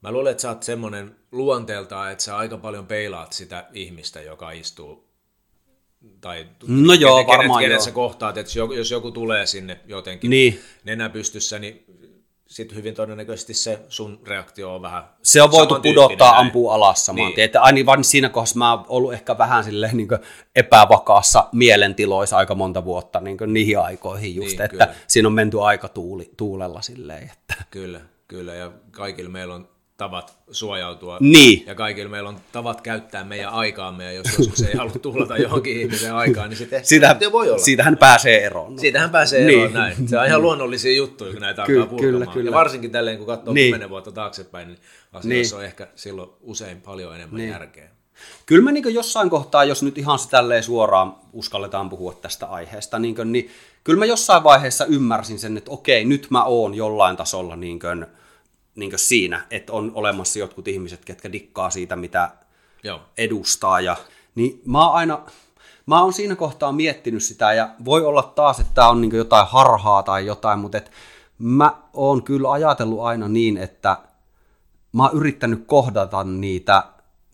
Mä 0.01 0.11
luulen, 0.11 0.31
että 0.31 0.41
sä 0.41 0.49
oot 0.49 0.63
semmonen 0.63 1.15
luonteeltaan, 1.31 2.11
että 2.11 2.23
sä 2.23 2.37
aika 2.37 2.57
paljon 2.57 2.87
peilaat 2.87 3.33
sitä 3.33 3.67
ihmistä, 3.73 4.21
joka 4.21 4.51
istuu 4.51 5.09
tai 6.21 6.47
no 6.67 6.93
joo, 6.93 7.15
kenet, 7.15 7.27
varmaan 7.27 7.59
kenet, 7.59 7.71
kenet 7.71 7.83
sä 7.83 7.91
kohtaat, 7.91 8.37
että 8.37 8.51
jos 8.77 8.91
joku 8.91 9.11
tulee 9.11 9.45
sinne 9.45 9.79
jotenkin 9.85 10.29
niin. 10.29 10.59
nenä 10.83 11.09
pystyssä, 11.09 11.59
niin 11.59 11.85
sitten 12.49 12.77
hyvin 12.77 12.95
todennäköisesti 12.95 13.53
se 13.53 13.79
sun 13.89 14.19
reaktio 14.27 14.75
on 14.75 14.81
vähän 14.81 15.03
Se 15.23 15.41
on 15.41 15.51
voitu 15.51 15.79
pudottaa, 15.83 16.31
näin. 16.31 16.45
ampua 16.45 16.73
alas 16.73 17.05
saman 17.05 17.25
niin. 17.25 17.35
tien. 17.35 17.45
Että 17.45 17.61
aina 17.61 17.85
vain 17.85 18.03
siinä 18.03 18.29
kohdassa 18.29 18.57
mä 18.57 18.73
oon 18.73 18.85
ollut 18.87 19.13
ehkä 19.13 19.37
vähän 19.37 19.63
silleen 19.63 19.97
niin 19.97 20.07
epävakaassa 20.55 21.47
mielentiloissa 21.51 22.37
aika 22.37 22.55
monta 22.55 22.85
vuotta 22.85 23.19
niin 23.19 23.37
niihin 23.47 23.79
aikoihin 23.79 24.35
just, 24.35 24.47
niin, 24.47 24.61
että 24.61 24.85
kyllä. 24.85 24.95
siinä 25.07 25.27
on 25.27 25.33
menty 25.33 25.61
aika 25.61 25.87
tuuli, 25.87 26.31
tuulella 26.37 26.81
silleen. 26.81 27.31
Että. 27.33 27.63
Kyllä, 27.71 28.01
kyllä 28.27 28.55
ja 28.55 28.71
kaikilla 28.91 29.29
meillä 29.29 29.55
on 29.55 29.67
tavat 29.99 30.37
suojautua. 30.51 31.17
Niin. 31.19 31.63
Ja 31.67 31.75
kaikilla 31.75 32.09
meillä 32.09 32.29
on 32.29 32.37
tavat 32.51 32.81
käyttää 32.81 33.23
meidän 33.23 33.49
aikaamme, 33.49 34.03
ja 34.05 34.11
jos 34.11 34.25
joskus 34.37 34.61
ei 34.61 34.75
halua 34.75 34.91
tuhlata 35.01 35.37
johonkin 35.37 35.81
ihmisen 35.81 36.15
aikaan, 36.15 36.49
niin 36.49 36.57
sitten 36.57 36.85
sitten 36.85 37.31
voi 37.31 37.49
olla. 37.49 37.57
siitähän 37.63 37.97
pääsee 37.97 38.45
eroon. 38.45 38.79
Siitähän 38.79 39.09
pääsee 39.09 39.45
Niin. 39.45 39.59
eroon 39.59 39.73
näin. 39.73 40.07
Se 40.07 40.19
on 40.19 40.25
ihan 40.25 40.41
luonnollisia 40.41 40.95
juttuja, 40.95 41.31
kun 41.33 41.41
näitä 41.41 41.63
Ky- 41.65 41.73
alkaa 41.79 41.89
purkamaan. 41.89 42.19
kyllä, 42.19 42.33
kyllä. 42.33 42.49
Ja 42.49 42.55
varsinkin 42.55 42.91
tälleen, 42.91 43.17
kun 43.17 43.27
katsoo 43.27 43.53
Niin. 43.53 43.65
kymmenen 43.65 43.89
vuotta 43.89 44.11
taaksepäin, 44.11 44.67
niin 44.67 44.79
asioissa 45.13 45.55
Niin. 45.55 45.59
on 45.59 45.65
ehkä 45.65 45.87
silloin 45.95 46.29
usein 46.41 46.81
paljon 46.81 47.15
enemmän 47.15 47.37
Niin. 47.37 47.49
järkeä. 47.49 47.89
Kyllä 48.45 48.63
mä 48.63 48.71
niin 48.71 48.93
jossain 48.93 49.29
kohtaa, 49.29 49.63
jos 49.63 49.83
nyt 49.83 49.97
ihan 49.97 50.19
se 50.19 50.29
tälleen 50.29 50.63
suoraan 50.63 51.15
uskalletaan 51.33 51.89
puhua 51.89 52.13
tästä 52.13 52.45
aiheesta, 52.45 52.99
niin, 52.99 53.15
kuin, 53.15 53.31
niin 53.31 53.49
kyllä 53.83 53.99
mä 53.99 54.05
jossain 54.05 54.43
vaiheessa 54.43 54.85
ymmärsin 54.85 55.39
sen, 55.39 55.57
että 55.57 55.71
okei, 55.71 56.05
nyt 56.05 56.27
mä 56.29 56.43
oon 56.43 56.75
jollain 56.75 57.17
tasolla 57.17 57.55
niin 57.55 57.79
kuin, 57.79 58.05
niin 58.79 58.91
siinä, 58.95 59.45
että 59.51 59.73
on 59.73 59.91
olemassa 59.95 60.39
jotkut 60.39 60.67
ihmiset, 60.67 61.05
ketkä 61.05 61.31
dikkaa 61.31 61.69
siitä, 61.69 61.95
mitä 61.95 62.31
Joo. 62.83 62.99
edustaa. 63.17 63.79
Ja, 63.79 63.95
niin 64.35 64.61
mä 64.65 64.85
oon 64.87 64.95
aina, 64.95 65.21
mä 65.85 66.01
oon 66.01 66.13
siinä 66.13 66.35
kohtaa 66.35 66.71
miettinyt 66.71 67.23
sitä, 67.23 67.53
ja 67.53 67.69
voi 67.85 68.05
olla 68.05 68.23
taas, 68.23 68.59
että 68.59 68.73
tämä 68.73 68.89
on 68.89 69.01
niin 69.01 69.15
jotain 69.15 69.47
harhaa 69.47 70.03
tai 70.03 70.25
jotain, 70.25 70.59
mutta 70.59 70.77
et 70.77 70.91
mä 71.39 71.73
oon 71.93 72.23
kyllä 72.23 72.51
ajatellut 72.51 73.01
aina 73.01 73.27
niin, 73.27 73.57
että 73.57 73.97
mä 74.93 75.03
oon 75.03 75.17
yrittänyt 75.17 75.63
kohdata 75.67 76.23
niitä, 76.23 76.83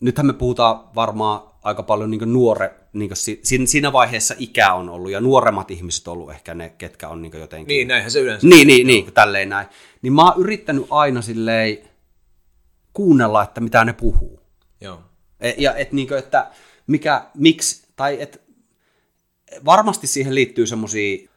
nythän 0.00 0.26
me 0.26 0.32
puhutaan 0.32 0.80
varmaan 0.94 1.40
aika 1.62 1.82
paljon 1.82 2.10
niin 2.10 2.32
nuore, 2.32 2.74
niin 2.98 3.66
siinä 3.66 3.92
vaiheessa 3.92 4.34
ikä 4.38 4.74
on 4.74 4.88
ollut, 4.88 5.10
ja 5.10 5.20
nuoremmat 5.20 5.70
ihmiset 5.70 6.08
on 6.08 6.12
ollut 6.12 6.30
ehkä 6.30 6.54
ne, 6.54 6.68
ketkä 6.78 7.08
on 7.08 7.22
niin 7.22 7.32
jotenkin... 7.38 7.68
Niin, 7.68 7.88
näinhän 7.88 8.10
se 8.10 8.20
yleensä 8.20 8.46
Niin, 8.46 8.66
niin, 8.68 8.86
niin, 8.86 9.12
tälleen 9.12 9.48
näin. 9.48 9.66
Niin 10.02 10.12
mä 10.12 10.24
oon 10.24 10.40
yrittänyt 10.40 10.86
aina 10.90 11.22
silleen 11.22 11.78
kuunnella, 12.92 13.42
että 13.42 13.60
mitä 13.60 13.84
ne 13.84 13.92
puhuu. 13.92 14.40
Joo. 14.80 15.00
E- 15.40 15.54
Ja 15.58 15.74
et 15.74 15.92
niinkö, 15.92 16.18
että 16.18 16.50
mikä, 16.86 17.26
miksi, 17.34 17.86
tai 17.96 18.20
et 18.20 18.42
varmasti 19.64 20.06
siihen 20.06 20.34
liittyy 20.34 20.66
semmoisia 20.66 21.28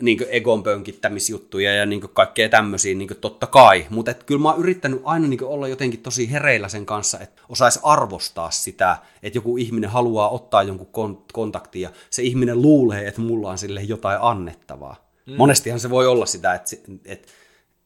niin 0.00 0.26
egon 0.28 0.62
pönkittämisjuttuja 0.62 1.74
ja 1.74 1.86
niin 1.86 2.00
kaikkea 2.00 2.48
tämmöisiä, 2.48 2.94
niin 2.94 3.08
totta 3.20 3.46
kai, 3.46 3.86
mutta 3.90 4.14
kyllä 4.14 4.40
mä 4.40 4.50
oon 4.50 4.60
yrittänyt 4.60 5.00
aina 5.04 5.28
niin 5.28 5.44
olla 5.44 5.68
jotenkin 5.68 6.02
tosi 6.02 6.32
hereillä 6.32 6.68
sen 6.68 6.86
kanssa, 6.86 7.20
että 7.20 7.42
osaisi 7.48 7.80
arvostaa 7.82 8.50
sitä, 8.50 8.98
että 9.22 9.38
joku 9.38 9.56
ihminen 9.56 9.90
haluaa 9.90 10.28
ottaa 10.28 10.62
jonkun 10.62 10.86
kon- 10.86 11.24
kontaktin 11.32 11.82
ja 11.82 11.90
se 12.10 12.22
ihminen 12.22 12.62
luulee, 12.62 13.08
että 13.08 13.20
mulla 13.20 13.50
on 13.50 13.58
sille 13.58 13.82
jotain 13.82 14.18
annettavaa. 14.20 15.10
Mm. 15.26 15.34
Monestihan 15.36 15.80
se 15.80 15.90
voi 15.90 16.06
olla 16.06 16.26
sitä, 16.26 16.54
että 16.54 16.70
se, 16.70 16.80
että 17.04 17.28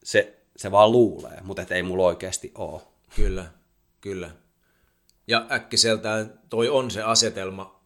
se, 0.05 0.39
se 0.57 0.71
vaan 0.71 0.93
luulee, 0.93 1.41
mutta 1.43 1.63
et 1.63 1.73
ei 1.73 1.83
mulla 1.83 2.07
oikeasti 2.07 2.53
ole. 2.55 2.81
Kyllä, 3.17 3.47
kyllä. 4.01 4.31
Ja 5.27 5.47
äkkiseltään 5.53 6.41
toi 6.49 6.69
on 6.69 6.91
se 6.91 7.03
asetelma 7.03 7.81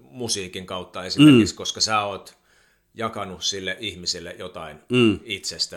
musiikin 0.00 0.66
kautta 0.66 1.04
esimerkiksi, 1.04 1.54
mm. 1.54 1.56
koska 1.56 1.80
sä 1.80 2.00
oot 2.00 2.36
jakanut 2.96 3.44
sille 3.44 3.76
ihmiselle 3.80 4.36
jotain 4.38 4.76
mm. 4.88 5.18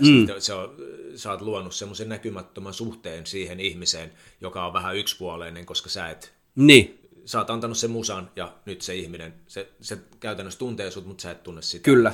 Mm. 0.02 0.28
Se 0.40 0.54
on, 0.54 0.76
sä 1.16 1.32
oot 1.32 1.42
luonut 1.42 1.76
semmoisen 1.76 2.10
näkymättömän 2.10 2.74
suhteen 2.74 3.26
siihen 3.26 3.60
ihmiseen, 3.60 4.12
joka 4.42 4.66
on 4.66 4.74
vähän 4.74 4.96
yksipuoleinen, 4.96 5.66
koska 5.66 5.90
sä 5.90 6.10
et 6.10 6.34
Niin, 6.56 7.00
sä 7.26 7.38
oot 7.38 7.50
antanut 7.50 7.78
sen 7.78 7.92
musan 7.92 8.32
ja 8.36 8.54
nyt 8.66 8.82
se 8.82 8.96
ihminen, 8.96 9.34
se, 9.48 9.70
se 9.82 9.98
käytännössä 10.20 10.60
tuntee 10.60 10.92
sut, 10.92 11.06
mutta 11.08 11.22
sä 11.22 11.32
et 11.32 11.44
tunne 11.44 11.62
sitä. 11.62 11.84
Kyllä. 11.84 12.14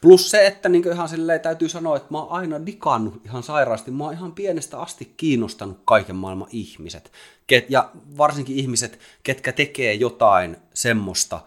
Plus 0.00 0.30
se, 0.30 0.46
että 0.46 0.68
niin 0.68 0.92
ihan 0.92 1.08
silleen 1.08 1.40
täytyy 1.40 1.68
sanoa, 1.68 1.96
että 1.96 2.08
mä 2.10 2.18
oon 2.18 2.30
aina 2.30 2.66
digannut 2.66 3.20
ihan 3.24 3.42
sairaasti. 3.42 3.90
Mä 3.90 4.04
oon 4.04 4.12
ihan 4.12 4.32
pienestä 4.32 4.78
asti 4.78 5.14
kiinnostanut 5.16 5.80
kaiken 5.84 6.16
maailman 6.16 6.48
ihmiset. 6.52 7.12
Ket, 7.46 7.70
ja 7.70 7.90
varsinkin 8.16 8.56
ihmiset, 8.56 8.98
ketkä 9.22 9.52
tekee 9.52 9.94
jotain 9.94 10.56
semmoista, 10.74 11.40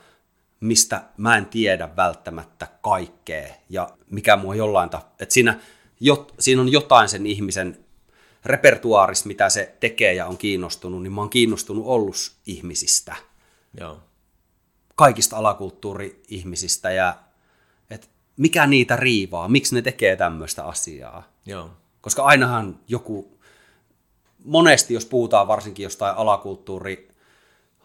mistä 0.60 1.04
mä 1.18 1.38
en 1.38 1.46
tiedä 1.46 1.90
välttämättä 1.96 2.68
kaikkea. 2.82 3.48
Ja 3.70 3.90
mikä 4.10 4.36
mua 4.36 4.56
jollain 4.56 4.90
ta... 4.90 5.02
Että 5.20 5.34
siinä, 5.34 5.60
jot, 6.00 6.34
siinä 6.40 6.62
on 6.62 6.72
jotain 6.72 7.10
sen 7.10 7.26
ihmisen 7.26 7.86
repertuaarissa, 8.46 9.28
mitä 9.28 9.50
se 9.50 9.76
tekee 9.80 10.14
ja 10.14 10.26
on 10.26 10.38
kiinnostunut, 10.38 11.04
niin 11.04 11.14
mä 11.14 11.22
oon 11.22 11.30
kiinnostunut 11.30 11.86
ollut 11.88 12.32
ihmisistä 12.46 13.16
Joo. 13.80 14.00
kaikista 14.96 15.38
alakulttuuri-ihmisistä 15.38 16.92
ja 16.92 17.16
että 17.90 18.08
mikä 18.38 18.68
niitä 18.68 18.96
riivaa, 18.96 19.48
miksi 19.48 19.76
ne 19.76 19.82
tekee 19.82 20.16
tämmöistä 20.16 20.64
asiaa. 20.64 21.24
Joo. 21.46 21.70
Koska 22.02 22.24
ainahan 22.24 22.80
joku, 22.88 23.40
monesti 24.46 24.94
jos 24.94 25.06
puhutaan 25.06 25.48
varsinkin 25.48 25.84
jostain 25.84 26.16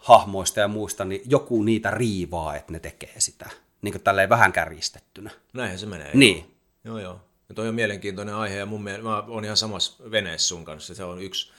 alakulttuurihahmoista 0.05 0.59
ja 0.59 0.67
muista, 0.67 1.05
niin 1.05 1.21
joku 1.25 1.63
niitä 1.63 1.91
riivaa, 1.91 2.55
että 2.55 2.73
ne 2.73 2.79
tekee 2.79 3.13
sitä. 3.17 3.49
Niin 3.81 3.91
kuin 3.91 4.01
tälleen 4.03 4.29
vähän 4.29 4.51
kärjistettynä. 4.53 5.31
Näinhän 5.53 5.79
se 5.79 5.85
menee. 5.85 6.11
Niin. 6.13 6.45
Joo, 6.83 6.99
joo. 6.99 7.21
Ja 7.49 7.55
toi 7.55 7.67
on 7.67 7.75
mielenkiintoinen 7.75 8.35
aihe 8.35 8.57
ja 8.57 8.65
mun 8.65 8.83
mielestä 8.83 9.03
mä 9.03 9.23
oon 9.27 9.45
ihan 9.45 9.57
samassa 9.57 10.11
veneessä 10.11 10.47
sun 10.47 10.65
kanssa. 10.65 10.95
Se 10.95 11.03
on 11.03 11.21
yksi, 11.21 11.51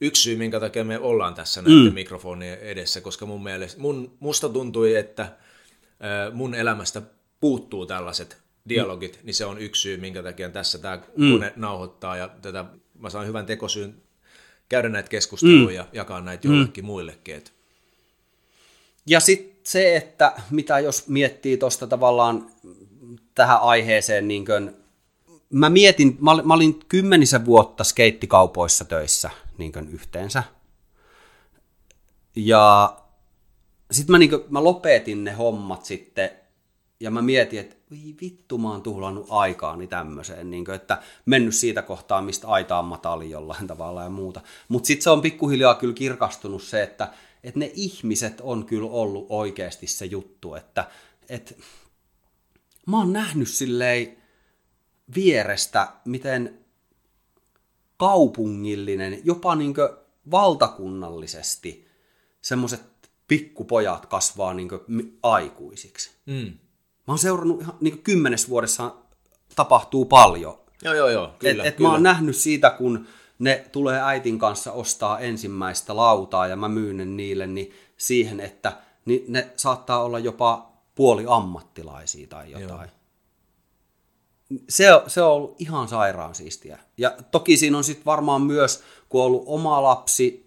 yksi 0.00 0.22
syy, 0.22 0.36
minkä 0.36 0.60
takia 0.60 0.84
me 0.84 0.98
ollaan 0.98 1.34
tässä 1.34 1.62
näiden 1.62 1.84
mm. 1.84 1.94
mikrofonien 1.94 2.58
edessä, 2.58 3.00
koska 3.00 3.26
mun 3.26 3.42
mielestä, 3.42 3.80
mun, 3.80 4.16
musta 4.20 4.48
tuntui, 4.48 4.96
että 4.96 5.36
mun 6.32 6.54
elämästä 6.54 7.02
puuttuu 7.40 7.86
tällaiset 7.86 8.38
dialogit, 8.68 9.16
mm. 9.16 9.26
niin 9.26 9.34
se 9.34 9.44
on 9.44 9.58
yksi 9.58 9.82
syy, 9.82 9.96
minkä 9.96 10.22
takia 10.22 10.50
tässä 10.50 10.78
tämä 10.78 10.98
mm. 11.16 11.32
kone 11.32 11.52
nauhoittaa 11.56 12.16
ja 12.16 12.28
tätä, 12.28 12.64
mä 12.98 13.10
saan 13.10 13.26
hyvän 13.26 13.46
tekosyyn 13.46 13.94
käydä 14.68 14.88
näitä 14.88 15.08
keskusteluja 15.08 15.68
mm. 15.68 15.74
ja 15.74 15.86
jakaa 15.92 16.20
näitä 16.20 16.48
jollekin 16.48 16.84
mm. 16.84 16.86
muillekin. 16.86 17.34
Et. 17.34 17.54
Ja 19.06 19.20
sitten 19.20 19.60
se, 19.62 19.96
että 19.96 20.32
mitä 20.50 20.78
jos 20.78 21.08
miettii 21.08 21.56
tuosta 21.56 21.86
tavallaan 21.86 22.50
tähän 23.34 23.60
aiheeseen, 23.60 24.28
niin 24.28 24.44
kuin, 24.44 24.76
mä 25.50 25.70
mietin, 25.70 26.16
mä 26.20 26.42
mä 26.42 26.54
olin 26.54 26.80
kymmenisen 26.88 27.46
vuotta 27.46 27.84
skeittikaupoissa 27.84 28.84
töissä 28.84 29.30
niin 29.58 29.72
kuin 29.72 29.88
yhteensä. 29.88 30.42
Ja 32.36 32.96
sitten 33.90 34.12
mä, 34.12 34.18
niin 34.18 34.30
mä 34.48 34.64
lopetin 34.64 35.24
ne 35.24 35.32
hommat 35.32 35.84
sitten, 35.84 36.30
ja 37.00 37.10
mä 37.10 37.22
mietin, 37.22 37.60
että 37.60 37.76
voi 37.90 38.14
vittu, 38.20 38.58
mä 38.58 38.70
oon 38.70 38.82
tuhlannut 38.82 39.26
aikaani 39.30 39.86
tämmöiseen, 39.86 40.50
niin 40.50 40.64
kuin, 40.64 40.74
että 40.74 41.02
mennyt 41.26 41.54
siitä 41.54 41.82
kohtaa, 41.82 42.22
mistä 42.22 42.48
aita 42.48 42.78
on 42.78 42.84
matali 42.84 43.30
jollain 43.30 43.66
tavalla 43.66 44.02
ja 44.02 44.10
muuta. 44.10 44.40
Mutta 44.68 44.86
sitten 44.86 45.02
se 45.04 45.10
on 45.10 45.22
pikkuhiljaa 45.22 45.74
kyllä 45.74 45.94
kirkastunut 45.94 46.62
se, 46.62 46.82
että, 46.82 47.12
että 47.44 47.60
ne 47.60 47.70
ihmiset 47.74 48.40
on 48.40 48.66
kyllä 48.66 48.90
ollut 48.90 49.26
oikeasti 49.28 49.86
se 49.86 50.04
juttu, 50.04 50.54
että, 50.54 50.90
että 51.28 51.54
mä 52.86 52.98
oon 52.98 53.12
nähnyt 53.12 53.48
silleen 53.48 54.16
vierestä, 55.14 55.88
miten 56.04 56.58
kaupungillinen, 57.96 59.20
jopa 59.24 59.54
niin 59.54 59.74
valtakunnallisesti 60.30 61.88
semmoiset 62.40 62.82
pikkupojat 63.28 64.06
kasvaa 64.06 64.54
niin 64.54 65.18
aikuisiksi. 65.22 66.10
Mm. 66.26 66.52
Mä 67.06 67.12
oon 67.12 67.18
seurannut 67.18 67.60
ihan 67.60 67.76
niin 67.80 68.02
kymmenes 68.02 68.48
vuodessa 68.48 68.94
tapahtuu 69.56 70.04
paljon. 70.04 70.58
Joo, 70.82 70.94
joo, 70.94 71.08
joo. 71.08 71.34
Kyllä, 71.38 71.62
et, 71.62 71.68
et 71.68 71.76
kyllä. 71.76 71.88
mä 71.88 71.92
oon 71.92 72.02
nähnyt 72.02 72.36
siitä, 72.36 72.70
kun 72.70 73.06
ne 73.38 73.64
tulee 73.72 74.00
äitin 74.02 74.38
kanssa 74.38 74.72
ostaa 74.72 75.18
ensimmäistä 75.18 75.96
lautaa 75.96 76.46
ja 76.46 76.56
mä 76.56 76.68
myyn 76.68 76.96
ne 76.96 77.04
niille, 77.04 77.46
niin 77.46 77.72
siihen, 77.96 78.40
että 78.40 78.72
niin 79.04 79.24
ne 79.28 79.50
saattaa 79.56 80.02
olla 80.02 80.18
jopa 80.18 80.72
puoli 80.94 81.24
ammattilaisia 81.28 82.26
tai 82.26 82.50
jotain. 82.50 82.68
Joo. 82.68 84.60
Se, 84.68 84.84
se 85.06 85.22
on 85.22 85.32
ollut 85.32 85.56
ihan 85.58 85.88
sairaan 85.88 86.34
siistiä. 86.34 86.78
Ja 86.96 87.16
toki 87.30 87.56
siinä 87.56 87.78
on 87.78 87.84
sitten 87.84 88.04
varmaan 88.04 88.42
myös, 88.42 88.82
kun 89.08 89.20
on 89.20 89.26
ollut 89.26 89.44
oma 89.46 89.82
lapsi, 89.82 90.44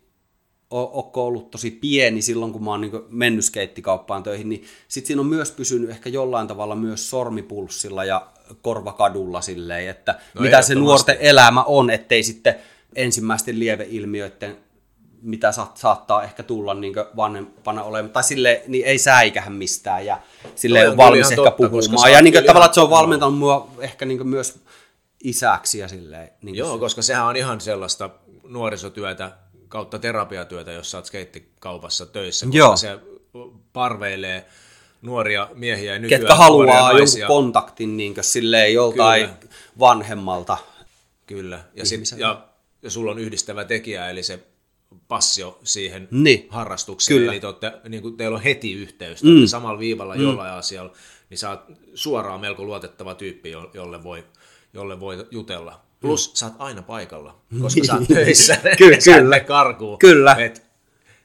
onko 0.72 1.26
ollut 1.26 1.52
tosi 1.52 1.72
pieni 1.72 2.22
silloin, 2.22 2.54
kun 2.54 2.64
mä 2.64 2.72
oon 2.72 2.82
niin 2.82 2.92
mennyt 3.10 3.46
skeittikauppaan 3.46 4.24
töihin, 4.24 4.50
niin 4.50 4.64
sitten 4.88 5.08
siinä 5.08 5.22
on 5.22 5.28
myös 5.28 5.52
pysynyt 5.52 5.90
ehkä 5.90 6.10
jollain 6.10 6.48
tavalla 6.48 6.76
myös 6.76 7.10
sormipulssilla 7.10 8.06
ja 8.06 8.28
korvakadulla 8.62 9.42
silleen, 9.42 9.90
että 9.90 10.20
no 10.34 10.42
mitä 10.42 10.62
se 10.62 10.76
nuorten 10.76 11.18
elämä 11.20 11.64
on, 11.64 11.90
ettei 11.90 12.24
sitten 12.24 12.56
ensimmäisten 12.98 13.60
lieveilmiöiden, 13.60 14.58
mitä 15.22 15.54
saattaa 15.76 16.24
ehkä 16.24 16.44
tulla 16.44 16.74
niin 16.74 16.94
vanhempana 17.16 17.84
olemaan, 17.84 18.12
tai 18.12 18.24
sille 18.24 18.64
niin 18.68 18.86
ei 18.86 18.98
säikähän 18.98 19.54
mistään 19.54 20.06
ja 20.06 20.20
sille 20.56 20.84
no, 20.84 20.92
on 20.92 20.98
valmis 20.98 21.32
ehkä 21.32 21.36
totta, 21.36 21.70
puhumaan. 21.70 22.12
Ja 22.12 22.22
niin 22.22 22.34
kuin, 22.34 22.46
tavallaan, 22.46 22.66
että 22.66 22.76
se 22.76 22.82
on 22.82 22.90
valmentanut 22.90 23.38
mua 23.38 23.70
ehkä 23.80 24.06
niin 24.06 24.28
myös 24.28 24.60
isäksi 25.24 25.80
ja 25.80 25.88
silleen. 25.88 26.32
Niin 26.42 26.56
Joo, 26.56 26.74
se. 26.74 26.80
koska 26.80 27.02
sehän 27.02 27.26
on 27.26 27.36
ihan 27.36 27.62
sellaista 27.62 28.10
nuorisotyötä 28.44 29.32
kautta 29.68 30.00
terapiatyötä, 30.00 30.72
jos 30.72 30.92
sä 30.92 30.98
oot 30.98 31.06
skeittikaupassa 31.06 32.06
töissä, 32.06 32.46
koska 32.46 32.58
Joo. 32.58 32.78
se 32.78 33.00
parveilee 33.74 34.46
nuoria 35.02 35.50
miehiä 35.54 35.94
ja 35.94 36.00
nykyään 36.00 36.22
Ketkä 36.22 36.36
haluaa 36.36 36.92
jonkun 36.92 37.28
kontaktin 37.28 37.98
niin 37.98 38.16
silleen 38.22 38.74
joltain 38.74 39.30
Kyllä. 39.30 39.54
vanhemmalta 39.80 40.58
Kyllä, 41.28 41.60
ja, 41.76 41.86
sit, 41.86 42.02
ja 42.18 42.47
ja 42.82 42.90
sulla 42.90 43.12
on 43.12 43.20
yhdistävä 43.20 43.66
tekijä, 43.66 44.10
eli 44.10 44.24
se 44.24 44.40
passio 45.08 45.60
siihen 45.64 46.08
Niin. 46.12 46.48
harrastukseen, 46.50 47.20
Kyllä. 47.20 47.32
eli 47.32 47.40
te 47.40 47.48
olette, 47.48 47.72
niin 47.90 48.02
kuin 48.02 48.18
teillä 48.18 48.36
on 48.38 48.44
heti 48.44 48.74
yhteys, 48.74 49.22
te 49.22 49.28
mm. 49.28 49.46
samalla 49.46 49.80
viivalla 49.80 50.16
mm. 50.16 50.22
jollain 50.22 50.54
asialla, 50.54 50.94
niin 51.30 51.38
sä 51.38 51.50
oot 51.50 51.62
suoraan 51.94 52.40
melko 52.42 52.64
luotettava 52.64 53.16
tyyppi, 53.16 53.52
jo- 53.52 53.72
jolle 53.74 54.04
voi, 54.04 54.26
jolle 54.74 55.00
voi 55.00 55.28
jutella. 55.32 55.82
Plus 56.00 56.32
sä 56.34 56.46
oot 56.46 56.56
aina 56.60 56.82
paikalla, 56.82 57.36
koska 57.62 57.84
sä 57.84 57.94
oot 57.94 58.08
töissä, 58.14 58.54
Mm. 58.54 58.62
Kyllä, 58.78 58.98
kyllä. 59.06 59.22
mene 59.30 59.40
karkuun. 59.44 60.00
Kyllä. 60.00 60.36
Et, 60.36 60.64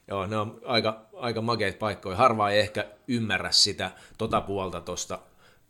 joo, 0.07 0.27
ne 0.27 0.37
on 0.37 0.59
aika, 0.65 1.05
aika 1.13 1.41
makeita 1.41 1.77
paikkoja. 1.77 2.15
Harva 2.17 2.49
ei 2.49 2.59
ehkä 2.59 2.85
ymmärrä 3.07 3.51
sitä 3.51 3.91
tota 4.17 4.41
puolta 4.41 4.81
tuosta 4.81 5.19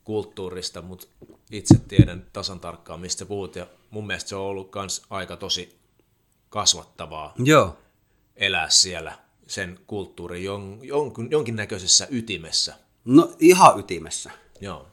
kulttuurista, 0.03 0.81
mutta 0.81 1.07
itse 1.51 1.77
tiedän 1.87 2.25
tasan 2.33 2.59
tarkkaan, 2.59 2.99
mistä 2.99 3.25
puhut, 3.25 3.55
ja 3.55 3.67
mun 3.89 4.07
mielestä 4.07 4.29
se 4.29 4.35
on 4.35 4.41
ollut 4.41 4.69
kans 4.69 5.01
aika 5.09 5.37
tosi 5.37 5.77
kasvattavaa 6.49 7.33
Joo. 7.37 7.77
elää 8.35 8.69
siellä 8.69 9.17
sen 9.47 9.79
kulttuurin 9.87 10.43
jon, 10.43 10.79
jonkun, 10.81 11.31
jonkinnäköisessä 11.31 12.07
ytimessä. 12.11 12.75
No 13.05 13.35
ihan 13.39 13.79
ytimessä. 13.79 14.31
Joo. 14.61 14.87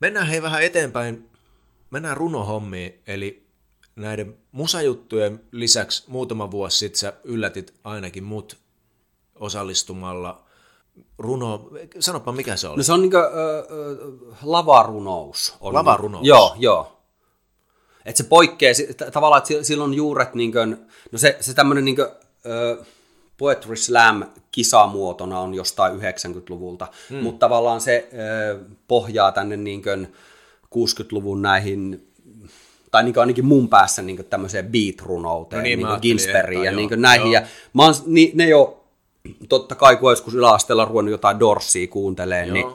Mennään 0.00 0.26
hei 0.26 0.42
vähän 0.42 0.62
eteenpäin. 0.62 1.30
Mennään 1.90 2.16
runohommiin, 2.16 3.00
eli 3.06 3.46
näiden 3.96 4.36
musajuttujen 4.52 5.40
lisäksi 5.52 6.04
muutama 6.06 6.50
vuosi 6.50 6.78
sitten 6.78 6.98
sä 6.98 7.12
yllätit 7.24 7.74
ainakin 7.84 8.24
mut 8.24 8.58
osallistumalla 9.34 10.49
runo... 11.18 11.70
Sanopa, 11.98 12.32
mikä 12.32 12.56
se 12.56 12.68
oli? 12.68 12.76
No 12.76 12.82
se 12.82 12.92
on 12.92 13.02
niinku 13.02 13.16
ö, 13.16 13.58
ö, 13.70 13.96
lavarunous. 14.42 15.54
On. 15.60 15.74
Lavarunous? 15.74 16.26
Joo, 16.26 16.54
joo. 16.58 16.96
Et 18.04 18.16
se 18.16 18.24
poikkeaa 18.24 18.74
tavallaan, 19.12 19.38
että 19.38 19.48
si- 19.48 19.64
sillä 19.64 19.84
on 19.84 19.94
juuret, 19.94 20.34
niin 20.34 20.52
kuin, 20.52 20.76
no 21.12 21.18
se, 21.18 21.36
se 21.40 21.54
tämmöinen 21.54 21.84
niin 21.84 21.96
Poetry 23.36 23.76
Slam 23.76 24.24
kisamuotona 24.52 25.40
on 25.40 25.54
jostain 25.54 26.00
90-luvulta, 26.00 26.88
mm. 27.10 27.16
mutta 27.16 27.38
tavallaan 27.38 27.80
se 27.80 28.08
ö, 28.12 28.58
pohjaa 28.88 29.32
tänne 29.32 29.56
niin 29.56 29.82
kuin 29.82 30.12
60-luvun 30.74 31.42
näihin 31.42 32.06
tai 32.90 33.02
niin 33.02 33.18
ainakin 33.18 33.46
mun 33.46 33.68
päässä 33.68 34.02
niin 34.02 34.24
tämmöiseen 34.24 34.64
beat-runouteen, 34.64 35.56
No 35.56 35.62
niin, 35.62 35.78
niin 35.78 35.88
niin 35.88 35.98
Ginsbergiin 36.02 36.64
ja 36.64 36.72
niin 36.72 36.90
näihin. 36.96 37.32
joo. 37.32 37.42
Ja 37.42 37.48
mä 37.72 37.84
oon, 37.84 37.94
ni, 38.06 38.32
ne 38.34 38.48
jo, 38.48 38.79
totta 39.48 39.74
kai 39.74 39.96
kun 39.96 40.12
joskus 40.12 40.34
yläasteella 40.34 40.84
ruvennut 40.84 41.12
jotain 41.12 41.40
Dorsia 41.40 41.88
kuuntelee, 41.88 42.46
niin 42.46 42.66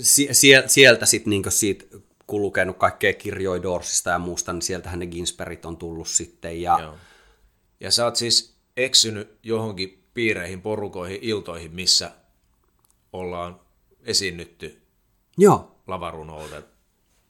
sie- 0.00 0.34
sie- 0.34 0.64
sieltä 0.66 1.06
sitten 1.06 1.30
niin 1.30 1.44
siitä, 1.48 1.84
kun 2.26 2.42
lukenut 2.42 2.76
kaikkea 2.76 3.12
kirjoja 3.12 3.62
Dorsista 3.62 4.10
ja 4.10 4.18
muusta, 4.18 4.52
niin 4.52 4.62
sieltähän 4.62 4.98
ne 4.98 5.06
Ginsbergit 5.06 5.64
on 5.64 5.76
tullut 5.76 6.08
sitten. 6.08 6.62
Ja, 6.62 6.78
Joo. 6.80 6.94
Ja 7.80 7.90
sä 7.90 8.04
oot 8.04 8.16
siis 8.16 8.54
eksynyt 8.76 9.38
johonkin 9.42 10.04
piireihin, 10.14 10.62
porukoihin, 10.62 11.18
iltoihin, 11.22 11.74
missä 11.74 12.10
ollaan 13.12 13.60
esiinnytty 14.04 14.82
Joo. 15.38 15.76
lavarunouden 15.86 16.64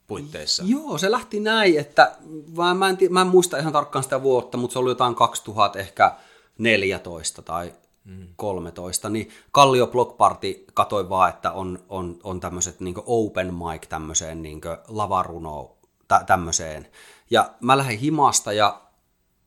puitteissa. 0.06 0.62
Joo, 0.66 0.98
se 0.98 1.10
lähti 1.10 1.40
näin, 1.40 1.78
että 1.78 2.16
mä, 2.56 2.74
mä, 2.74 2.88
en, 2.88 2.98
mä 3.10 3.20
en 3.20 3.26
muista 3.26 3.58
ihan 3.58 3.72
tarkkaan 3.72 4.02
sitä 4.02 4.22
vuotta, 4.22 4.58
mutta 4.58 4.72
se 4.72 4.78
oli 4.78 4.90
jotain 4.90 5.14
2000 5.14 5.78
ehkä 5.78 6.14
14 6.60 7.42
tai 7.42 7.74
mm. 8.04 8.26
13, 8.36 9.08
niin 9.08 9.30
Kallio 9.52 9.86
Block 9.86 10.16
Party 10.16 10.64
katoi 10.74 11.08
vaan, 11.08 11.28
että 11.28 11.52
on, 11.52 11.78
on, 11.88 12.18
on 12.22 12.40
tämmöiset 12.40 12.80
niin 12.80 12.94
open 13.06 13.54
mic 13.54 13.88
tämmöiseen 13.88 14.42
niin 14.42 14.60
lavaruno 14.88 15.76
tä, 16.08 16.24
tämmöiseen. 16.26 16.88
Ja 17.30 17.50
mä 17.60 17.78
lähdin 17.78 17.98
himasta 17.98 18.52
ja 18.52 18.80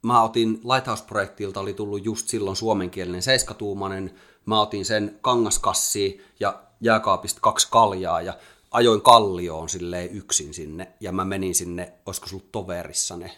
mä 0.01 0.23
otin 0.23 0.61
Lighthouse-projektilta, 0.63 1.59
oli 1.59 1.73
tullut 1.73 2.05
just 2.05 2.27
silloin 2.27 2.55
suomenkielinen 2.55 3.21
seiskatuumainen, 3.21 4.13
mä 4.45 4.61
otin 4.61 4.85
sen 4.85 5.19
kangaskassiin 5.21 6.21
ja 6.39 6.63
jääkaapista 6.81 7.41
kaksi 7.41 7.67
kaljaa 7.71 8.21
ja 8.21 8.33
ajoin 8.71 9.01
kallioon 9.01 9.69
silleen 9.69 10.09
yksin 10.09 10.53
sinne 10.53 10.93
ja 10.99 11.11
mä 11.11 11.25
menin 11.25 11.55
sinne, 11.55 11.93
olisiko 12.05 12.27
ollut 12.31 12.51
toverissa 12.51 13.17
ne 13.17 13.31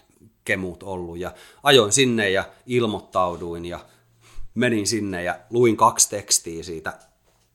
kemut 0.46 0.84
ollut 0.84 1.18
ja 1.18 1.34
ajoin 1.64 1.92
sinne 1.92 2.30
ja 2.30 2.44
ilmoittauduin 2.66 3.66
ja 3.66 3.80
menin 4.56 4.88
sinne 4.88 5.24
ja 5.24 5.40
luin 5.50 5.78
kaksi 5.78 6.10
tekstiä 6.10 6.64
siitä 6.64 6.94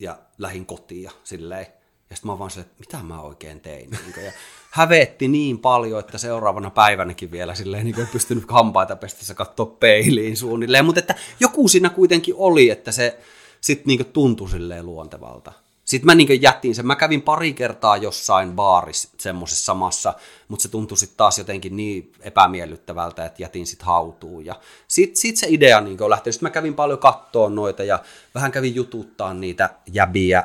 ja 0.01 0.19
lähin 0.39 0.67
kotiin 0.67 1.03
ja 1.03 1.11
silleen. 1.25 1.67
Ja 2.11 2.17
sitten 2.17 2.31
mä 2.31 2.39
vaan 2.39 2.51
silleen, 2.51 2.71
että 2.71 2.81
mitä 2.81 3.03
mä 3.03 3.21
oikein 3.21 3.61
tein. 3.61 3.91
Ja 4.25 4.33
hävetti 4.71 5.29
niin 5.29 5.59
paljon, 5.59 6.01
että 6.01 6.19
seuraavana 6.19 6.71
päivänäkin 6.71 7.31
vielä 7.31 7.55
silleen 7.55 7.85
niin 7.85 8.01
en 8.01 8.09
pystynyt 8.13 8.45
hampaita 8.49 8.97
pestessä 8.97 9.35
katsoa 9.35 9.67
peiliin 9.67 10.37
suunnilleen. 10.37 10.85
Mutta 10.85 10.99
että 10.99 11.15
joku 11.41 11.69
siinä 11.69 11.91
kuitenkin 11.91 12.35
oli, 12.39 12.71
että 12.71 12.93
se 12.93 13.19
sitten 13.61 13.87
niin 13.87 14.07
tuntui 14.07 14.51
silleen 14.51 14.87
luontevalta. 14.87 15.53
Sitten 15.91 16.07
mä 16.07 16.15
niin 16.15 16.43
jätin 16.43 16.75
sen. 16.75 16.87
Mä 16.87 16.97
kävin 16.97 17.23
pari 17.23 17.53
kertaa 17.53 17.97
jossain 17.97 18.53
baarissa 18.53 19.09
semmoisessa 19.19 19.65
samassa, 19.65 20.15
mutta 20.49 20.63
se 20.63 20.69
tuntui 20.69 20.99
sitten 20.99 21.17
taas 21.17 21.39
jotenkin 21.39 21.77
niin 21.77 22.13
epämiellyttävältä, 22.21 23.25
että 23.25 23.43
jätin 23.43 23.67
sitten 23.67 23.87
hautuun. 23.87 24.45
Ja 24.45 24.61
sitten 24.89 25.17
sit 25.17 25.37
se 25.37 25.47
idea 25.51 25.81
niin 25.81 26.03
on 26.03 26.11
lähtenyt. 26.11 26.35
Sitten 26.35 26.47
mä 26.47 26.51
kävin 26.51 26.75
paljon 26.75 26.99
kattoon 26.99 27.55
noita 27.55 27.85
ja 27.85 27.99
vähän 28.35 28.53
kävin 28.53 28.75
jututtaa 28.75 29.35
niitä 29.35 29.71
jäbiä. 29.93 30.45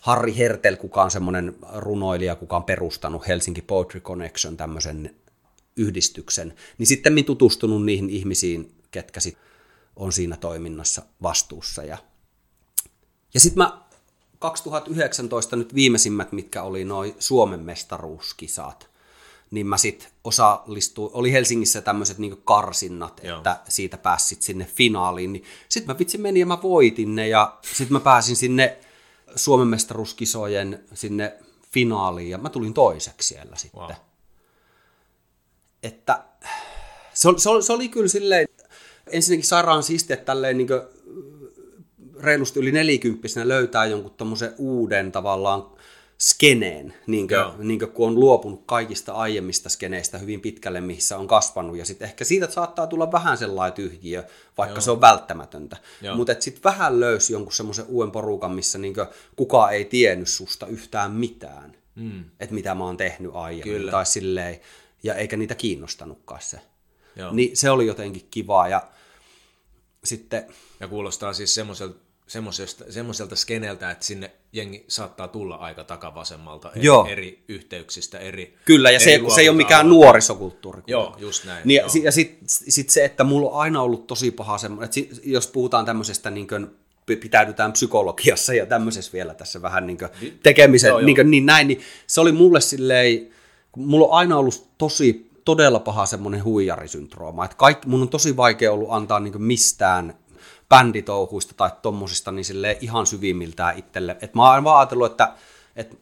Harri 0.00 0.36
Hertel, 0.36 0.76
kuka 0.76 1.02
on 1.02 1.10
semmoinen 1.10 1.56
runoilija, 1.74 2.36
kuka 2.36 2.56
on 2.56 2.64
perustanut 2.64 3.28
Helsinki 3.28 3.62
Poetry 3.62 4.00
Connection, 4.00 4.56
tämmöisen 4.56 5.14
yhdistyksen, 5.76 6.54
niin 6.78 6.86
sitten 6.86 7.24
tutustunut 7.24 7.84
niihin 7.84 8.10
ihmisiin, 8.10 8.74
ketkä 8.90 9.20
sit 9.20 9.38
on 9.96 10.12
siinä 10.12 10.36
toiminnassa 10.36 11.02
vastuussa. 11.22 11.84
Ja, 11.84 11.98
ja 13.34 13.40
sitten 13.40 13.58
mä 13.58 13.85
2019 14.38 15.56
nyt 15.56 15.74
viimeisimmät, 15.74 16.32
mitkä 16.32 16.62
oli 16.62 16.84
noin 16.84 17.14
Suomen 17.18 17.60
mestaruuskisat, 17.60 18.90
niin 19.50 19.66
mä 19.66 19.76
sitten 19.76 20.08
osallistuin, 20.24 21.10
oli 21.14 21.32
Helsingissä 21.32 21.80
tämmöiset 21.80 22.18
niinku 22.18 22.40
karsinnat, 22.44 23.20
Joo. 23.24 23.36
että 23.36 23.60
siitä 23.68 23.98
pääsit 23.98 24.42
sinne 24.42 24.64
finaaliin, 24.64 25.32
niin 25.32 25.44
sitten 25.68 25.94
mä 25.94 25.98
vitsi 25.98 26.18
menin 26.18 26.40
ja 26.40 26.46
mä 26.46 26.62
voitin 26.62 27.14
ne 27.14 27.28
ja 27.28 27.58
sitten 27.62 27.92
mä 27.92 28.00
pääsin 28.00 28.36
sinne 28.36 28.78
Suomen 29.36 29.68
mestaruuskisojen 29.68 30.84
sinne 30.94 31.38
finaaliin 31.72 32.30
ja 32.30 32.38
mä 32.38 32.48
tulin 32.48 32.74
toiseksi 32.74 33.28
siellä 33.28 33.56
sitten. 33.56 33.80
Wow. 33.80 33.92
Että 35.82 36.24
se 37.14 37.28
oli, 37.28 37.40
se, 37.40 37.50
oli, 37.50 37.62
se 37.62 37.72
oli 37.72 37.88
kyllä 37.88 38.08
silleen, 38.08 38.48
ensinnäkin 39.10 39.46
sairaan 39.46 39.82
siistiä, 39.82 40.14
että 40.14 40.26
tälleen 40.26 40.58
niin 40.58 40.68
reilusti 42.20 42.60
yli 42.60 42.72
nelikymppisenä 42.72 43.48
löytää 43.48 43.86
jonkun 43.86 44.14
tommosen 44.16 44.54
uuden 44.58 45.12
tavallaan 45.12 45.66
skeneen, 46.18 46.94
niin 47.06 47.28
kuin, 47.28 47.68
niin 47.68 47.78
kuin, 47.78 47.90
kun 47.90 48.08
on 48.08 48.20
luopunut 48.20 48.62
kaikista 48.66 49.12
aiemmista 49.12 49.68
skeneistä 49.68 50.18
hyvin 50.18 50.40
pitkälle, 50.40 50.80
missä 50.80 51.18
on 51.18 51.28
kasvanut, 51.28 51.76
ja 51.76 51.84
sitten 51.84 52.08
ehkä 52.08 52.24
siitä 52.24 52.50
saattaa 52.50 52.86
tulla 52.86 53.12
vähän 53.12 53.38
sellainen 53.38 53.74
tyhjiö, 53.74 54.24
vaikka 54.58 54.76
Joo. 54.76 54.80
se 54.80 54.90
on 54.90 55.00
välttämätöntä. 55.00 55.76
Mutta 56.14 56.34
sitten 56.40 56.62
vähän 56.64 57.00
löysi 57.00 57.32
jonkun 57.32 57.52
semmoisen 57.52 57.84
uuden 57.88 58.10
porukan, 58.10 58.52
missä 58.52 58.78
niin 58.78 58.94
kukaan 59.36 59.72
ei 59.72 59.84
tiennyt 59.84 60.28
susta 60.28 60.66
yhtään 60.66 61.10
mitään, 61.10 61.76
mm. 61.94 62.24
että 62.40 62.54
mitä 62.54 62.74
mä 62.74 62.84
oon 62.84 62.96
tehnyt 62.96 63.30
aiemmin, 63.34 63.76
Kyllä. 63.76 63.90
tai 63.90 64.06
silleen, 64.06 64.60
ja 65.02 65.14
eikä 65.14 65.36
niitä 65.36 65.54
kiinnostanutkaan 65.54 66.42
se. 66.42 66.60
Joo. 67.16 67.32
Niin 67.32 67.56
se 67.56 67.70
oli 67.70 67.86
jotenkin 67.86 68.26
kivaa, 68.30 68.68
ja 68.68 68.82
sitten 70.04 70.46
Ja 70.80 70.88
kuulostaa 70.88 71.32
siis 71.32 71.54
semmoiselta, 71.54 72.05
semmoiselta, 72.26 73.36
skeneltä, 73.36 73.90
että 73.90 74.06
sinne 74.06 74.30
jengi 74.52 74.84
saattaa 74.88 75.28
tulla 75.28 75.54
aika 75.54 75.84
takavasemmalta 75.84 76.72
eri, 76.72 76.84
Joo. 76.84 77.06
eri 77.06 77.44
yhteyksistä, 77.48 78.18
eri 78.18 78.56
Kyllä, 78.64 78.90
ja 78.90 79.00
se, 79.00 79.14
eri 79.14 79.30
se 79.30 79.40
ei 79.40 79.48
ole 79.48 79.56
mikään 79.56 79.88
nuorisokulttuuri. 79.88 80.82
Joo, 80.86 81.16
just 81.18 81.44
näin. 81.44 81.62
Niin, 81.64 81.80
joo. 81.80 81.90
ja, 82.02 82.12
sitten 82.12 82.48
sit 82.48 82.90
se, 82.90 83.04
että 83.04 83.24
mulla 83.24 83.50
on 83.50 83.60
aina 83.60 83.82
ollut 83.82 84.06
tosi 84.06 84.30
paha 84.30 84.58
semmoinen, 84.58 84.84
että 84.84 85.16
jos 85.24 85.46
puhutaan 85.46 85.86
tämmöisestä 85.86 86.30
niin 86.30 86.48
kuin, 86.48 86.70
pitäydytään 87.06 87.72
psykologiassa 87.72 88.54
ja 88.54 88.66
tämmöisessä 88.66 89.12
vielä 89.12 89.34
tässä 89.34 89.62
vähän 89.62 89.86
niin 89.86 89.98
kuin, 89.98 90.10
tekemisen, 90.42 90.88
Joo, 90.88 90.98
joo. 90.98 91.06
niin, 91.06 91.16
kuin, 91.16 91.30
niin 91.30 91.46
näin, 91.46 91.68
niin 91.68 91.80
se 92.06 92.20
oli 92.20 92.32
mulle 92.32 92.60
silleen, 92.60 93.28
mulla 93.76 94.06
on 94.06 94.12
aina 94.12 94.38
ollut 94.38 94.68
tosi, 94.78 95.30
todella 95.44 95.80
paha 95.80 96.06
semmoinen 96.06 96.44
huijarisyndrooma, 96.44 97.44
että 97.44 97.56
kaikki, 97.56 97.88
mun 97.88 98.02
on 98.02 98.08
tosi 98.08 98.36
vaikea 98.36 98.72
ollut 98.72 98.88
antaa 98.90 99.20
niin 99.20 99.42
mistään 99.42 100.14
bänditouhuista 100.68 101.54
tai 101.56 101.70
tommosista 101.82 102.32
niin 102.32 102.44
silleen 102.44 102.76
ihan 102.80 103.06
syvimmiltään 103.06 103.78
itselle. 103.78 104.12
että 104.12 104.30
mä 104.34 104.52
oon 104.52 104.64
vaan 104.64 104.78
ajatellut, 104.78 105.10
että, 105.10 105.32
että 105.76 105.96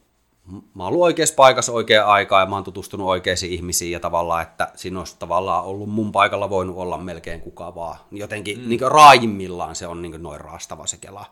mä 0.74 0.82
oon 0.82 0.92
ollut 0.92 1.02
oikeassa 1.02 1.34
paikassa 1.34 1.72
oikeaan 1.72 2.10
aikaan 2.10 2.42
ja 2.42 2.46
mä 2.46 2.54
oon 2.56 2.64
tutustunut 2.64 3.08
oikeisiin 3.08 3.52
ihmisiin 3.52 3.92
ja 3.92 4.00
tavallaan, 4.00 4.42
että 4.42 4.68
siinä 4.74 4.98
olisi 4.98 5.16
tavallaan 5.18 5.64
ollut 5.64 5.88
mun 5.88 6.12
paikalla 6.12 6.50
voinut 6.50 6.76
olla 6.76 6.98
melkein 6.98 7.40
kuka 7.40 7.74
vaan. 7.74 7.98
Jotenkin 8.10 8.58
mm. 8.58 8.68
niin 8.68 8.80
raajimmillaan 8.80 9.76
se 9.76 9.86
on 9.86 10.02
niin 10.02 10.22
noin 10.22 10.40
raastava 10.40 10.86
se 10.86 10.96
kela. 10.96 11.26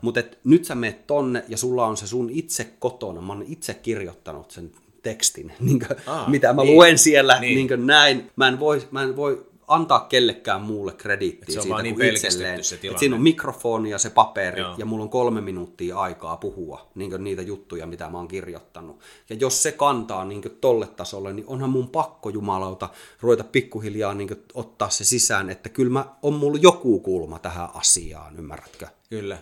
Mutta 0.00 0.22
nyt 0.44 0.64
sä 0.64 0.74
meet 0.74 1.06
tonne 1.06 1.44
ja 1.48 1.56
sulla 1.56 1.86
on 1.86 1.96
se 1.96 2.06
sun 2.06 2.30
itse 2.30 2.64
kotona, 2.78 3.20
mä 3.20 3.32
oon 3.32 3.44
itse 3.48 3.74
kirjoittanut 3.74 4.50
sen 4.50 4.70
tekstin, 5.02 5.52
niin 5.60 5.78
kuin, 5.78 5.98
Aa, 6.06 6.28
mitä 6.28 6.52
mä 6.52 6.62
niin. 6.62 6.76
luen 6.76 6.98
siellä 6.98 7.40
niin. 7.40 7.66
Niin 7.66 7.86
näin. 7.86 8.30
Mä 8.36 8.48
en, 8.48 8.60
voi, 8.60 8.88
mä 8.90 9.02
en 9.02 9.16
voi 9.16 9.46
antaa 9.68 10.00
kellekään 10.00 10.62
muulle 10.62 10.92
krediittiä 10.92 11.62
siitä 11.62 11.82
niin 11.82 11.94
kuin 11.94 12.08
itselleen. 12.08 12.64
se 12.64 12.78
Et 12.90 12.98
siinä 12.98 13.16
on 13.16 13.22
mikrofoni 13.22 13.90
ja 13.90 13.98
se 13.98 14.10
paperi 14.10 14.60
Joo. 14.60 14.74
ja 14.78 14.86
mulla 14.86 15.04
on 15.04 15.10
kolme 15.10 15.40
minuuttia 15.40 15.98
aikaa 15.98 16.36
puhua 16.36 16.90
niin 16.94 17.24
niitä 17.24 17.42
juttuja, 17.42 17.86
mitä 17.86 18.10
mä 18.10 18.18
oon 18.18 18.28
kirjoittanut. 18.28 19.00
Ja 19.30 19.36
jos 19.36 19.62
se 19.62 19.72
kantaa 19.72 20.24
niin 20.24 20.42
tolle 20.60 20.86
tasolle, 20.86 21.32
niin 21.32 21.46
onhan 21.46 21.70
mun 21.70 21.88
pakko 21.88 22.28
jumalauta 22.28 22.88
ruveta 23.20 23.44
pikkuhiljaa 23.44 24.14
niin 24.14 24.28
ottaa 24.54 24.90
se 24.90 25.04
sisään, 25.04 25.50
että 25.50 25.68
kyllä 25.68 25.92
mä, 25.92 26.06
on 26.22 26.34
mulla 26.34 26.58
joku 26.62 27.00
kulma 27.00 27.38
tähän 27.38 27.68
asiaan, 27.74 28.38
ymmärrätkö? 28.38 28.86
Kyllä. 29.10 29.38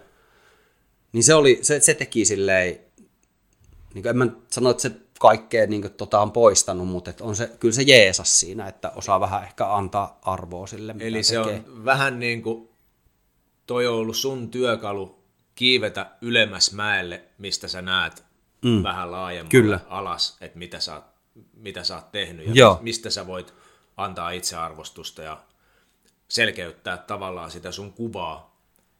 Niin 1.13 1.25
se, 1.25 1.35
oli, 1.35 1.59
se, 1.63 1.81
se 1.81 1.95
teki 1.95 2.25
silleen, 2.25 2.79
niin 3.95 4.07
en 4.07 4.17
mä 4.17 4.27
sano, 4.51 4.71
että 4.71 4.83
se 4.83 4.91
kaikkea 5.23 5.67
niin 5.67 5.93
tota 5.93 6.21
on 6.21 6.33
poistanut, 6.33 6.89
mutta 6.89 7.11
et 7.11 7.21
on 7.21 7.37
se, 7.37 7.51
kyllä 7.61 7.75
se 7.75 7.83
jeesas 7.83 8.41
siinä, 8.41 8.69
että 8.69 8.91
osaa 8.91 9.21
vähän 9.21 9.43
ehkä 9.43 9.75
antaa 9.75 10.19
arvoa 10.23 10.67
sille, 10.67 10.93
mitä 10.93 11.05
Eli 11.05 11.23
se 11.23 11.37
tekee. 11.37 11.65
on 11.69 11.85
vähän 11.85 12.19
niin 12.19 12.43
kuin, 12.43 12.69
toi 13.67 13.87
on 13.87 13.95
ollut 13.95 14.17
sun 14.17 14.51
työkalu 14.51 15.25
kiivetä 15.55 16.11
ylemmäs 16.21 16.73
mäelle, 16.73 17.25
mistä 17.39 17.69
sä 17.69 17.83
näet 17.83 18.25
mm. 18.63 18.83
vähän 18.83 19.11
laajemmalle 19.11 19.51
Kyllä. 19.51 19.81
alas, 19.89 20.37
että 20.41 20.59
mitä 20.59 20.81
sä, 20.81 20.95
oot, 20.95 21.05
mitä 21.57 21.85
sä 21.85 21.95
oot 21.95 22.13
tehnyt 22.13 22.47
ja 22.47 22.53
Joo. 22.55 22.79
mistä 22.81 23.11
sä 23.11 23.27
voit 23.27 23.55
antaa 23.97 24.31
itsearvostusta 24.31 25.23
ja 25.23 25.43
selkeyttää 26.29 26.97
tavallaan 26.97 27.51
sitä 27.51 27.73
sun 27.73 27.93
kuvaa, 27.93 28.57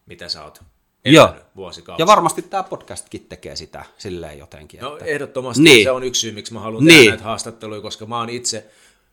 mitä 0.07 0.29
sä 0.29 0.45
oot 0.45 0.63
Joo. 1.05 1.35
vuosikausia. 1.57 2.03
Ja 2.03 2.07
varmasti 2.07 2.43
tämä 2.43 2.63
podcastkin 2.63 3.27
tekee 3.29 3.57
sitä 3.57 3.85
silleen 3.99 4.39
jotenkin. 4.39 4.81
No 4.81 4.93
että... 4.93 5.05
ehdottomasti 5.05 5.63
Niin. 5.63 5.85
se 5.85 5.91
on 5.91 6.05
yksi 6.05 6.21
syy, 6.21 6.33
miksi 6.33 6.53
mä 6.53 6.61
haluan 6.61 6.85
Niin. 6.85 6.99
tehdä 6.99 7.11
näitä 7.11 7.25
haastatteluja, 7.25 7.81
koska 7.81 8.07
mä 8.07 8.19
oon 8.19 8.29
itse 8.29 8.67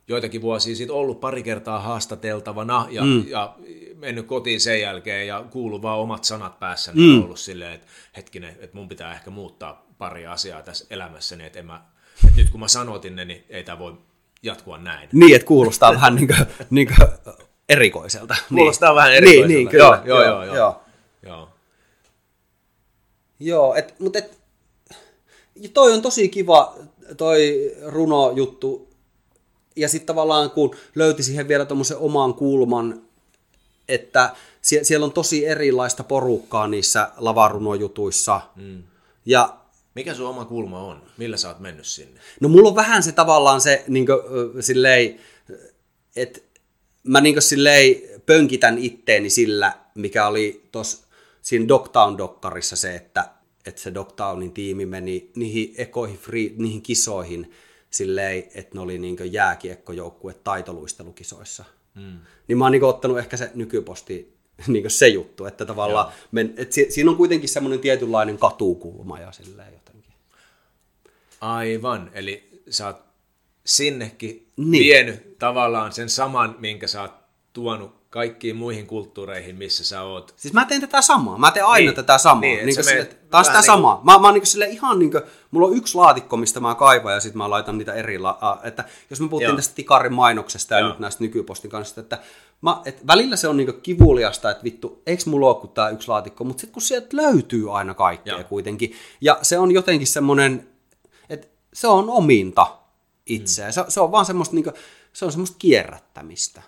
joitakin 0.07 0.41
vuosia 0.41 0.75
sitten 0.75 0.95
ollut 0.95 1.19
pari 1.19 1.43
kertaa 1.43 1.79
haastateltavana 1.79 2.87
ja, 2.89 3.03
mm. 3.03 3.27
ja 3.27 3.55
mennyt 3.95 4.27
kotiin 4.27 4.61
sen 4.61 4.81
jälkeen 4.81 5.27
ja 5.27 5.45
kuullut 5.51 5.81
vaan 5.81 5.99
omat 5.99 6.23
sanat 6.23 6.59
päässä, 6.59 6.91
niin 6.93 7.15
mm. 7.15 7.23
ollut 7.23 7.39
silleen, 7.39 7.73
että 7.73 7.87
hetkinen, 8.17 8.49
että 8.49 8.77
mun 8.77 8.89
pitää 8.89 9.13
ehkä 9.13 9.29
muuttaa 9.29 9.85
pari 9.97 10.27
asiaa 10.27 10.61
tässä 10.61 10.85
elämässäni, 10.89 11.45
että, 11.45 11.59
en 11.59 11.65
mä, 11.65 11.81
että 12.27 12.41
nyt 12.41 12.49
kun 12.49 12.59
mä 12.59 12.67
sanotin 12.67 13.15
ne, 13.15 13.25
niin 13.25 13.45
ei 13.49 13.63
tämä 13.63 13.79
voi 13.79 13.93
jatkua 14.43 14.77
näin. 14.77 15.09
Niin, 15.13 15.35
että 15.35 15.45
kuulostaa 15.45 15.93
vähän 15.93 16.15
niin 16.15 16.27
kuin, 16.27 16.45
niin 16.69 16.87
kuin 16.87 17.07
erikoiselta. 17.69 18.35
Kuulostaa 18.49 18.89
niin. 18.89 18.95
vähän 18.95 19.13
erikoiselta. 19.13 19.47
Niin, 19.47 19.57
niin 19.57 19.69
kyllä. 19.69 20.01
Joo, 20.05 20.23
joo, 20.23 20.23
joo. 20.23 20.43
joo. 20.45 20.55
Joo. 20.55 20.83
Joo, 21.23 21.49
et, 23.75 23.99
mutta 23.99 24.19
et, 24.19 24.39
toi 25.73 25.93
on 25.93 26.01
tosi 26.01 26.29
kiva, 26.29 26.75
toi 27.17 27.71
runojuttu. 27.85 28.89
Ja 29.75 29.89
sitten 29.89 30.07
tavallaan 30.07 30.51
kun 30.51 30.75
löyti 30.95 31.23
siihen 31.23 31.47
vielä 31.47 31.65
tuommoisen 31.65 31.97
oman 31.97 32.33
kulman, 32.33 33.01
että 33.87 34.35
sie, 34.61 34.83
siellä 34.83 35.05
on 35.05 35.11
tosi 35.11 35.45
erilaista 35.45 36.03
porukkaa 36.03 36.67
niissä 36.67 37.11
lavarunojutuissa. 37.17 38.41
Mm. 38.55 38.83
Ja 39.25 39.55
Mikä 39.95 40.13
sun 40.13 40.27
oma 40.27 40.45
kulma 40.45 40.79
on? 40.79 41.01
Millä 41.17 41.37
sä 41.37 41.47
oot 41.47 41.59
mennyt 41.59 41.85
sinne? 41.85 42.19
No 42.39 42.49
mulla 42.49 42.69
on 42.69 42.75
vähän 42.75 43.03
se 43.03 43.11
tavallaan 43.11 43.61
se 43.61 43.83
niin 43.87 44.05
kuin, 44.05 44.63
silleen, 44.63 45.19
että 46.15 46.39
mä 47.03 47.21
niin 47.21 47.41
silleen 47.41 47.95
pönkitän 48.25 48.77
itteeni 48.77 49.29
sillä, 49.29 49.73
mikä 49.95 50.27
oli 50.27 50.67
tuossa 50.71 51.07
siinä 51.41 51.67
Dogtown-dokkarissa 51.67 52.75
se, 52.75 52.95
että, 52.95 53.29
että 53.65 53.81
se 53.81 53.93
Dogtownin 53.93 54.51
tiimi 54.51 54.85
meni 54.85 55.31
niihin 55.35 55.73
ekoihin, 55.77 56.17
free, 56.17 56.51
niihin 56.57 56.81
kisoihin 56.81 57.51
silleen, 57.89 58.43
että 58.55 58.75
ne 58.75 58.81
oli 58.81 58.97
niin 58.97 59.17
jääkiekkojoukkue 59.31 60.33
taitoluistelukisoissa. 60.33 61.65
Mm. 61.95 62.19
Niin 62.47 62.57
mä 62.57 62.65
oon 62.65 62.71
niin 62.71 62.83
ottanut 62.83 63.19
ehkä 63.19 63.37
se 63.37 63.51
nykyposti 63.55 64.39
niin 64.67 64.91
se 64.91 65.07
juttu, 65.07 65.45
että 65.45 65.65
tavallaan, 65.65 66.11
men, 66.31 66.53
että 66.57 66.75
si, 66.75 66.87
siinä 66.89 67.11
on 67.11 67.17
kuitenkin 67.17 67.49
semmoinen 67.49 67.79
tietynlainen 67.79 68.37
katukulma 68.37 69.19
ja 69.19 69.31
silleen 69.31 69.73
jotenkin. 69.73 70.13
Aivan, 71.41 72.11
eli 72.13 72.61
sä 72.69 72.87
oot 72.87 72.97
sinnekin 73.65 74.47
Niin. 74.57 74.71
niin. 74.71 74.83
vienyt 74.83 75.37
tavallaan 75.37 75.91
sen 75.91 76.09
saman, 76.09 76.55
minkä 76.59 76.87
sä 76.87 77.01
oot 77.01 77.13
tuonut 77.53 77.98
kaikkiin 78.09 78.55
muihin 78.55 78.87
kulttuureihin, 78.87 79.55
missä 79.55 79.83
sä 79.83 80.01
oot. 80.03 80.33
Siis 80.37 80.53
mä 80.53 80.65
teen 80.65 80.81
tätä 80.81 81.01
samaa. 81.01 81.37
Mä 81.37 81.51
teen 81.51 81.65
aina 81.65 81.85
Niin. 81.85 81.95
tätä 81.95 82.17
samaa. 82.17 82.41
Niin, 82.41 82.55
Niin, 82.55 82.65
niin 82.65 82.83
sille, 82.83 83.09
on 83.33 83.45
sitä 83.45 83.53
niinku- 83.57 83.65
samaa. 83.65 84.01
Mä, 84.03 84.19
mä 84.19 84.27
oon 84.27 84.33
niin 84.33 84.45
sille 84.45 84.65
ihan 84.65 84.99
niin 84.99 85.11
kuin, 85.11 85.23
mulla 85.51 85.67
on 85.67 85.75
yksi 85.77 85.95
laatikko, 85.95 86.37
mistä 86.37 86.59
mä 86.59 86.75
kaivan 86.75 87.13
ja 87.13 87.19
sitten 87.19 87.37
mä 87.37 87.49
laitan 87.49 87.77
niitä 87.77 87.93
eri, 87.93 88.19
la- 88.19 88.59
että 88.63 88.85
jos 89.09 89.21
me 89.21 89.29
puhuttiin 89.29 89.47
Joo. 89.49 89.55
tästä 89.55 89.75
Tikarin 89.75 90.13
mainoksesta 90.13 90.73
ja 90.73 90.79
Joo. 90.79 90.89
nyt 90.89 90.99
näistä 90.99 91.23
nykypostin 91.23 91.71
kanssa, 91.71 92.01
että 92.01 92.17
mä, 92.61 92.81
et 92.85 93.07
välillä 93.07 93.35
se 93.35 93.47
on 93.47 93.57
niin 93.57 93.81
kivuliasta, 93.83 94.51
että 94.51 94.63
vittu, 94.63 95.01
eikö 95.07 95.23
mulla 95.25 95.47
ole 95.47 95.55
kuin 95.55 95.71
tää 95.71 95.89
yksi 95.89 96.07
laatikko, 96.07 96.43
mutta 96.43 96.61
sitten 96.61 96.73
kun 96.73 96.81
sieltä 96.81 97.07
löytyy 97.17 97.77
aina 97.77 97.93
kaikkea 97.93 98.33
Joo. 98.33 98.43
kuitenkin, 98.43 98.93
ja 99.21 99.39
se 99.41 99.59
on 99.59 99.71
jotenkin 99.71 100.07
semmoinen, 100.07 100.67
että 101.29 101.47
se 101.73 101.87
on 101.87 102.09
ominta 102.09 102.67
itseä. 103.25 103.71
Se, 103.71 103.83
se 103.87 103.99
on 104.01 104.11
vaan 104.11 104.25
semmoista, 104.25 104.55
niin 104.55 104.63
kuin, 104.63 104.73
se 105.13 105.25
on 105.25 105.31
semmoista 105.31 105.55
kierrättämistä. 105.59 106.61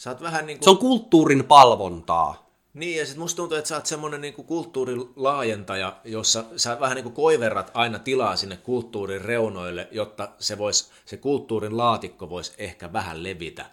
Sä 0.00 0.10
oot 0.10 0.22
vähän 0.22 0.46
niin 0.46 0.58
kuin... 0.58 0.64
Se 0.64 0.70
on 0.70 0.78
kulttuurin 0.78 1.44
palvontaa. 1.44 2.50
Niin, 2.74 2.98
ja 2.98 3.06
sitten 3.06 3.20
musta 3.20 3.36
tuntuu, 3.36 3.58
että 3.58 3.68
sä 3.68 3.76
oot 3.76 3.86
semmoinen 3.86 4.20
niin 4.20 4.34
kulttuurin 4.34 5.04
laajentaja, 5.16 5.96
jossa 6.04 6.44
sä 6.56 6.80
vähän 6.80 6.94
niin 6.94 7.02
kuin 7.02 7.14
koiverrat 7.14 7.70
aina 7.74 7.98
tilaa 7.98 8.36
sinne 8.36 8.56
kulttuurin 8.56 9.20
reunoille, 9.20 9.88
jotta 9.90 10.28
se, 10.38 10.58
vois, 10.58 10.90
se 11.04 11.16
kulttuurin 11.16 11.76
laatikko 11.76 12.30
voisi 12.30 12.52
ehkä 12.58 12.92
vähän 12.92 13.22
levitä. 13.22 13.66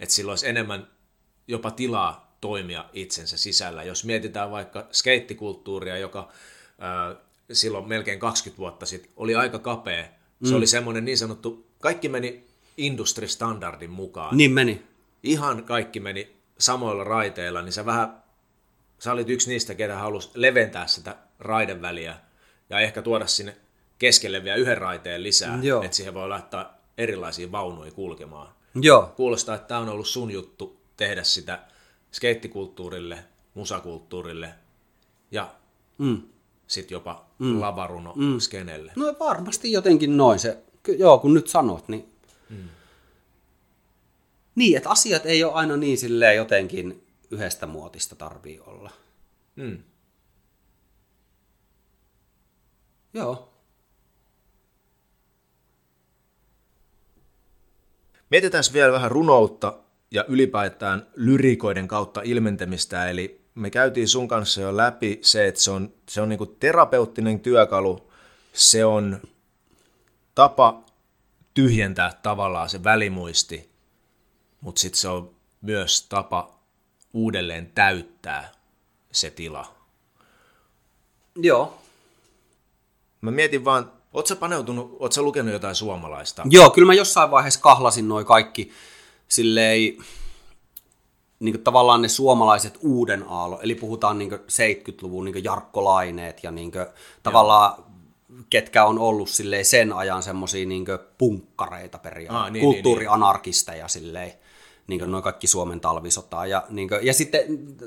Että 0.00 0.14
sillä 0.14 0.32
olisi 0.32 0.48
enemmän 0.48 0.88
jopa 1.48 1.70
tilaa 1.70 2.36
toimia 2.40 2.84
itsensä 2.92 3.36
sisällä. 3.36 3.82
Jos 3.82 4.04
mietitään 4.04 4.50
vaikka 4.50 4.86
skeittikulttuuria, 4.92 5.98
joka 5.98 6.28
ää, 6.78 7.16
silloin 7.52 7.88
melkein 7.88 8.18
20 8.18 8.58
vuotta 8.58 8.86
sitten 8.86 9.12
oli 9.16 9.34
aika 9.34 9.58
kapea. 9.58 10.04
Se 10.44 10.50
mm. 10.50 10.56
oli 10.56 10.66
semmoinen 10.66 11.04
niin 11.04 11.18
sanottu, 11.18 11.66
kaikki 11.80 12.08
meni 12.08 12.46
industristandardin 12.76 13.90
mukaan 13.90 14.36
Niin 14.36 14.52
meni. 14.52 14.95
Ihan 15.22 15.64
kaikki 15.64 16.00
meni 16.00 16.36
samoilla 16.58 17.04
raiteilla, 17.04 17.62
niin 17.62 17.72
sä 17.72 17.86
vähän, 17.86 18.22
sä 18.98 19.12
olit 19.12 19.28
yksi 19.28 19.50
niistä, 19.50 19.74
ketä 19.74 19.96
halusi 19.96 20.30
leventää 20.34 20.86
sitä 20.86 21.16
raideväliä 21.38 22.16
ja 22.70 22.80
ehkä 22.80 23.02
tuoda 23.02 23.26
sinne 23.26 23.56
keskelle 23.98 24.44
vielä 24.44 24.56
yhden 24.56 24.78
raiteen 24.78 25.22
lisää, 25.22 25.58
Joo. 25.62 25.82
että 25.82 25.96
siihen 25.96 26.14
voi 26.14 26.28
laittaa 26.28 26.78
erilaisia 26.98 27.52
vaunuja 27.52 27.92
kulkemaan. 27.92 28.54
Joo. 28.74 29.12
Kuulostaa, 29.16 29.54
että 29.54 29.68
tämä 29.68 29.80
on 29.80 29.88
ollut 29.88 30.06
sun 30.08 30.30
juttu 30.30 30.80
tehdä 30.96 31.22
sitä 31.22 31.58
skeittikulttuurille, 32.12 33.18
musakulttuurille 33.54 34.54
ja 35.30 35.50
Mm. 35.98 36.22
sitten 36.66 36.96
jopa 36.96 37.24
mm. 37.38 37.60
lavaruno 37.60 38.12
mm. 38.16 38.38
skenelle. 38.38 38.92
No 38.96 39.14
varmasti 39.20 39.72
jotenkin 39.72 40.16
noin 40.16 40.38
se, 40.38 40.58
joo 40.98 41.18
kun 41.18 41.34
nyt 41.34 41.48
sanot, 41.48 41.88
niin... 41.88 42.12
Niin, 44.56 44.76
että 44.76 44.90
asiat 44.90 45.26
ei 45.26 45.44
ole 45.44 45.52
aina 45.52 45.76
niin 45.76 45.98
silleen 45.98 46.36
jotenkin 46.36 47.06
yhdestä 47.30 47.66
muotista 47.66 48.16
tarvii 48.16 48.60
olla. 48.60 48.90
Mm. 49.56 49.82
Joo. 53.14 53.52
Mietitään 58.30 58.64
vielä 58.72 58.92
vähän 58.92 59.10
runoutta 59.10 59.78
ja 60.10 60.24
ylipäätään 60.28 61.06
lyrikoiden 61.16 61.88
kautta 61.88 62.20
ilmentämistä, 62.24 63.10
eli 63.10 63.46
me 63.54 63.70
käytiin 63.70 64.08
sun 64.08 64.28
kanssa 64.28 64.60
jo 64.60 64.76
läpi 64.76 65.18
se, 65.22 65.46
että 65.46 65.60
se 65.60 65.70
on, 65.70 65.92
se 66.08 66.20
on 66.20 66.28
niinku 66.28 66.46
terapeuttinen 66.46 67.40
työkalu, 67.40 68.12
se 68.52 68.84
on 68.84 69.20
tapa 70.34 70.84
tyhjentää 71.54 72.12
tavallaan 72.22 72.68
se 72.68 72.84
välimuisti, 72.84 73.75
mutta 74.66 74.80
sitten 74.80 75.00
se 75.00 75.08
on 75.08 75.30
myös 75.60 76.06
tapa 76.08 76.50
uudelleen 77.12 77.72
täyttää 77.74 78.52
se 79.12 79.30
tila. 79.30 79.74
Joo. 81.36 81.78
Mä 83.20 83.30
mietin 83.30 83.64
vaan, 83.64 83.92
oot 84.12 84.26
sä 84.26 84.36
paneutunut, 84.36 84.96
oot 84.98 85.12
sä 85.12 85.22
lukenut 85.22 85.52
jotain 85.52 85.74
suomalaista? 85.74 86.42
Joo, 86.50 86.70
kyllä 86.70 86.86
mä 86.86 86.94
jossain 86.94 87.30
vaiheessa 87.30 87.60
kahlasin 87.60 88.08
noin 88.08 88.26
kaikki 88.26 88.72
silleen, 89.28 89.80
niin 91.40 91.54
kuin 91.54 91.64
tavallaan 91.64 92.02
ne 92.02 92.08
suomalaiset 92.08 92.78
uuden 92.80 93.24
aallon, 93.28 93.58
eli 93.62 93.74
puhutaan 93.74 94.18
niin 94.18 94.32
70-luvun 94.32 95.24
niin 95.24 95.44
Jarkko 95.44 95.84
Laineet 95.84 96.44
ja 96.44 96.50
niin 96.50 96.72
kuin, 96.72 96.86
tavallaan 97.22 97.84
ketkä 98.50 98.84
on 98.84 98.98
ollut 98.98 99.28
silleen 99.28 99.64
sen 99.64 99.92
ajan 99.92 100.22
semmoisia 100.22 100.66
niin 100.66 100.84
punkkareita 101.18 101.98
periaatteessa, 101.98 102.44
Aa, 102.44 102.50
niin, 102.50 102.64
kulttuurianarkisteja 102.64 103.88
silleen, 103.88 104.32
niin 104.86 105.10
noin 105.10 105.22
kaikki 105.22 105.46
Suomen 105.46 105.80
talvisotaa. 105.80 106.46
Ja, 106.46 106.64
niin 106.68 106.88
kuin, 106.88 107.06
ja 107.06 107.14
sitten, 107.14 107.42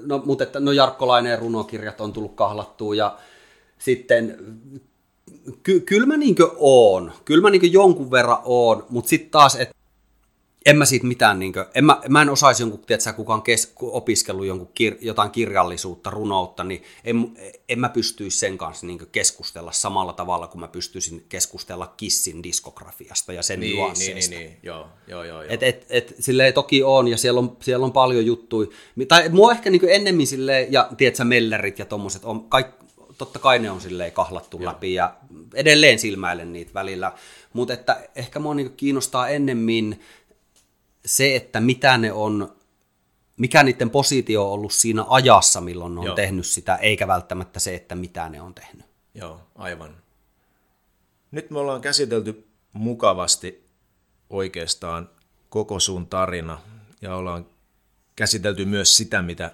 no, 0.05 0.21
mutta 0.25 0.43
että 0.43 0.59
no 0.59 0.71
Jarkko 0.71 1.07
Laineen 1.07 1.39
runokirjat 1.39 2.01
on 2.01 2.13
tullut 2.13 2.35
kahlattua 2.35 2.95
ja 2.95 3.17
sitten 3.77 4.37
ky, 5.63 5.79
kyllä 5.79 6.07
mä 6.07 6.17
niinkö 6.17 6.49
oon. 6.57 7.11
Kyllä 7.25 7.41
mä 7.41 7.49
niinkö 7.49 7.67
jonkun 7.67 8.11
verran 8.11 8.37
oon, 8.43 8.85
mutta 8.89 9.09
sitten 9.09 9.31
taas, 9.31 9.55
että 9.55 9.75
en 10.65 10.77
mä 10.77 10.85
siitä 10.85 11.05
mitään, 11.05 11.39
niin 11.39 11.53
kuin, 11.53 11.65
en 11.75 11.85
mä, 11.85 12.01
mä 12.09 12.21
en 12.21 12.29
osaisi 12.29 12.63
jonkun, 12.63 12.79
tiedätkö, 12.79 13.13
kuka 13.13 13.33
on 13.33 13.41
kes, 13.41 13.73
opiskellut 13.81 14.45
jonkun 14.45 14.69
kir, 14.73 14.95
jotain 15.01 15.31
kirjallisuutta, 15.31 16.09
runoutta, 16.09 16.63
niin 16.63 16.83
en, 17.03 17.31
en 17.69 17.79
mä 17.79 17.89
pystyisi 17.89 18.37
sen 18.37 18.57
kanssa 18.57 18.87
niin 18.87 18.99
keskustella 19.11 19.71
samalla 19.71 20.13
tavalla 20.13 20.47
kuin 20.47 20.59
mä 20.59 20.67
pystyisin 20.67 21.25
keskustella 21.29 21.93
Kissin 21.97 22.43
diskografiasta 22.43 23.33
ja 23.33 23.43
sen 23.43 23.59
niin, 23.59 23.75
nuansseista. 23.75 24.31
Niin, 24.31 24.39
niin, 24.39 24.49
niin, 24.49 24.59
joo, 24.63 24.87
joo, 25.07 25.23
joo. 25.23 25.43
joo. 25.43 25.51
Et, 25.51 25.63
et, 25.63 25.85
et, 25.89 26.15
silleen 26.19 26.53
toki 26.53 26.83
on, 26.83 27.07
ja 27.07 27.17
siellä 27.17 27.39
on, 27.39 27.57
siellä 27.59 27.85
on 27.85 27.91
paljon 27.91 28.25
juttuja. 28.25 28.69
Tai 29.07 29.29
mua 29.29 29.51
ehkä 29.51 29.69
niin 29.69 29.89
ennemmin 29.89 30.27
silleen, 30.27 30.73
ja 30.73 30.89
tiedätkö, 30.97 31.23
mellerit 31.23 31.79
ja 31.79 31.85
tommoset, 31.85 32.25
on, 32.25 32.49
kaik, 32.49 32.67
totta 33.17 33.39
kai 33.39 33.59
ne 33.59 33.71
on 33.71 33.81
silleen 33.81 34.11
kahlattu 34.11 34.57
joo. 34.57 34.71
läpi, 34.71 34.93
ja 34.93 35.15
edelleen 35.53 35.99
silmäilen 35.99 36.53
niitä 36.53 36.73
välillä. 36.73 37.11
Mutta 37.53 37.73
että 37.73 38.01
ehkä 38.15 38.39
mua 38.39 38.53
niin 38.53 38.73
kiinnostaa 38.73 39.27
ennemmin 39.27 39.99
se, 41.05 41.35
että 41.35 41.59
mitä 41.59 41.97
ne 41.97 42.11
on, 42.13 42.55
mikä 43.37 43.63
niiden 43.63 43.89
positio 43.89 44.45
on 44.45 44.51
ollut 44.51 44.73
siinä 44.73 45.05
ajassa, 45.09 45.61
milloin 45.61 45.95
ne 45.95 45.99
on 45.99 46.05
Joo. 46.05 46.15
tehnyt 46.15 46.45
sitä, 46.45 46.75
eikä 46.75 47.07
välttämättä 47.07 47.59
se, 47.59 47.75
että 47.75 47.95
mitä 47.95 48.29
ne 48.29 48.41
on 48.41 48.55
tehnyt. 48.55 48.85
Joo, 49.13 49.41
aivan. 49.55 49.97
Nyt 51.31 51.51
me 51.51 51.59
ollaan 51.59 51.81
käsitelty 51.81 52.47
mukavasti 52.73 53.69
oikeastaan 54.29 55.09
koko 55.49 55.79
sun 55.79 56.07
tarina 56.07 56.61
ja 57.01 57.15
ollaan 57.15 57.45
käsitelty 58.15 58.65
myös 58.65 58.97
sitä, 58.97 59.21
mitä, 59.21 59.51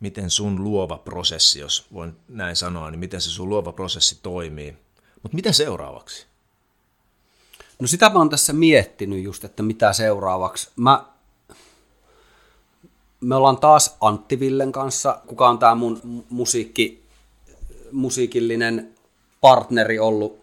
miten 0.00 0.30
sun 0.30 0.64
luova 0.64 0.98
prosessi, 0.98 1.60
jos 1.60 1.86
voin 1.92 2.16
näin 2.28 2.56
sanoa, 2.56 2.90
niin 2.90 2.98
miten 2.98 3.20
se 3.20 3.30
sun 3.30 3.48
luova 3.48 3.72
prosessi 3.72 4.18
toimii. 4.22 4.76
Mutta 5.22 5.36
mitä 5.36 5.52
seuraavaksi? 5.52 6.27
No 7.78 7.86
sitä 7.86 8.10
mä 8.10 8.18
oon 8.18 8.30
tässä 8.30 8.52
miettinyt 8.52 9.24
just, 9.24 9.44
että 9.44 9.62
mitä 9.62 9.92
seuraavaksi. 9.92 10.70
Mä, 10.76 11.04
me 13.20 13.34
ollaan 13.34 13.58
taas 13.58 13.96
Antti 14.00 14.40
Villen 14.40 14.72
kanssa, 14.72 15.20
kuka 15.26 15.48
on 15.48 15.58
tää 15.58 15.74
mun 15.74 16.24
musiikki, 16.30 17.02
musiikillinen 17.92 18.94
partneri 19.40 19.98
ollut 19.98 20.38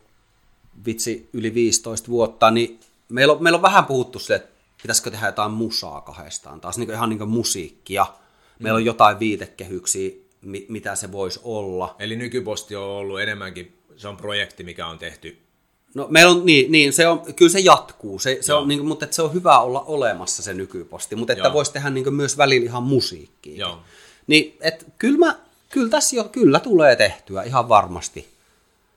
vitsi 0.85 1.29
yli 1.33 1.53
15 1.53 2.07
vuotta, 2.07 2.51
niin 2.51 2.79
meillä 3.09 3.33
on, 3.33 3.43
meillä 3.43 3.57
on 3.57 3.61
vähän 3.61 3.85
puhuttu 3.85 4.19
sille, 4.19 4.35
että 4.35 4.49
pitäisikö 4.81 5.11
tehdä 5.11 5.25
jotain 5.25 5.51
musaa 5.51 6.01
kahdestaan, 6.01 6.61
taas 6.61 6.77
niin 6.77 6.91
ihan 6.91 7.09
niin 7.09 7.19
kuin 7.19 7.29
musiikkia. 7.29 8.05
Meillä 8.59 8.77
on 8.77 8.83
mm. 8.83 8.85
jotain 8.85 9.19
viitekehyksiä, 9.19 10.11
mitä 10.69 10.95
se 10.95 11.11
voisi 11.11 11.39
olla. 11.43 11.95
Eli 11.99 12.15
nykyposti 12.15 12.75
on 12.75 12.83
ollut 12.83 13.21
enemmänkin, 13.21 13.77
se 13.97 14.07
on 14.07 14.17
projekti, 14.17 14.63
mikä 14.63 14.87
on 14.87 14.97
tehty 14.97 15.44
No 15.95 16.07
meillä 16.09 16.31
on, 16.31 16.45
niin, 16.45 16.71
niin 16.71 16.93
se 16.93 17.07
on, 17.07 17.33
kyllä 17.35 17.51
se 17.51 17.59
jatkuu, 17.59 18.19
se, 18.19 18.37
se 18.41 18.53
on, 18.53 18.67
niin 18.67 18.79
kuin, 18.79 18.87
mutta 18.87 19.05
että 19.05 19.15
se 19.15 19.21
on 19.21 19.33
hyvä 19.33 19.59
olla 19.59 19.81
olemassa 19.81 20.43
se 20.43 20.53
nykyposti, 20.53 21.15
mutta 21.15 21.33
että 21.33 21.53
voisi 21.53 21.73
tehdä 21.73 21.89
niin 21.89 22.03
kuin, 22.03 22.13
myös 22.13 22.37
välillä 22.37 22.65
ihan 22.65 22.83
musiikkia. 22.83 23.57
Joo. 23.57 23.79
Niin, 24.27 24.57
että 24.61 24.85
kyllä, 24.97 25.17
mä, 25.17 25.39
kyllä 25.69 25.89
tässä 25.89 26.15
jo, 26.15 26.23
kyllä 26.23 26.59
tulee 26.59 26.95
tehtyä 26.95 27.43
ihan 27.43 27.69
varmasti. 27.69 28.27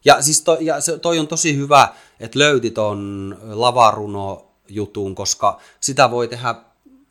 Ja 0.05 0.23
siis 0.23 0.41
to, 0.41 0.57
ja 0.61 0.81
se, 0.81 0.99
toi 0.99 1.19
on 1.19 1.29
tosi 1.29 1.57
hyvä, 1.57 1.89
että 2.21 2.39
löytit 2.39 2.75
ton 2.75 3.39
lavaruno 3.43 4.47
jutun, 4.69 5.15
koska 5.15 5.61
sitä 5.81 6.11
voi 6.11 6.29
tehdä 6.29 6.55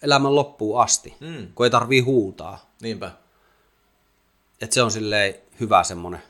elämän 0.01 0.35
loppuun 0.35 0.81
asti, 0.81 1.13
mm. 1.19 1.47
kun 1.55 1.65
ei 1.65 1.69
tarvii 1.69 2.01
huutaa. 2.01 2.71
Niinpä. 2.81 3.11
Että 4.61 4.73
se 4.73 4.83
on 4.83 4.91
silleen 4.91 5.35
hyvä 5.59 5.83
semmoinen 5.83 6.21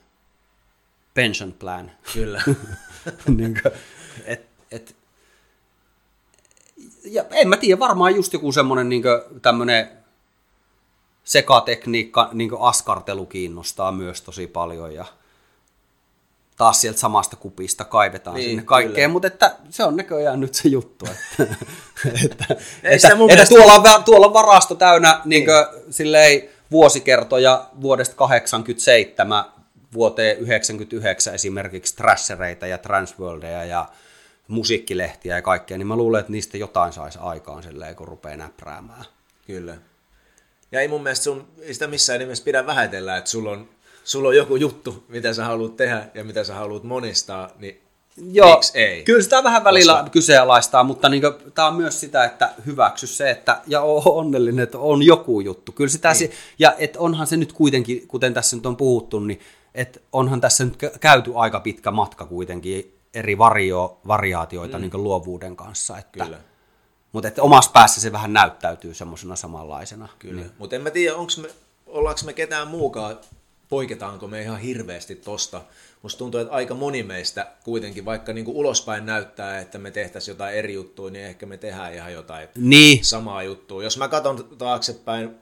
pension 1.17 1.53
plan. 1.53 1.91
Kyllä. 2.13 2.41
niin 3.37 3.59
kuin, 3.61 3.73
et, 4.25 4.45
et, 4.71 4.95
ja 7.03 7.25
en 7.31 7.49
mä 7.49 7.57
tiedä, 7.57 7.79
varmaan 7.79 8.15
just 8.15 8.33
joku 8.33 8.51
semmoinen 8.51 8.89
niin 8.89 9.03
tämmöinen 9.41 9.89
sekatekniikka, 11.23 12.29
niin 12.33 12.51
askartelu 12.59 13.25
kiinnostaa 13.25 13.91
myös 13.91 14.21
tosi 14.21 14.47
paljon 14.47 14.93
ja 14.93 15.05
taas 16.57 16.81
sieltä 16.81 16.99
samasta 16.99 17.35
kupista 17.35 17.85
kaivetaan 17.85 18.35
niin, 18.35 18.49
sinne 18.49 18.63
kaikkeen, 18.63 19.11
mutta 19.11 19.27
että 19.27 19.55
se 19.69 19.83
on 19.83 19.95
näköjään 19.95 20.39
nyt 20.39 20.53
se 20.53 20.69
juttu, 20.69 21.05
että, 21.05 21.43
että, 22.25 22.45
että, 22.83 23.09
että 23.29 23.45
tuolla, 23.49 23.73
on, 23.73 24.03
tuolla 24.03 24.27
on 24.27 24.33
varasto 24.33 24.75
täynnä 24.75 25.21
niin 25.25 25.45
kuin, 25.45 25.93
silleen, 25.93 26.41
vuosikertoja 26.71 27.69
vuodesta 27.81 28.15
87 28.15 29.45
vuoteen 29.93 30.35
1999 30.35 31.35
esimerkiksi 31.35 31.95
trassereita 31.95 32.67
ja 32.67 32.77
transworldeja 32.77 33.65
ja 33.65 33.89
musiikkilehtiä 34.47 35.35
ja 35.35 35.41
kaikkea, 35.41 35.77
niin 35.77 35.87
mä 35.87 35.95
luulen, 35.95 36.19
että 36.19 36.31
niistä 36.31 36.57
jotain 36.57 36.93
saisi 36.93 37.19
aikaan 37.21 37.63
silleen, 37.63 37.95
kun 37.95 38.07
rupeaa 38.07 38.37
näpräämään. 38.37 39.05
Kyllä. 39.47 39.77
Ja 40.71 40.81
ei 40.81 40.87
mun 40.87 41.03
mielestä 41.03 41.23
sun, 41.23 41.47
ei 41.61 41.73
sitä 41.73 41.87
missään 41.87 42.19
nimessä 42.19 42.43
pidä 42.43 42.65
vähätellä, 42.65 43.17
että 43.17 43.29
sulla 43.29 43.51
on, 43.51 43.69
sulla 44.03 44.29
on 44.29 44.35
joku 44.35 44.55
juttu, 44.55 45.03
mitä 45.07 45.33
sä 45.33 45.45
haluat 45.45 45.75
tehdä 45.75 46.07
ja 46.13 46.23
mitä 46.23 46.43
sä 46.43 46.53
haluat 46.53 46.83
monistaa, 46.83 47.49
niin 47.59 47.81
Joo, 48.31 48.55
Miksi 48.55 48.77
ei? 48.79 49.03
kyllä 49.03 49.21
sitä 49.21 49.43
vähän 49.43 49.63
välillä 49.63 49.93
Koska... 49.93 50.09
kyseenalaistaa, 50.09 50.83
mutta 50.83 51.09
niin 51.09 51.21
tämä 51.55 51.67
on 51.67 51.75
myös 51.75 51.99
sitä, 51.99 52.25
että 52.25 52.53
hyväksy 52.65 53.07
se, 53.07 53.29
että 53.29 53.61
ja 53.67 53.81
on 53.81 54.01
onnellinen, 54.05 54.63
että 54.63 54.77
on 54.77 55.03
joku 55.03 55.39
juttu. 55.39 55.71
Kyllä 55.71 55.89
sitä 55.89 56.09
niin. 56.09 56.17
se, 56.17 56.31
ja 56.59 56.75
et 56.77 56.97
onhan 56.97 57.27
se 57.27 57.37
nyt 57.37 57.53
kuitenkin, 57.53 58.07
kuten 58.07 58.33
tässä 58.33 58.55
nyt 58.55 58.65
on 58.65 58.77
puhuttu, 58.77 59.19
niin 59.19 59.39
että 59.77 59.99
onhan 60.13 60.41
tässä 60.41 60.65
nyt 60.65 60.77
käyty 60.99 61.31
aika 61.35 61.59
pitkä 61.59 61.91
matka 61.91 62.25
kuitenkin 62.25 62.99
eri 63.13 63.37
vario, 63.37 63.99
variaatioita 64.07 64.77
mm. 64.77 64.81
niin 64.81 65.03
luovuuden 65.03 65.55
kanssa. 65.55 65.97
Että, 65.97 66.23
Kyllä. 66.23 66.39
Mutta 67.11 67.27
että 67.27 67.43
omassa 67.43 67.71
päässä 67.71 68.01
se 68.01 68.11
vähän 68.11 68.33
näyttäytyy 68.33 68.93
semmoisena 68.93 69.35
samanlaisena. 69.35 70.07
Kyllä, 70.19 70.41
niin. 70.41 70.51
mutta 70.57 70.75
en 70.75 70.81
mä 70.81 70.89
tiedä, 70.89 71.15
onko 71.15 71.31
me, 71.41 71.47
ollaanko 71.87 72.21
me 72.25 72.33
ketään 72.33 72.67
muukaan, 72.67 73.19
poiketaanko 73.69 74.27
me 74.27 74.41
ihan 74.41 74.59
hirveästi 74.59 75.15
tosta. 75.15 75.61
Musta 76.01 76.17
tuntuu, 76.17 76.39
että 76.39 76.53
aika 76.53 76.73
moni 76.73 77.03
meistä 77.03 77.47
kuitenkin, 77.63 78.05
vaikka 78.05 78.33
niin 78.33 78.45
kuin 78.45 78.57
ulospäin 78.57 79.05
näyttää, 79.05 79.59
että 79.59 79.77
me 79.77 79.91
tehtäisiin 79.91 80.33
jotain 80.33 80.55
eri 80.55 80.73
juttuja, 80.73 81.11
niin 81.11 81.25
ehkä 81.25 81.45
me 81.45 81.57
tehdään 81.57 81.93
ihan 81.93 82.13
jotain 82.13 82.49
niin. 82.55 83.05
samaa 83.05 83.43
juttua. 83.43 83.83
Jos 83.83 83.97
mä 83.97 84.07
katson 84.07 84.49
taaksepäin 84.57 85.35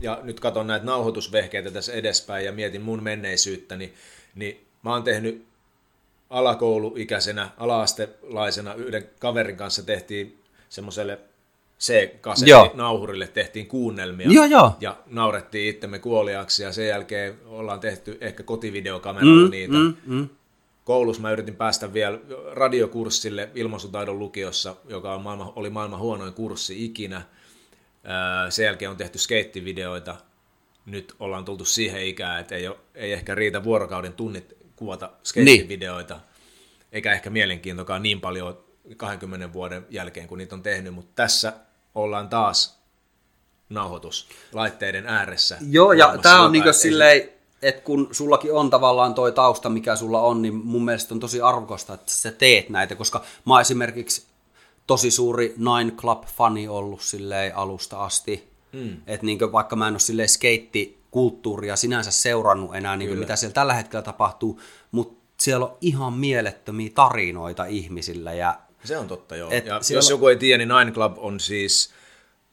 ja 0.00 0.20
nyt 0.22 0.40
katson 0.40 0.66
näitä 0.66 0.86
nauhoitusvehkeitä 0.86 1.70
tässä 1.70 1.92
edespäin 1.92 2.44
ja 2.44 2.52
mietin 2.52 2.82
mun 2.82 3.02
menneisyyttä, 3.02 3.76
niin, 3.76 3.94
niin 4.34 4.66
mä 4.82 4.92
oon 4.92 5.02
tehnyt 5.02 5.44
alakouluikäisenä, 6.30 7.50
alaastelaisena 7.58 8.74
yhden 8.74 9.08
kaverin 9.18 9.56
kanssa 9.56 9.82
tehtiin 9.82 10.38
semmoiselle 10.68 11.18
C-kasetti-nauhurille 11.80 13.26
tehtiin 13.26 13.66
kuunnelmia 13.66 14.30
joo, 14.30 14.44
joo. 14.44 14.76
ja 14.80 14.96
naurettiin 15.06 15.70
itsemme 15.70 15.98
kuoliaksi 15.98 16.62
ja 16.62 16.72
sen 16.72 16.88
jälkeen 16.88 17.34
ollaan 17.46 17.80
tehty 17.80 18.18
ehkä 18.20 18.42
kotivideokameralla 18.42 19.44
mm, 19.44 19.50
niitä. 19.50 19.74
Mm, 19.74 19.94
mm. 20.06 20.28
Koulussa 20.84 21.22
mä 21.22 21.32
yritin 21.32 21.56
päästä 21.56 21.92
vielä 21.92 22.18
radiokurssille 22.52 23.48
ilmaisutaidon 23.54 24.18
lukiossa, 24.18 24.76
joka 24.88 25.14
on 25.14 25.22
maailman, 25.22 25.52
oli 25.56 25.70
maailman 25.70 25.98
huonoin 25.98 26.32
kurssi 26.32 26.84
ikinä– 26.84 27.22
sen 28.48 28.64
jälkeen 28.64 28.90
on 28.90 28.96
tehty 28.96 29.18
skeittivideoita. 29.18 30.16
Nyt 30.86 31.14
ollaan 31.20 31.44
tultu 31.44 31.64
siihen 31.64 32.06
ikään, 32.06 32.40
että 32.40 32.54
ei, 32.54 32.68
ole, 32.68 32.76
ei 32.94 33.12
ehkä 33.12 33.34
riitä 33.34 33.64
vuorokauden 33.64 34.12
tunnit 34.12 34.56
kuvata 34.76 35.10
skeittivideoita, 35.24 36.14
niin. 36.14 36.24
eikä 36.92 37.12
ehkä 37.12 37.30
mielenkiintokaan 37.30 38.02
niin 38.02 38.20
paljon 38.20 38.58
20 38.96 39.52
vuoden 39.52 39.86
jälkeen, 39.90 40.26
kun 40.26 40.38
niitä 40.38 40.54
on 40.54 40.62
tehnyt, 40.62 40.94
mutta 40.94 41.12
tässä 41.14 41.52
ollaan 41.94 42.28
taas 42.28 42.80
nauhoituslaitteiden 43.68 45.06
ääressä. 45.06 45.58
Joo, 45.70 45.92
ja 45.92 46.18
tämä 46.22 46.42
on 46.42 46.52
niin 46.52 46.74
silleen, 46.74 47.28
että 47.62 47.82
kun 47.82 48.08
sullakin 48.12 48.52
on 48.52 48.70
tavallaan 48.70 49.14
toi 49.14 49.32
tausta, 49.32 49.68
mikä 49.68 49.96
sulla 49.96 50.20
on, 50.20 50.42
niin 50.42 50.54
mun 50.54 50.84
mielestä 50.84 51.14
on 51.14 51.20
tosi 51.20 51.40
arvokasta, 51.40 51.94
että 51.94 52.12
sä 52.12 52.32
teet 52.32 52.68
näitä, 52.68 52.94
koska 52.94 53.24
mä 53.44 53.60
esimerkiksi 53.60 54.29
tosi 54.90 55.10
suuri 55.10 55.54
Nine 55.56 55.90
Club-fani 55.90 56.68
ollut 56.68 57.00
silleen 57.00 57.56
alusta 57.56 58.04
asti. 58.04 58.48
Mm. 58.72 58.96
Että 59.06 59.26
niin 59.26 59.52
vaikka 59.52 59.76
mä 59.76 59.88
en 59.88 59.94
ole 59.94 59.98
silleen 59.98 60.28
skeittikulttuuria 60.28 61.76
sinänsä 61.76 62.10
seurannut 62.10 62.74
enää, 62.74 62.96
niin 62.96 63.18
mitä 63.18 63.36
siellä 63.36 63.54
tällä 63.54 63.74
hetkellä 63.74 64.02
tapahtuu, 64.02 64.60
mutta 64.90 65.24
siellä 65.40 65.66
on 65.66 65.76
ihan 65.80 66.12
mielettömiä 66.12 66.90
tarinoita 66.94 67.64
ihmisillä. 67.64 68.32
Ja, 68.32 68.58
se 68.84 68.98
on 68.98 69.08
totta, 69.08 69.36
joo. 69.36 69.50
Et 69.50 69.66
ja 69.66 69.80
jos 69.90 70.06
on... 70.06 70.14
joku 70.14 70.28
ei 70.28 70.36
tiedä, 70.36 70.58
niin 70.58 70.78
Nine 70.78 70.92
Club 70.92 71.14
on 71.18 71.40
siis 71.40 71.90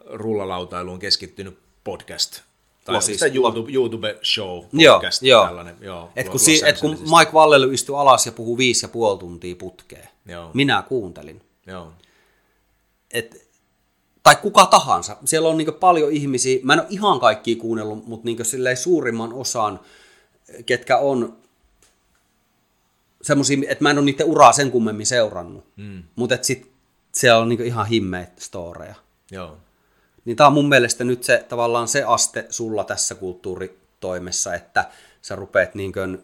rullalautailuun 0.06 1.00
keskittynyt 1.00 1.58
podcast. 1.84 2.42
Tai 2.86 3.02
siis, 3.02 3.22
YouTube, 3.22 3.72
YouTube-show, 3.72 4.64
podcast, 4.94 5.24
joo, 5.24 5.46
tällainen. 5.46 5.76
Joo, 5.82 6.10
et 6.16 6.30
kun, 6.30 6.40
si, 6.40 6.62
et 6.66 6.80
kun 6.80 6.92
Mike 6.92 7.34
Vallely 7.34 7.74
istui 7.74 8.00
alas 8.00 8.26
ja 8.26 8.32
puhui 8.32 8.58
viisi 8.58 8.86
ja 8.86 8.90
puoli 8.90 9.20
tuntia 9.20 9.56
putkeen, 9.56 10.10
joo. 10.26 10.52
minä 10.54 10.84
kuuntelin. 10.88 11.42
Joo 11.68 11.92
et, 13.12 13.48
tai 14.24 14.36
kuka 14.36 14.66
tahansa. 14.66 15.18
Siellä 15.26 15.50
on 15.50 15.58
niin 15.58 15.74
paljon 15.74 16.12
ihmisiä, 16.12 16.60
mä 16.64 16.74
en 16.74 16.80
ole 16.80 16.88
ihan 16.90 17.20
kaikki 17.20 17.56
kuunnellut, 17.56 18.08
mutta 18.08 18.26
niin 18.26 18.38
suurimman 18.76 19.34
osan, 19.34 19.80
ketkä 20.66 20.98
on 20.98 21.38
semmosia, 23.22 23.58
että 23.68 23.84
mä 23.84 23.90
en 23.90 23.98
ole 23.98 24.06
niiden 24.06 24.28
uraa 24.28 24.54
sen 24.54 24.72
kummemmin 24.72 25.06
seurannut. 25.06 25.66
Mm. 25.76 26.04
Mutta 26.16 26.38
sitten 26.42 26.72
siellä 27.12 27.42
on 27.42 27.50
niinku 27.50 27.64
ihan 27.64 27.88
himmeitä 27.88 28.34
storeja. 28.40 28.96
Joo. 29.32 29.58
Niin 30.26 30.38
tää 30.38 30.48
on 30.48 30.54
mun 30.54 30.70
mielestä 30.70 31.04
nyt 31.04 31.24
se 31.24 31.46
tavallaan 31.50 31.88
se 31.88 32.04
aste 32.04 32.46
sulla 32.50 32.84
tässä 32.84 33.16
kulttuuritoimessa, 33.16 34.54
että 34.54 34.90
sä 35.22 35.36
rupeat 35.36 35.76
niinkö, 35.76 36.18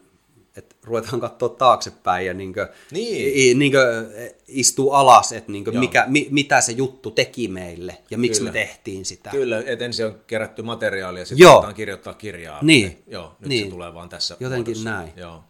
että 0.56 0.76
ruvetaan 0.82 1.20
katsoa 1.20 1.48
taaksepäin 1.48 2.26
ja 2.26 2.34
niinkö, 2.34 2.72
Niin. 2.90 3.58
niinkö 3.58 4.10
istuu 4.48 4.90
alas, 4.92 5.32
että 5.32 5.52
niinkö 5.52 5.72
mikä, 5.72 6.04
mi, 6.08 6.28
mitä 6.30 6.60
se 6.60 6.72
juttu 6.72 7.10
teki 7.10 7.48
meille 7.48 7.98
ja 8.10 8.18
miksi 8.18 8.40
Kyllä. 8.40 8.52
me 8.52 8.58
tehtiin 8.58 9.04
sitä. 9.04 9.30
Kyllä, 9.30 9.62
että 9.66 9.84
ensin 9.84 10.06
on 10.06 10.20
kerätty 10.26 10.62
materiaalia 10.62 11.20
ja 11.22 11.26
sitten 11.26 11.48
aletaan 11.48 11.74
kirjoittaa 11.74 12.14
kirjaa. 12.14 12.58
Niin. 12.62 13.02
Joo, 13.06 13.36
nyt 13.40 13.48
Niin. 13.48 13.64
se 13.66 13.70
tulee 13.70 13.94
vaan 13.94 14.08
tässä 14.08 14.36
Jotenkin 14.40 14.76
muodossa. 14.76 14.90
näin. 14.90 15.12
Joo. 15.16 15.44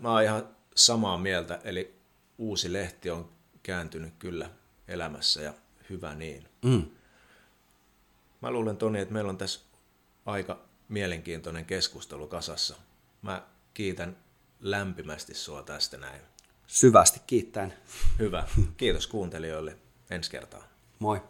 Mä 0.00 0.12
oon 0.12 0.22
ihan 0.22 0.48
samaa 0.74 1.18
mieltä, 1.18 1.60
eli 1.64 1.94
uusi 2.38 2.72
lehti 2.72 3.10
on 3.10 3.28
kääntynyt 3.62 4.12
kyllä 4.18 4.50
elämässä 4.88 5.40
ja 5.42 5.54
hyvä 5.90 6.14
niin. 6.14 6.44
Mm. 6.64 6.82
Mä 8.42 8.50
luulen 8.50 8.76
Toni, 8.76 9.00
että 9.00 9.14
meillä 9.14 9.30
on 9.30 9.38
tässä 9.38 9.60
aika 10.26 10.58
mielenkiintoinen 10.88 11.64
keskustelu 11.64 12.26
kasassa. 12.26 12.76
Mä 13.22 13.42
kiitän 13.74 14.16
lämpimästi 14.62 15.34
sua 15.34 15.62
tästä 15.62 15.96
näin. 15.96 16.20
Syvästi 16.66 17.20
kiittäen. 17.26 17.72
Hyvä. 18.18 18.44
Kiitos 18.76 19.06
kuuntelijoille. 19.06 19.76
Ensi 20.10 20.30
kertaan. 20.30 20.62
Moi. 20.98 21.22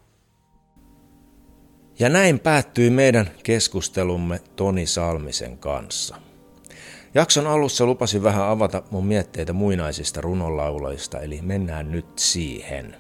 Ja 1.99 2.09
näin 2.09 2.41
päättyi 2.41 2.91
meidän 2.91 3.31
keskustelumme 3.43 4.41
Toni 4.57 4.87
Salmisen 4.87 5.59
kanssa. 5.59 6.17
Jakson 7.15 7.47
alussa 7.47 7.87
lupasin 7.87 8.23
vähän 8.23 8.49
avata 8.49 8.83
mun 8.91 9.07
mietteitä 9.07 9.53
muinaisista 9.53 10.21
runonlaulajista, 10.21 11.21
eli 11.21 11.41
mennään 11.43 11.93
nyt 11.93 12.19
siihen. 12.19 12.97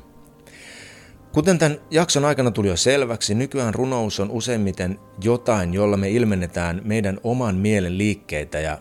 Kuten 1.32 1.58
tämän 1.58 1.80
jakson 1.90 2.24
aikana 2.24 2.50
tuli 2.50 2.68
jo 2.68 2.76
selväksi, 2.76 3.34
nykyään 3.34 3.74
runous 3.74 4.20
on 4.20 4.30
useimmiten 4.30 4.98
jotain, 5.24 5.74
jolla 5.74 5.96
me 5.96 6.10
ilmennetään 6.10 6.80
meidän 6.84 7.20
oman 7.24 7.56
mielen 7.56 7.98
liikkeitä 7.98 8.60
ja 8.60 8.78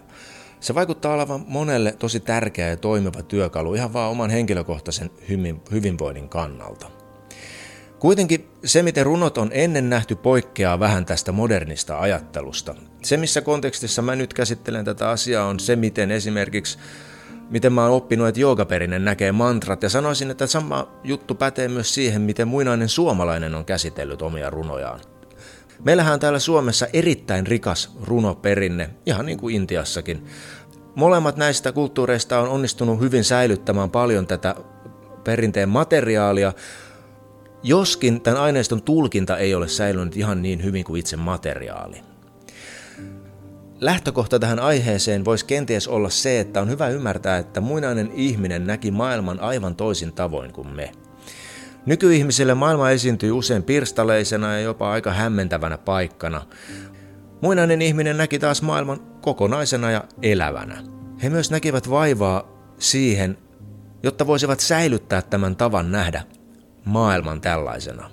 se 0.62 0.76
vaikuttaa 0.76 1.14
olevan 1.14 1.46
monelle 1.48 1.92
tosi 1.92 2.20
tärkeä 2.20 2.70
ja 2.70 2.78
toimiva 2.78 3.24
työkalu 3.24 3.74
ihan 3.74 3.94
vaan 3.94 4.12
oman 4.12 4.30
henkilökohtaisen 4.30 5.10
hyvin- 5.30 5.62
hyvinvoinnin 5.72 6.30
kannalta. 6.30 6.88
Kuitenkin 8.00 8.48
se, 8.66 8.84
miten 8.84 9.06
runot 9.06 9.38
on 9.38 9.50
ennen 9.54 9.90
nähty, 9.90 10.16
poikkeaa 10.16 10.80
vähän 10.80 11.06
tästä 11.06 11.32
modernista 11.32 12.00
ajattelusta. 12.00 12.76
Se, 13.04 13.18
missä 13.18 13.42
kontekstissa 13.42 14.02
mä 14.02 14.16
nyt 14.16 14.34
käsittelen 14.34 14.86
tätä 14.86 15.10
asiaa, 15.10 15.46
on 15.46 15.60
se, 15.60 15.76
miten 15.76 16.12
esimerkiksi 16.12 16.78
miten 17.50 17.74
mä 17.74 17.84
oon 17.84 17.92
oppinut, 17.92 18.28
että 18.28 18.42
joogaperinen 18.42 19.06
näkee 19.06 19.32
mantrat, 19.32 19.84
ja 19.84 19.90
sanoisin, 19.90 20.32
että 20.32 20.48
sama 20.48 20.88
juttu 21.04 21.36
pätee 21.36 21.68
myös 21.68 21.94
siihen, 21.94 22.22
miten 22.22 22.48
muinainen 22.48 22.90
suomalainen 22.90 23.56
on 23.56 23.66
käsitellyt 23.66 24.22
omia 24.22 24.50
runojaan. 24.50 25.00
Meillähän 25.84 26.14
on 26.14 26.20
täällä 26.20 26.40
Suomessa 26.40 26.88
erittäin 26.94 27.48
rikas 27.48 27.96
runoperinne, 28.04 28.90
ihan 29.06 29.26
niin 29.26 29.38
kuin 29.38 29.56
Intiassakin. 29.56 30.26
Molemmat 30.96 31.38
näistä 31.38 31.72
kulttuureista 31.72 32.40
on 32.40 32.50
onnistunut 32.50 33.00
hyvin 33.00 33.24
säilyttämään 33.24 33.90
paljon 33.90 34.28
tätä 34.28 34.56
perinteen 35.24 35.70
materiaalia, 35.70 36.54
joskin 37.64 38.22
tämän 38.22 38.42
aineiston 38.42 38.82
tulkinta 38.82 39.38
ei 39.38 39.56
ole 39.56 39.68
säilynyt 39.68 40.18
ihan 40.18 40.42
niin 40.42 40.64
hyvin 40.64 40.84
kuin 40.84 41.00
itse 41.00 41.18
materiaali. 41.18 42.02
Lähtökohta 43.80 44.40
tähän 44.40 44.60
aiheeseen 44.60 45.26
voisi 45.26 45.46
kenties 45.46 45.88
olla 45.88 46.10
se, 46.10 46.40
että 46.40 46.62
on 46.62 46.70
hyvä 46.70 46.90
ymmärtää, 46.90 47.38
että 47.38 47.62
muinainen 47.62 48.12
ihminen 48.14 48.68
näki 48.68 48.92
maailman 48.92 49.40
aivan 49.40 49.76
toisin 49.76 50.14
tavoin 50.14 50.54
kuin 50.54 50.68
me. 50.68 50.92
Nykyihmisille 51.86 52.54
maailma 52.54 52.90
esiintyy 52.90 53.32
usein 53.32 53.64
pirstaleisena 53.64 54.54
ja 54.54 54.60
jopa 54.60 54.92
aika 54.92 55.12
hämmentävänä 55.12 55.78
paikkana. 55.78 56.46
Muinainen 57.42 57.82
ihminen 57.82 58.18
näki 58.18 58.40
taas 58.40 58.62
maailman 58.62 59.00
kokonaisena 59.22 59.92
ja 59.92 60.04
elävänä. 60.22 60.84
He 61.24 61.30
myös 61.30 61.52
näkivät 61.52 61.90
vaivaa 61.90 62.44
siihen, 62.78 63.38
jotta 64.04 64.28
voisivat 64.28 64.60
säilyttää 64.60 65.22
tämän 65.22 65.56
tavan 65.56 65.92
nähdä 65.92 66.24
maailman 66.86 67.42
tällaisena. 67.42 68.10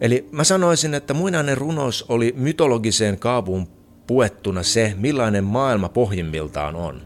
Eli 0.00 0.28
mä 0.32 0.44
sanoisin, 0.44 0.94
että 0.94 1.14
muinainen 1.14 1.58
runous 1.58 2.04
oli 2.08 2.34
mytologiseen 2.36 3.18
kaapuun 3.18 3.68
puettuna 4.06 4.62
se, 4.62 4.94
millainen 4.96 5.44
maailma 5.44 5.88
pohjimmiltaan 5.88 6.76
on. 6.76 7.02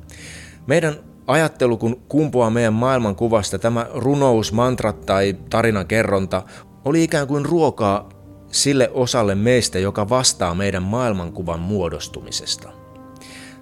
Meidän 0.67 0.97
ajattelu, 1.27 1.77
kun 1.77 2.03
kumpuaa 2.09 2.51
meidän 2.51 2.73
maailmankuvasta, 2.73 3.59
tämä 3.59 3.87
runous, 3.95 4.53
mantrat 4.53 5.07
tai 5.07 5.37
tarinan 5.51 5.87
kerronta, 5.87 6.43
oli 6.85 7.05
ikään 7.05 7.27
kuin 7.27 7.45
ruokaa 7.45 8.09
sille 8.49 8.91
osalle 8.95 9.35
meistä, 9.35 9.79
joka 9.79 10.09
vastaa 10.09 10.55
meidän 10.55 10.83
maailmankuvan 10.83 11.61
muodostumisesta. 11.61 12.69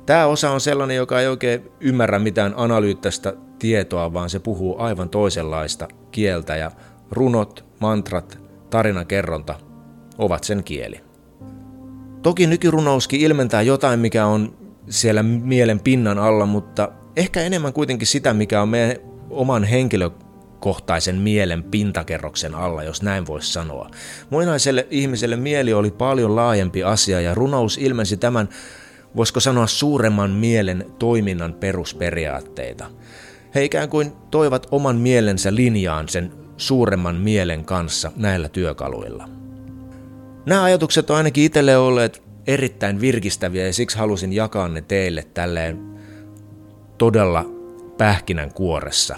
Tämä 0.06 0.26
osa 0.26 0.50
on 0.50 0.60
sellainen, 0.60 0.96
joka 0.96 1.20
ei 1.20 1.28
oikein 1.28 1.70
ymmärrä 1.80 2.18
mitään 2.18 2.54
analyyttistä 2.56 3.32
tietoa, 3.58 4.12
vaan 4.12 4.30
se 4.30 4.38
puhuu 4.38 4.78
aivan 4.78 5.08
toisenlaista 5.08 5.88
kieltä 6.10 6.56
ja 6.56 6.70
runot, 7.10 7.64
mantrat, 7.80 8.38
tarinakerronta 8.70 9.54
ovat 10.18 10.44
sen 10.44 10.64
kieli. 10.64 11.00
Toki 12.22 12.46
nykyrunouskin 12.46 13.20
ilmentää 13.20 13.62
jotain, 13.62 14.00
mikä 14.00 14.26
on 14.26 14.56
siellä 14.88 15.22
mielen 15.22 15.80
pinnan 15.80 16.18
alla, 16.18 16.46
mutta 16.46 16.88
ehkä 17.16 17.42
enemmän 17.42 17.72
kuitenkin 17.72 18.06
sitä, 18.06 18.34
mikä 18.34 18.62
on 18.62 18.68
meidän 18.68 18.96
oman 19.30 19.64
henkilökohtaisen 19.64 21.16
mielen 21.16 21.62
pintakerroksen 21.62 22.54
alla, 22.54 22.82
jos 22.82 23.02
näin 23.02 23.26
voisi 23.26 23.52
sanoa. 23.52 23.90
Muinaiselle 24.30 24.86
ihmiselle 24.90 25.36
mieli 25.36 25.72
oli 25.72 25.90
paljon 25.90 26.36
laajempi 26.36 26.84
asia 26.84 27.20
ja 27.20 27.34
runous 27.34 27.78
ilmensi 27.78 28.16
tämän, 28.16 28.48
voisiko 29.16 29.40
sanoa 29.40 29.66
suuremman 29.66 30.30
mielen 30.30 30.86
toiminnan 30.98 31.54
perusperiaatteita. 31.54 32.90
He 33.54 33.64
ikään 33.64 33.88
kuin 33.88 34.12
toivat 34.30 34.66
oman 34.70 34.96
mielensä 34.96 35.54
linjaan 35.54 36.08
sen 36.08 36.32
suuremman 36.56 37.16
mielen 37.16 37.64
kanssa 37.64 38.12
näillä 38.16 38.48
työkaluilla. 38.48 39.28
Nämä 40.46 40.62
ajatukset 40.62 41.10
on 41.10 41.16
ainakin 41.16 41.44
itselle 41.44 41.76
olleet 41.76 42.22
erittäin 42.46 43.00
virkistäviä 43.00 43.66
ja 43.66 43.72
siksi 43.72 43.98
halusin 43.98 44.32
jakaa 44.32 44.68
ne 44.68 44.80
teille 44.80 45.26
tälleen 45.34 45.89
todella 47.00 47.44
pähkinän 47.98 48.52
kuoressa. 48.54 49.16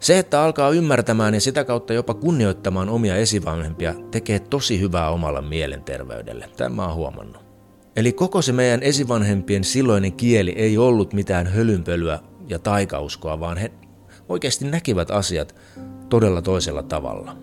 Se, 0.00 0.18
että 0.18 0.42
alkaa 0.42 0.70
ymmärtämään 0.70 1.34
ja 1.34 1.40
sitä 1.40 1.64
kautta 1.64 1.92
jopa 1.92 2.14
kunnioittamaan 2.14 2.88
omia 2.88 3.16
esivanhempia, 3.16 3.94
tekee 4.10 4.38
tosi 4.38 4.80
hyvää 4.80 5.10
omalla 5.10 5.42
mielenterveydelle. 5.42 6.48
Tämä 6.56 6.86
on 6.86 6.94
huomannut. 6.94 7.42
Eli 7.96 8.12
koko 8.12 8.42
se 8.42 8.52
meidän 8.52 8.82
esivanhempien 8.82 9.64
silloinen 9.64 10.12
kieli 10.12 10.50
ei 10.50 10.78
ollut 10.78 11.12
mitään 11.12 11.46
hölynpölyä 11.46 12.18
ja 12.48 12.58
taikauskoa, 12.58 13.40
vaan 13.40 13.56
he 13.56 13.72
oikeasti 14.28 14.64
näkivät 14.64 15.10
asiat 15.10 15.54
todella 16.08 16.42
toisella 16.42 16.82
tavalla. 16.82 17.36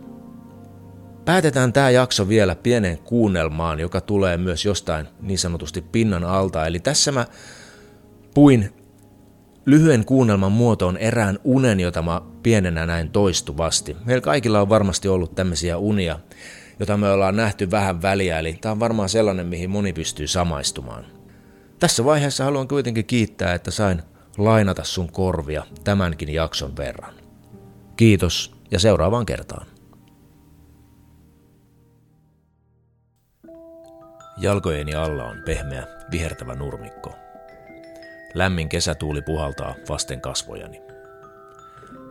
Päätetään 1.26 1.74
tämä 1.74 1.90
jakso 1.90 2.28
vielä 2.28 2.56
pieneen 2.56 2.98
kuunnelmaan, 2.98 3.80
joka 3.80 4.02
tulee 4.02 4.38
myös 4.38 4.66
jostain 4.66 5.08
niin 5.22 5.40
sanotusti 5.40 5.82
pinnan 5.82 6.24
alta. 6.24 6.66
Eli 6.66 6.80
tässä 6.80 7.12
mä 7.12 7.26
puin 8.34 8.81
lyhyen 9.66 10.06
kuunnelman 10.06 10.52
muotoon 10.52 10.98
erään 10.98 11.40
unen, 11.44 11.80
jota 11.80 12.02
mä 12.02 12.22
pienenä 12.44 12.86
näin 12.86 13.10
toistuvasti. 13.10 13.98
Meillä 14.06 14.22
kaikilla 14.22 14.62
on 14.62 14.70
varmasti 14.70 15.08
ollut 15.08 15.36
tämmöisiä 15.36 15.78
unia, 15.78 16.20
jota 16.80 16.98
me 16.98 17.10
ollaan 17.10 17.36
nähty 17.36 17.72
vähän 17.72 18.02
väliä, 18.02 18.40
eli 18.40 18.58
tämä 18.62 18.72
on 18.72 18.80
varmaan 18.80 19.10
sellainen, 19.10 19.48
mihin 19.48 19.70
moni 19.70 19.94
pystyy 19.94 20.28
samaistumaan. 20.28 21.06
Tässä 21.80 22.06
vaiheessa 22.06 22.44
haluan 22.44 22.68
kuitenkin 22.68 23.06
kiittää, 23.06 23.54
että 23.54 23.72
sain 23.72 24.02
lainata 24.38 24.84
sun 24.84 25.12
korvia 25.12 25.64
tämänkin 25.84 26.34
jakson 26.34 26.78
verran. 26.78 27.14
Kiitos 27.98 28.56
ja 28.72 28.80
seuraavaan 28.80 29.26
kertaan. 29.26 29.68
Jalkojeni 34.38 34.96
alla 34.96 35.26
on 35.26 35.38
pehmeä, 35.46 35.88
vihertävä 36.12 36.56
nurmikko. 36.56 37.21
Lämmin 38.34 38.70
kesätuuli 38.70 39.22
puhaltaa 39.22 39.76
vasten 39.90 40.22
kasvojani. 40.22 40.82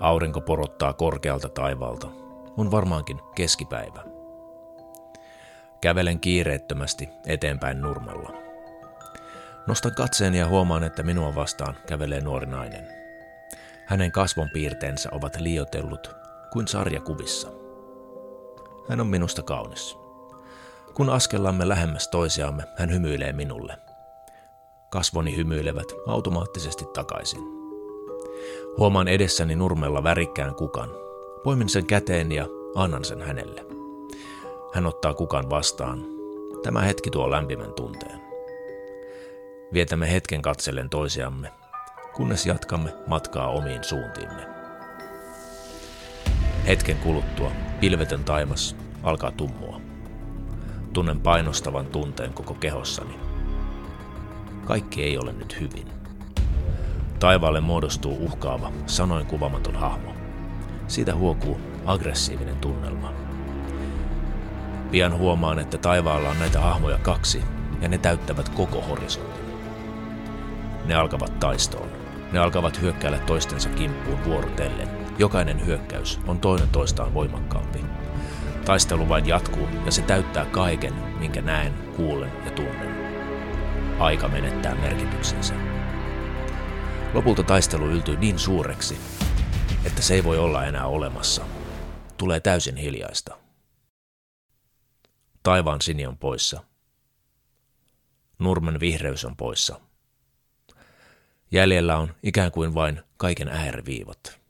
Aurinko 0.01 0.41
porottaa 0.41 0.93
korkealta 0.93 1.49
taivaalta. 1.49 2.09
On 2.57 2.71
varmaankin 2.71 3.21
keskipäivä. 3.35 4.03
Kävelen 5.81 6.21
kiireettömästi 6.21 7.09
eteenpäin 7.27 7.81
nurmella. 7.81 8.33
Nostan 9.67 9.95
katseeni 9.95 10.39
ja 10.39 10.49
huomaan, 10.49 10.85
että 10.85 11.03
minua 11.03 11.35
vastaan 11.35 11.77
kävelee 11.87 12.21
nuori 12.21 12.47
nainen. 12.47 12.89
Hänen 13.87 14.13
kasvonpiirteensä 14.13 15.09
ovat 15.13 15.37
liiotellut 15.41 16.17
kuin 16.53 16.69
sarjakuvissa. 16.69 17.49
Hän 18.89 19.01
on 19.01 19.07
minusta 19.07 19.43
kaunis. 19.43 19.99
Kun 20.95 21.11
askellamme 21.11 21.69
lähemmäs 21.69 22.09
toisiamme, 22.09 22.63
hän 22.77 22.93
hymyilee 22.93 23.33
minulle. 23.33 23.90
Kasvoni 24.91 25.37
hymyilevät 25.37 25.93
automaattisesti 26.07 26.85
takaisin. 26.85 27.43
Huomaan 28.79 29.09
edessäni 29.09 29.57
nurmella 29.57 30.03
värikkään 30.03 30.55
kukan. 30.55 30.91
Poimin 31.45 31.69
sen 31.69 31.87
käteen 31.87 32.33
ja 32.33 32.47
annan 32.75 33.05
sen 33.05 33.23
hänelle. 33.23 33.67
Hän 34.73 34.87
ottaa 34.87 35.15
kukan 35.15 35.51
vastaan. 35.51 36.05
Tämä 36.63 36.81
hetki 36.81 37.11
tuo 37.11 37.31
lämpimän 37.31 37.73
tunteen. 37.73 38.21
Vietämme 39.73 40.13
hetken 40.13 40.43
katsellen 40.43 40.91
toisiamme, 40.91 41.53
kunnes 42.15 42.47
jatkamme 42.47 42.95
matkaa 43.07 43.49
omiin 43.49 43.85
suuntiimme. 43.85 44.47
Hetken 46.67 46.97
kuluttua 46.97 47.51
pilvetön 47.81 48.25
taimas 48.25 48.77
alkaa 49.03 49.31
tummua. 49.31 49.81
Tunnen 50.93 51.21
painostavan 51.21 51.87
tunteen 51.87 52.33
koko 52.33 52.55
kehossani. 52.55 53.30
Kaikki 54.71 55.03
ei 55.03 55.19
ole 55.19 55.33
nyt 55.33 55.61
hyvin. 55.61 55.87
Taivaalle 57.19 57.61
muodostuu 57.61 58.25
uhkaava, 58.25 58.73
sanoin 58.87 59.27
kuvamaton 59.27 59.77
hahmo. 59.77 60.15
Siitä 60.89 61.15
huokuu 61.15 61.61
aggressiivinen 61.87 62.57
tunnelma. 62.57 63.13
Pian 64.91 65.19
huomaan, 65.19 65.59
että 65.59 65.79
taivaalla 65.79 66.29
on 66.29 66.39
näitä 66.39 66.61
hahmoja 66.61 66.99
kaksi, 66.99 67.43
ja 67.81 67.89
ne 67.89 67.99
täyttävät 67.99 68.49
koko 68.49 68.81
horisontin. 68.81 69.45
Ne 70.85 70.95
alkavat 70.95 71.41
taistoon. 71.41 71.89
Ne 72.33 72.39
alkavat 72.39 72.81
hyökkäillä 72.81 73.19
toistensa 73.19 73.69
kimppuun 73.69 74.25
vuorotellen. 74.25 74.89
Jokainen 75.19 75.67
hyökkäys 75.67 76.21
on 76.27 76.39
toinen 76.39 76.69
toistaan 76.69 77.15
voimakkaampi. 77.15 77.85
Taistelu 78.65 79.09
vain 79.09 79.27
jatkuu 79.27 79.69
ja 79.87 79.93
se 79.93 80.03
täyttää 80.03 80.45
kaiken, 80.45 80.95
minkä 81.19 81.41
näen, 81.41 81.75
kuulen 81.97 82.33
ja 82.45 82.51
tunnen. 82.51 82.90
Aika 84.01 84.29
menettää 84.29 84.75
merkityksensä. 84.75 85.55
Lopulta 87.15 87.43
taistelu 87.43 87.87
yltyy 87.87 88.17
niin 88.17 88.39
suureksi, 88.39 88.99
että 89.85 90.03
se 90.03 90.15
ei 90.15 90.25
voi 90.25 90.39
olla 90.39 90.65
enää 90.65 90.87
olemassa. 90.87 91.45
Tulee 92.17 92.41
täysin 92.41 92.77
hiljaista. 92.77 93.39
Taivaan 95.43 95.81
sini 95.81 96.07
on 96.07 96.19
poissa. 96.19 96.65
Nurmen 98.39 98.81
vihreys 98.81 99.25
on 99.25 99.37
poissa. 99.37 99.81
Jäljellä 101.51 101.97
on 101.97 102.15
ikään 102.23 102.53
kuin 102.53 102.75
vain 102.75 103.03
kaiken 103.17 103.49
ääriviivat. 103.49 104.41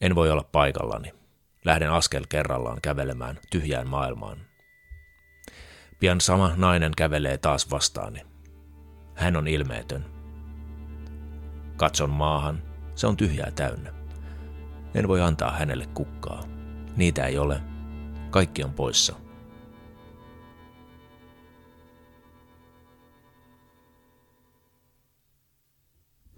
En 0.00 0.14
voi 0.14 0.30
olla 0.30 0.44
paikallani. 0.52 1.14
Lähden 1.64 1.90
askel 1.90 2.24
kerrallaan 2.28 2.80
kävelemään 2.80 3.38
tyhjään 3.50 3.88
maailmaan. 3.88 4.47
Pian 5.98 6.20
sama 6.20 6.52
nainen 6.56 6.92
kävelee 6.96 7.38
taas 7.38 7.70
vastaani. 7.70 8.20
Hän 9.14 9.36
on 9.36 9.48
ilmeetön. 9.48 10.04
Katson 11.76 12.10
maahan, 12.10 12.62
se 12.94 13.06
on 13.06 13.16
tyhjää 13.16 13.50
täynnä. 13.50 13.92
En 14.94 15.08
voi 15.08 15.20
antaa 15.20 15.50
hänelle 15.50 15.86
kukkaa. 15.86 16.44
Niitä 16.96 17.26
ei 17.26 17.38
ole. 17.38 17.60
Kaikki 18.30 18.64
on 18.64 18.72
poissa. 18.72 19.16